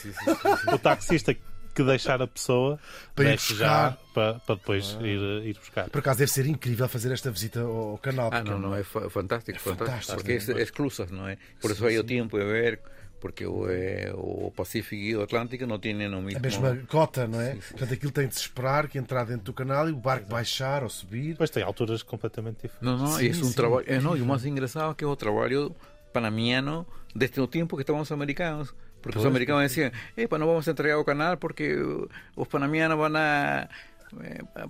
o 0.73 0.77
taxista 0.77 1.35
que 1.77 1.83
deixar 1.83 2.21
a 2.21 2.27
pessoa 2.27 2.79
para 3.13 3.35
já 3.37 3.95
para, 4.13 4.35
para 4.39 4.55
depois 4.55 4.97
ah. 4.99 5.07
ir, 5.07 5.19
eh, 5.19 5.49
ir 5.49 5.53
buscar. 5.53 5.89
Por 5.89 5.99
acaso 5.99 6.19
deve 6.19 6.31
ser 6.31 6.47
incrível 6.47 6.89
fazer 6.89 7.11
esta 7.11 7.29
visita 7.29 7.61
ao, 7.61 7.99
canal. 7.99 8.29
Ah, 8.33 8.43
não, 8.43 8.57
é 8.57 8.59
não, 8.59 8.75
é, 8.75 8.79
é 8.79 8.83
fantástico, 8.83 9.57
é 9.57 9.59
fantástico, 9.59 9.61
fantástico 9.61 10.15
porque 10.15 10.31
é, 10.31 10.59
é 10.59 10.63
exclusa, 10.63 11.07
não 11.11 11.27
é? 11.27 11.37
Por 11.61 11.71
isso 11.71 11.85
aí 11.85 11.99
o 11.99 12.03
tempo 12.03 12.37
é 12.37 12.43
ver 12.43 12.79
porque 13.19 13.45
o, 13.45 13.69
é, 13.69 14.11
o 14.13 14.51
Pacífico 14.55 14.95
e 14.95 15.15
o 15.15 15.23
Atlântico 15.23 15.65
não 15.65 15.79
têm 15.79 15.93
no 15.93 16.21
mesmo... 16.21 16.37
A 16.37 16.39
mesma 16.39 16.77
cota, 16.87 17.27
não 17.27 17.41
é? 17.41 17.53
Sim, 17.53 17.61
sim. 17.61 17.67
Portanto, 17.71 17.93
aquilo 17.93 18.11
tem 18.11 18.27
de 18.27 18.35
se 18.35 18.41
esperar 18.41 18.87
que 18.87 18.97
entrar 18.97 19.25
dentro 19.25 19.43
do 19.43 19.53
canal 19.53 19.89
e 19.89 19.91
o 19.91 19.95
barco 19.95 20.25
Exato. 20.25 20.33
baixar 20.35 20.83
ou 20.83 20.89
subir. 20.89 21.35
Pois 21.35 21.49
tem 21.49 21.63
alturas 21.63 22.03
completamente 22.03 22.67
diferentes. 22.67 22.81
Não, 22.81 22.97
não, 22.97 23.07
sim, 23.17 23.29
é 23.29 23.45
um 23.45 23.51
trabalho... 23.51 23.85
É, 23.87 23.99
não, 23.99 24.15
e 24.15 24.21
o 24.21 24.25
mais 24.25 24.45
engraçado 24.45 24.91
é 24.91 24.93
que 24.93 25.03
é 25.03 25.07
o 25.07 25.15
trabalho 25.15 25.75
panamiano 26.13 26.85
desde 27.15 27.41
o 27.41 27.47
tempo 27.47 27.75
que 27.75 27.81
estavam 27.81 28.01
os 28.01 28.11
americanos. 28.11 28.73
Porque 29.01 29.19
os 29.19 29.25
americanos 29.25 29.63
decían, 29.63 29.91
epa, 30.15 30.37
no 30.37 30.47
vamos 30.47 30.67
a 30.67 30.71
entregar 30.71 30.97
el 30.97 31.05
canal 31.05 31.37
porque 31.37 31.75
los 32.35 32.47
panamianos 32.47 32.97
van 32.97 33.15
a 33.15 33.69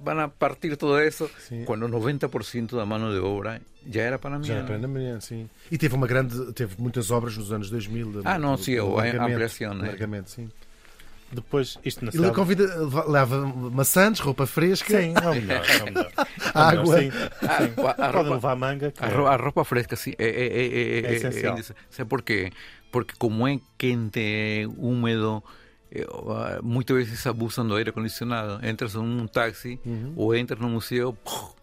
van 0.04 0.20
a 0.20 0.28
partir 0.30 0.78
todo 0.78 1.00
eso 1.00 1.30
quando 1.66 1.88
90% 1.88 2.76
da 2.76 2.86
mão 2.86 3.12
de 3.12 3.20
obra 3.20 3.62
já 3.90 4.02
era 4.02 4.18
panamiana. 4.20 4.48
Já 4.48 4.56
era 4.56 4.68
panamiana, 4.68 5.22
sim. 5.22 5.50
E 5.72 5.78
teve 5.78 5.96
uma 5.96 6.08
grande, 6.08 6.54
teve 6.54 6.76
muitas 6.78 7.12
obras 7.12 7.38
nos 7.38 7.52
anos 7.52 7.70
2000. 7.70 8.22
Ah, 8.26 8.38
não, 8.38 8.58
sim, 8.58 8.76
do 8.76 9.00
a 9.00 9.06
ampliação, 9.06 9.74
né? 9.74 9.88
Largamente, 9.88 10.32
sim. 10.32 10.50
Depois, 11.32 11.78
isto 11.84 12.06
na 12.06 12.12
Ele 12.14 12.32
convida, 12.32 12.66
leva 13.06 13.46
maçãs, 13.46 14.20
roupa 14.20 14.48
fresca. 14.48 15.02
Sim, 15.02 15.14
é 15.22 15.30
o 15.30 15.36
melhor. 15.36 15.66
É 15.68 15.84
o 15.84 15.86
melhor. 15.86 16.12
Água. 16.54 17.00
Sim, 17.00 17.12
sim. 17.12 17.74
Pode 17.76 18.30
levar 18.30 18.56
manga. 18.56 18.94
A, 18.98 19.36
roupa 19.36 19.66
fresca, 19.66 19.98
sim. 19.98 20.14
É, 20.18 20.26
é, 20.26 20.48
é, 20.48 20.68
é, 20.68 21.12
é, 21.12 21.16
essencial. 21.16 21.58
Sabe 21.90 22.10
porquê? 22.10 22.52
Porque 22.92 23.14
como 23.18 23.48
es 23.48 23.60
quente, 23.78 24.68
húmedo, 24.78 25.44
eh, 25.92 26.06
ah, 26.30 26.60
muchas 26.62 26.98
veces 26.98 27.26
abusan 27.28 27.68
do 27.68 27.76
aire 27.76 27.92
acondicionado. 27.92 28.60
Entras 28.64 28.96
en 28.96 29.02
un 29.02 29.30
taxi 29.30 29.80
o 30.16 30.34
entras 30.34 30.60
en 30.60 30.66
un 30.66 30.74
museo, 30.74 31.14
¡puf! 31.14 31.58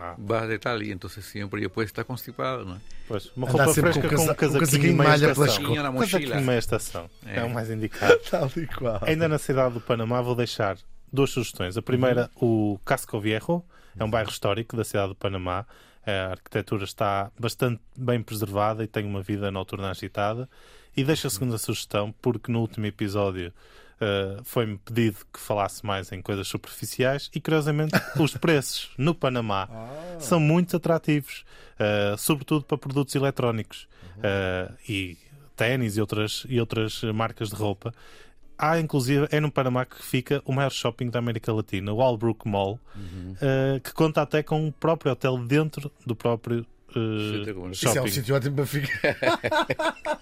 Ah, 0.00 0.14
vas 0.16 0.46
de 0.48 0.60
tal, 0.60 0.82
entonces 0.82 1.24
siempre 1.24 1.60
yo 1.60 1.70
puedo 1.70 1.84
estar 1.84 2.04
constipado, 2.04 2.64
¿no? 2.64 2.80
pois, 3.08 3.32
uma 3.36 3.48
roupa 3.48 3.72
sempre 3.72 3.92
fresca 3.92 4.08
com 4.08 4.14
com 4.16 4.30
um 4.30 4.34
casaquinho 4.34 4.60
casaquinho 4.60 4.92
e 4.92 4.94
meia 4.94 5.08
malha 5.10 5.30
estação. 5.32 5.62
Na 5.62 5.74
Casaquinho 5.74 5.92
mochila. 5.92 6.36
e 6.36 6.44
meia 6.44 6.58
estação. 6.58 7.10
É. 7.26 7.38
É. 7.40 7.44
o 7.44 7.50
mais 7.50 7.68
indicado. 7.68 8.16
Tal 8.30 8.48
e 8.56 8.66
qual. 8.68 9.00
Ainda 9.02 9.26
na 9.26 9.38
cidade 9.38 9.74
do 9.74 9.80
Panamá 9.80 10.20
vou 10.20 10.36
deixar 10.36 10.78
duas 11.12 11.30
sugestões. 11.30 11.76
A 11.76 11.82
primeira, 11.82 12.30
o 12.36 12.78
Casco 12.84 13.18
Viejo, 13.18 13.64
é 13.98 14.04
um 14.04 14.10
bairro 14.10 14.30
histórico 14.30 14.76
da 14.76 14.84
cidade 14.84 15.08
do 15.08 15.14
Panamá. 15.16 15.66
A 16.08 16.30
arquitetura 16.30 16.84
está 16.84 17.30
bastante 17.38 17.82
bem 17.94 18.22
preservada 18.22 18.82
e 18.82 18.86
tem 18.86 19.04
uma 19.04 19.20
vida 19.20 19.50
noturna 19.50 19.90
agitada. 19.90 20.48
E 20.96 21.04
deixo 21.04 21.26
a 21.26 21.30
segunda 21.30 21.58
sugestão, 21.58 22.14
porque 22.22 22.50
no 22.50 22.60
último 22.60 22.86
episódio 22.86 23.52
uh, 24.00 24.42
foi-me 24.42 24.78
pedido 24.78 25.18
que 25.30 25.38
falasse 25.38 25.84
mais 25.84 26.10
em 26.10 26.22
coisas 26.22 26.48
superficiais 26.48 27.30
e, 27.34 27.40
curiosamente, 27.40 27.92
os 28.18 28.34
preços 28.38 28.90
no 28.96 29.14
Panamá 29.14 29.68
são 30.18 30.40
muito 30.40 30.78
atrativos, 30.78 31.44
uh, 31.74 32.16
sobretudo 32.16 32.64
para 32.64 32.78
produtos 32.78 33.14
eletrónicos 33.14 33.86
uh, 34.16 34.74
e 34.88 35.18
ténis 35.54 35.98
e 35.98 36.00
outras, 36.00 36.46
e 36.48 36.58
outras 36.58 37.02
marcas 37.02 37.50
de 37.50 37.54
roupa. 37.54 37.92
Há, 38.58 38.80
inclusive, 38.80 39.28
é 39.30 39.38
no 39.38 39.52
Panamá 39.52 39.84
que 39.84 40.02
fica 40.02 40.42
o 40.44 40.52
maior 40.52 40.70
shopping 40.72 41.10
da 41.10 41.20
América 41.20 41.52
Latina, 41.52 41.92
o 41.92 42.02
Albrook 42.02 42.48
Mall, 42.48 42.80
uh, 42.96 43.80
que 43.82 43.92
conta 43.92 44.20
até 44.22 44.42
com 44.42 44.60
um 44.66 44.72
próprio 44.72 45.12
hotel 45.12 45.38
dentro 45.38 45.92
do 46.04 46.16
próprio 46.16 46.66
uh. 46.96 47.70
Isso 47.70 47.86
é 47.86 47.90
um 47.90 47.94
shopping. 47.94 48.08
sítio 48.10 48.34
ótimo 48.34 48.56
para 48.56 48.66
ficar. 48.66 49.16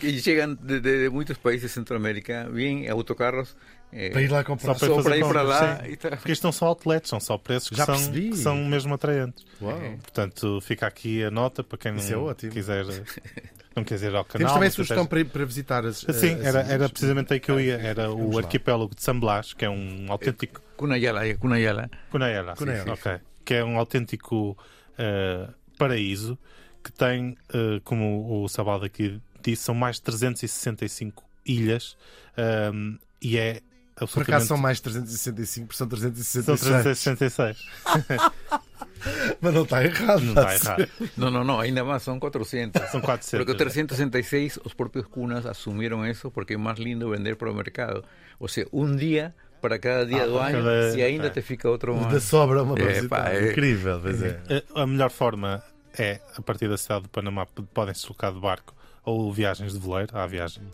Que 0.00 0.12
llegan 0.12 0.54
de, 0.60 0.80
de- 0.80 0.98
de 1.04 1.10
muchos 1.10 1.38
países 1.38 1.62
de 1.70 1.74
Centroamérica, 1.74 2.48
bien 2.50 2.88
autocarros, 2.88 3.56
eh, 3.92 4.10
Para 4.10 4.22
ir 4.22 4.30
lá 4.30 4.44
comprar. 4.44 4.74
Só 4.74 4.86
para 4.86 4.94
só 4.94 5.02
para 5.02 5.16
ir 5.16 5.24
para 5.24 5.42
lá 5.42 5.88
e 5.88 5.96
tá. 5.96 6.10
Porque 6.10 6.32
isto 6.32 6.44
não 6.44 6.52
são 6.52 6.68
outlets, 6.68 7.08
são 7.08 7.20
só 7.20 7.36
preços 7.38 7.70
que 7.70 7.76
são, 7.84 8.12
que 8.12 8.36
são 8.36 8.56
mesmo 8.64 8.94
atraentes. 8.94 9.44
Uau. 9.60 9.78
Portanto, 10.02 10.60
fica 10.60 10.86
aqui 10.86 11.22
a 11.24 11.30
nota 11.30 11.62
para 11.64 11.78
quem 11.78 11.94
Isso 11.96 12.12
é 12.12 12.16
não 12.16 12.24
ótimo. 12.24 12.52
quiser, 12.52 12.84
não 13.80 13.84
queres 13.84 14.02
ir 14.02 14.14
ao 14.14 14.24
canal. 14.24 14.38
Temos 14.38 14.52
também 14.52 14.70
sugestão 14.70 15.06
tens- 15.06 15.24
para, 15.24 15.32
para 15.32 15.44
visitar 15.44 15.84
as. 15.84 15.98
Sim, 15.98 16.34
as 16.34 16.44
era, 16.44 16.60
era 16.62 16.88
precisamente 16.88 17.32
aí 17.32 17.40
que 17.40 17.50
eu 17.50 17.60
ia. 17.60 17.74
Era 17.80 18.10
o 18.12 18.38
arquipélago 18.38 18.94
de 18.94 19.02
San 19.02 19.18
Blas, 19.18 19.52
que 19.52 19.64
é 19.64 19.70
um 19.70 20.06
autêntico. 20.08 20.60
Cunayala, 20.76 21.26
é 21.26 21.34
Cunayala. 21.34 21.90
Cunayala, 22.10 22.54
Cunayala. 22.56 22.92
ok. 22.94 23.18
Que 23.44 23.54
é 23.54 23.64
um 23.64 23.78
autêntico 23.78 24.56
eh, 24.98 25.48
paraíso 25.76 26.38
que 26.82 26.90
tem, 26.92 27.36
eh, 27.52 27.80
como 27.84 28.42
o 28.44 28.48
Sabaldo 28.48 28.86
aqui 28.86 29.20
disse, 29.42 29.62
são 29.64 29.74
mais 29.74 29.96
de 29.96 30.02
365 30.02 31.22
ilhas 31.44 31.96
ehm, 32.36 32.96
e 33.20 33.36
é 33.36 33.60
Por 33.94 34.04
absolutamente. 34.04 34.30
acaso 34.30 34.46
são 34.48 34.56
mais 34.56 34.80
365, 34.80 35.74
são 35.74 35.88
São 35.90 36.56
366. 36.56 37.58
366. 39.00 39.36
Mas 39.40 39.54
não 39.54 39.62
está 39.62 39.84
errado. 39.84 40.20
Não 40.22 40.34
está 40.42 40.54
errado. 40.54 40.88
No, 41.16 41.30
no, 41.30 41.44
no, 41.44 41.60
ainda 41.60 41.82
más, 41.84 42.02
son 42.02 42.18
400. 42.20 42.82
São 42.90 43.00
400. 43.00 43.44
Porque 43.46 43.54
366 43.58 44.60
los 44.64 44.74
propios 44.74 45.06
cunas 45.08 45.46
asumieron 45.46 46.06
eso 46.06 46.30
porque 46.30 46.54
es 46.54 46.60
más 46.60 46.78
lindo 46.78 47.08
vender 47.10 47.36
para 47.36 47.50
el 47.50 47.56
mercado. 47.56 48.04
O 48.38 48.48
sea, 48.48 48.64
un 48.72 48.96
día 48.96 49.34
para 49.60 49.78
cada 49.78 50.04
día 50.06 50.22
Ah, 50.22 50.26
do 50.26 50.40
año 50.40 50.58
cada- 50.64 50.96
e 50.96 51.02
ainda 51.04 51.26
é. 51.26 51.30
te 51.30 51.42
fica 51.42 51.68
outro 51.68 51.94
Da 51.94 52.00
mais. 52.08 52.22
sobra 52.22 52.62
uma 52.62 52.78
É, 52.80 53.02
pá, 53.06 53.28
é- 53.30 53.50
Incrível, 53.50 54.00
pois 54.00 54.22
é. 54.22 54.40
Eh, 54.48 54.64
A 54.74 54.86
melhor 54.86 55.10
forma 55.10 55.62
é, 55.98 56.20
a 56.36 56.40
partir 56.40 56.66
da 56.68 56.78
cidade 56.78 57.02
de 57.02 57.08
Panamá, 57.10 57.44
p- 57.44 57.62
podem 57.74 57.92
se 57.94 58.00
deslocar 58.02 58.32
de 58.32 58.40
barco 58.40 58.74
ou 59.04 59.30
viagens 59.32 59.74
de 59.74 59.78
veleiro. 59.78 60.16
Há 60.16 60.26
viagens 60.26 60.64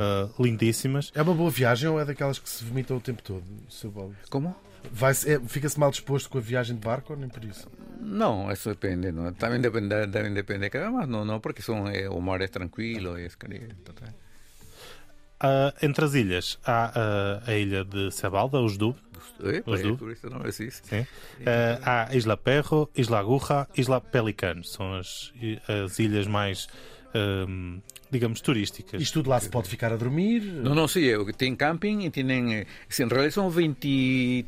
eh, 0.00 0.28
lindíssimas. 0.40 1.12
É 1.14 1.22
uma 1.22 1.34
boa 1.34 1.50
viagem 1.50 1.88
ou 1.88 2.00
é 2.00 2.04
daquelas 2.04 2.38
que 2.40 2.48
se 2.48 2.64
vomitam 2.64 2.96
o 2.96 3.00
tempo 3.00 3.22
todo, 3.22 3.44
Sr. 3.68 3.90
Paulo? 3.90 4.16
Vai, 4.92 5.12
é, 5.12 5.40
Fica-se 5.46 5.78
mal 5.78 5.90
disposto 5.90 6.28
com 6.30 6.38
a 6.38 6.40
viagem 6.40 6.76
de 6.76 6.82
barco 6.84 7.12
ou 7.12 7.18
nem 7.18 7.28
por 7.28 7.44
isso? 7.44 7.70
Não, 8.00 8.50
isso 8.50 8.68
depende. 8.68 9.10
Não. 9.10 9.32
Também 9.32 9.60
depende, 9.60 10.06
deve 10.06 10.30
depender. 10.30 10.70
Mas 10.90 11.08
não, 11.08 11.24
não, 11.24 11.40
porque 11.40 11.62
são, 11.62 11.88
é, 11.88 12.08
o 12.08 12.20
mar 12.20 12.40
é 12.40 12.48
tranquilo 12.48 13.18
e 13.18 13.22
é 13.22 13.26
escarido. 13.26 13.74
Tá? 13.92 14.06
Uh, 15.44 15.74
entre 15.82 16.04
as 16.04 16.14
ilhas 16.14 16.58
há 16.64 17.42
uh, 17.46 17.50
a 17.50 17.54
ilha 17.54 17.84
de 17.84 18.10
Cebalda, 18.10 18.60
os 18.60 18.76
Dub. 18.76 18.96
É 19.42 19.62
os 19.66 19.82
Dub. 19.82 19.98
Sim. 20.52 21.06
Ah, 21.82 22.06
há 22.08 22.14
Isla 22.14 22.36
Perro, 22.36 22.88
Isla 22.94 23.18
Aguja 23.18 23.66
Isla 23.76 24.00
Pelican. 24.00 24.62
São 24.62 24.94
as, 24.94 25.32
as 25.66 25.98
ilhas 25.98 26.26
mais. 26.26 26.68
Um, 27.14 27.80
digamos, 28.10 28.40
turísticas. 28.40 29.00
Isto 29.00 29.20
tudo 29.20 29.30
lá 29.30 29.40
se 29.40 29.48
pode 29.48 29.68
ficar 29.68 29.92
a 29.92 29.96
dormir? 29.96 30.40
Não, 30.40 30.74
não, 30.74 30.88
sei. 30.88 31.12
É 31.12 31.32
tem 31.32 31.54
camping 31.56 32.04
e 32.04 32.10
tem. 32.10 32.54
Eh, 32.54 32.66
em 32.98 33.08
realidade 33.08 33.32
são 33.32 33.50
23. 33.50 34.46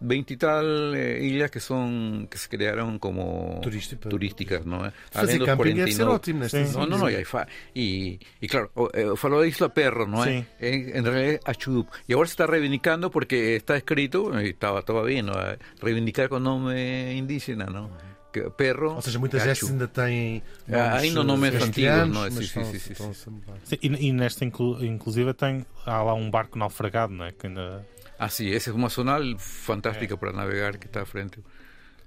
20 0.00 0.30
e 0.30 0.36
tal 0.36 0.64
ilhas 0.94 1.50
que 1.50 1.60
son 1.60 2.26
que 2.30 2.38
se 2.38 2.48
criaram 2.48 2.98
como 2.98 3.60
Turística. 3.62 4.08
turísticas, 4.08 4.64
¿no? 4.64 4.86
Eh? 4.86 4.92
Fazer 5.10 5.38
camping 5.44 5.74
49... 5.74 5.80
deve 5.80 5.92
ser 5.92 6.08
ótimo 6.08 6.40
nesta 6.40 6.64
Não, 6.78 6.86
não, 6.86 6.98
não. 6.98 7.10
E, 7.10 7.16
aí 7.16 7.24
fa... 7.24 7.46
e, 7.74 8.18
e 8.40 8.46
claro, 8.46 8.70
falou 9.16 9.40
da 9.40 9.46
Isla 9.46 9.68
Perro, 9.68 10.06
não 10.06 10.24
é? 10.24 10.30
Em, 10.30 10.46
eh, 10.60 10.98
em 10.98 11.02
realidade, 11.02 11.40
Achudup. 11.44 11.90
E 12.08 12.12
agora 12.12 12.26
se 12.26 12.34
está 12.34 12.46
reivindicando 12.46 13.10
porque 13.10 13.58
está 13.58 13.76
escrito, 13.76 14.30
e 14.38 14.50
estava, 14.50 14.80
estava 14.80 15.02
bem, 15.04 15.22
não 15.22 15.34
é? 15.34 15.58
reivindicar 15.82 16.28
com 16.28 16.38
nome 16.38 17.14
indígena, 17.14 17.66
não? 17.66 17.90
Que, 18.32 18.50
perro. 18.50 18.94
Ou 18.94 19.02
seja, 19.02 19.18
muitas 19.18 19.42
vezes 19.42 19.70
ainda 19.70 19.88
têm. 19.88 20.42
Nomes, 20.66 21.02
ainda 21.02 21.24
nomes 21.24 21.54
antigos, 21.54 22.08
não 22.08 22.26
é? 22.26 22.30
Sim, 22.30 23.78
e, 23.82 24.08
e, 24.08 24.12
nesta, 24.12 24.44
inclu, 24.44 24.84
inclusive, 24.84 25.32
tem, 25.32 25.64
há 25.86 26.02
lá 26.02 26.14
um 26.14 26.30
barco 26.30 26.58
naufragado, 26.58 27.12
não 27.14 27.24
é? 27.24 27.32
Que 27.32 27.46
ainda 27.46 27.86
ah, 28.18 28.28
sim, 28.28 28.50
essa 28.52 28.70
é 28.70 28.72
uma 28.72 28.88
zona 28.88 29.18
fantástica 29.38 30.14
é. 30.14 30.16
para 30.16 30.32
navegar 30.32 30.76
que 30.76 30.86
está 30.86 31.02
à 31.02 31.06
frente. 31.06 31.38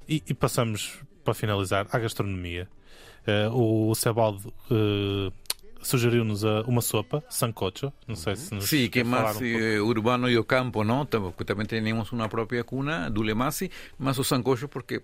E, 0.08 0.22
e 0.28 0.34
passamos 0.34 1.00
para 1.24 1.34
finalizar 1.34 1.88
à 1.92 2.00
gastronomia. 2.00 2.68
Uh, 3.26 3.90
o 3.90 3.96
Cebaldo 3.96 4.50
uh, 4.72 5.28
eh, 5.28 5.32
sugeriu-nos 5.84 6.44
eh, 6.44 6.64
uma 6.66 6.82
sopa, 6.82 7.24
sancocho. 7.30 7.94
Não 8.08 8.16
sei 8.16 8.36
se 8.36 8.54
nos 8.54 8.68
Sim, 8.68 8.90
que 8.90 9.04
mais 9.04 9.38
um 9.38 9.86
urbano 9.86 10.28
e 10.28 10.38
o 10.38 10.44
campo, 10.44 10.84
não? 10.84 11.06
Porque 11.06 11.46
também 11.46 11.66
temos 11.66 12.12
uma 12.12 12.28
própria 12.28 12.64
cuna 12.64 13.10
do 13.10 13.22
Lemassi, 13.22 13.70
mas 13.98 14.18
o 14.18 14.24
sancocho, 14.24 14.68
porque 14.68 15.04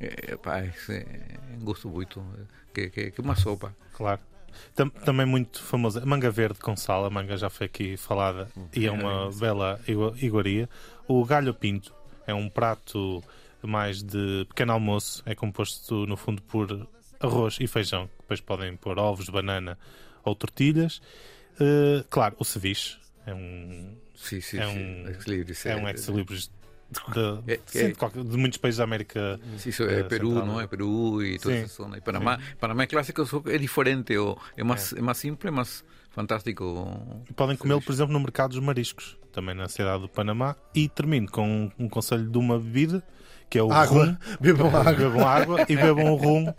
é, 0.00 0.36
pá, 0.36 0.60
é, 0.60 0.72
é 0.88 1.56
um 1.56 1.64
gosto 1.64 1.88
muito. 1.88 2.24
Que, 2.72 2.90
que, 2.90 3.10
que 3.12 3.20
uma 3.20 3.36
sopa. 3.36 3.74
Claro. 3.92 4.20
Tam- 4.74 4.90
também 4.90 5.26
muito 5.26 5.62
famosa, 5.62 6.04
manga 6.04 6.30
verde 6.30 6.58
com 6.58 6.76
sal, 6.76 7.04
a 7.04 7.10
manga 7.10 7.36
já 7.36 7.48
foi 7.50 7.66
aqui 7.66 7.96
falada 7.96 8.48
e 8.74 8.86
é 8.86 8.90
uma 8.90 9.30
bela 9.32 9.80
igua- 9.86 10.14
iguaria. 10.20 10.68
O 11.08 11.24
galho 11.24 11.52
pinto 11.54 11.92
é 12.26 12.34
um 12.34 12.48
prato 12.48 13.22
mais 13.62 14.02
de 14.02 14.44
pequeno 14.48 14.72
almoço, 14.72 15.22
é 15.26 15.34
composto 15.34 16.06
no 16.06 16.16
fundo 16.16 16.42
por 16.42 16.86
arroz 17.20 17.56
e 17.60 17.66
feijão, 17.66 18.08
depois 18.20 18.40
podem 18.40 18.76
pôr 18.76 18.98
ovos, 18.98 19.28
banana 19.28 19.78
ou 20.24 20.34
tortilhas. 20.34 21.00
Eh, 21.60 22.04
claro, 22.10 22.34
o 22.38 22.44
ceviche 22.44 22.96
é 23.26 23.32
um, 23.34 23.96
Sí, 24.16 24.40
sí, 24.40 24.58
É 24.58 24.66
sí. 24.66 24.78
um- 24.78 25.08
ex-libris, 25.08 25.66
é 25.66 25.76
um 25.76 25.88
ex-libris 25.88 26.50
de, 27.12 27.42
É- 27.54 27.60
sim, 27.66 27.78
é- 27.78 28.08
de, 28.22 28.24
de 28.30 28.36
muitos 28.36 28.58
países 28.58 28.78
da 28.78 28.84
América. 28.84 29.38
Sí, 29.58 29.72
so- 29.72 29.84
eh, 29.88 30.04
Perú, 30.04 30.28
central. 30.34 30.46
¿no? 30.46 30.60
Eh, 30.60 30.68
Perú 30.68 31.22
y 31.22 31.38
toda 31.38 31.54
Sí, 31.56 31.60
esa 31.62 31.68
zona. 31.74 31.98
Y 31.98 32.00
Panamá, 32.00 32.38
Panamá 32.60 32.86
clásico, 32.86 33.24
so- 33.26 33.42
es 33.46 33.60
diferente, 33.60 34.16
o 34.18 34.36
es 34.56 34.64
más, 34.64 34.92
es 34.92 35.02
más 35.02 35.18
simple, 35.18 35.50
más 35.50 35.84
fantástico. 36.10 37.24
Podem 37.36 37.56
comê-lo, 37.56 37.80
por 37.80 37.92
exemplo, 37.92 38.12
no 38.12 38.20
mercado 38.20 38.50
dos 38.54 38.60
mariscos, 38.62 39.18
também 39.32 39.54
na 39.54 39.68
cidade 39.68 40.00
do 40.02 40.08
Panamá. 40.08 40.56
E 40.74 40.88
termino 40.88 41.28
com 41.30 41.46
um, 41.78 41.84
um 41.84 41.88
conselho 41.88 42.28
de 42.30 42.38
uma 42.38 42.58
bebida, 42.58 43.02
que 43.48 43.58
é 43.58 43.62
o 43.62 43.72
água. 43.72 44.06
rum. 44.06 44.16
Bebam 44.40 44.68
água. 44.76 44.92
Bebam 44.92 45.28
água 45.28 45.66
e 45.68 45.76
bebam 45.76 46.12
o 46.12 46.16
rum 46.16 46.48
uh, 46.48 46.54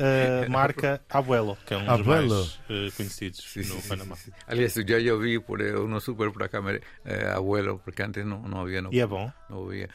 marca 0.50 1.00
é. 1.08 1.16
Abuelo, 1.16 1.56
que 1.66 1.74
é 1.74 1.76
um 1.76 1.90
Abuelo. 1.90 2.28
dos 2.28 2.60
mais 2.68 2.92
uh, 2.92 2.96
conhecidos 2.96 3.40
sí, 3.40 3.60
no 3.60 3.80
sí, 3.80 3.88
Panamá. 3.88 4.16
Sí, 4.16 4.32
Aliás, 4.46 4.74
já 4.74 4.98
eu 4.98 5.42
por 5.42 5.60
eh, 5.60 5.70
eu 5.70 5.86
um 5.86 6.00
super 6.00 6.30
por 6.32 6.42
acá 6.42 6.60
uh, 6.60 7.36
Abuelo, 7.36 7.80
porque 7.84 8.02
antes 8.02 8.24
não, 8.24 8.42
não 8.42 8.60
havia. 8.62 8.82
No, 8.82 8.92
e 8.92 9.00
é 9.00 9.06
bom? 9.06 9.30
Não 9.48 9.66
havia. 9.66 9.88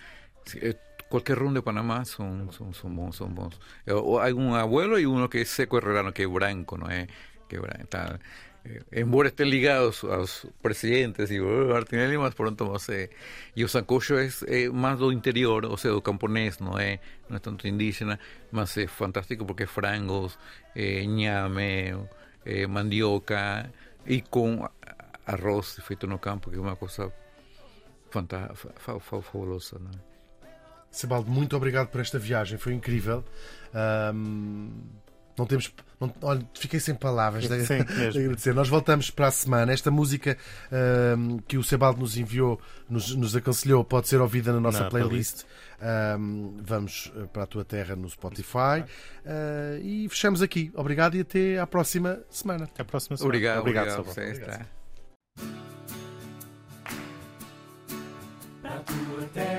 Qualquer 1.09 1.37
rum 1.37 1.53
de 1.53 1.61
Panamá 1.61 2.03
são, 2.03 2.51
são, 2.51 2.73
são 2.73 2.89
bons, 2.89 3.15
são 3.15 3.29
bons. 3.29 3.59
Há 3.87 4.33
um 4.33 4.55
abuelo 4.55 4.99
e 4.99 5.05
um 5.05 5.27
que 5.27 5.37
é 5.39 5.45
seco 5.45 5.77
e 5.77 5.79
rerano, 5.79 6.11
que 6.11 6.23
é 6.23 6.27
branco, 6.27 6.77
não 6.77 6.89
é? 6.89 7.07
Que 7.47 7.57
é 7.57 7.59
branco, 7.59 7.87
tá 7.87 8.19
embora 8.91 9.29
estén 9.29 9.49
ligados 9.49 10.03
a 10.03 10.17
los 10.17 10.47
presidentes 10.61 11.29
y 11.31 11.39
uh, 11.39 11.67
Martinelli 11.73 12.17
más 12.17 12.33
pronto 12.35 12.65
más 12.71 12.89
eh, 12.89 13.09
y 13.53 13.63
o 13.63 13.67
sancocho 13.67 14.17
es 14.19 14.43
eh, 14.47 14.69
más 14.71 14.97
do 14.97 15.11
interior 15.11 15.65
o 15.65 15.77
sea 15.77 15.91
do 15.91 16.01
camponés 16.01 16.59
no 16.61 16.79
es 16.79 16.99
no 17.29 17.35
es 17.37 17.41
tanto 17.41 17.67
indígena 17.67 18.17
más 18.51 18.75
es 18.77 18.89
fantástico 18.89 19.45
porque 19.45 19.67
frangos 19.67 20.39
eh, 20.73 21.05
ñame 21.07 21.95
eh, 22.45 22.67
mandioca 22.67 23.71
y 24.05 24.21
con 24.21 24.67
arroz 25.25 25.77
feito 25.85 26.07
no 26.07 26.19
campo 26.19 26.49
que 26.49 26.57
es 26.57 26.61
una 26.61 26.75
cosa 26.75 27.09
fanta- 28.11 28.53
fa- 28.55 28.73
fa- 28.77 28.99
fa- 28.99 29.21
fabulosa. 29.21 29.77
Sebaldo, 30.91 31.29
muito 31.29 31.57
obrigado 31.57 31.89
por 31.89 31.99
esta 31.99 32.17
viagem, 32.17 32.57
foi 32.57 32.73
incrível. 32.73 33.21
Ahm, 33.73 34.71
não 35.37 35.45
temos. 35.45 35.71
Não, 35.99 36.13
olha, 36.21 36.41
fiquei 36.53 36.79
sem 36.79 36.93
palavras 36.93 37.47
de, 37.47 37.65
Sim, 37.65 37.83
de 38.11 38.19
agradecer. 38.19 38.53
Nós 38.53 38.69
voltamos 38.69 39.09
para 39.09 39.27
a 39.27 39.31
semana. 39.31 39.71
Esta 39.71 39.91
música 39.91 40.37
que 41.47 41.57
o 41.57 41.63
Sebaldo 41.63 41.99
nos 41.99 42.17
enviou, 42.17 42.59
nos, 42.89 43.15
nos 43.15 43.35
aconselhou, 43.35 43.83
pode 43.83 44.07
ser 44.07 44.21
ouvida 44.21 44.53
na 44.53 44.59
nossa 44.59 44.85
Na 44.85 44.89
playlist. 44.89 45.43
Vamos 46.63 47.11
eh, 47.15 47.25
para 47.31 47.43
a 47.43 47.47
tua 47.47 47.65
terra 47.65 47.95
no 47.95 48.09
Spotify. 48.09 48.83
Ah, 49.25 49.77
e 49.81 50.07
fechamos 50.09 50.41
aqui. 50.41 50.71
Obrigado 50.75 51.15
e 51.15 51.21
até 51.21 51.59
à 51.59 51.67
próxima 51.67 52.19
semana. 52.29 52.65
Até 52.65 52.81
a 52.81 52.85
próxima 52.85 53.17
semana. 53.17 53.29
obrigado 53.29 53.59
obrigado, 53.59 54.01
ustedes, 54.01 54.39
tá? 54.39 54.65
Para 58.61 58.75
a 58.75 58.79
tua 58.79 59.21
terra, 59.33 59.54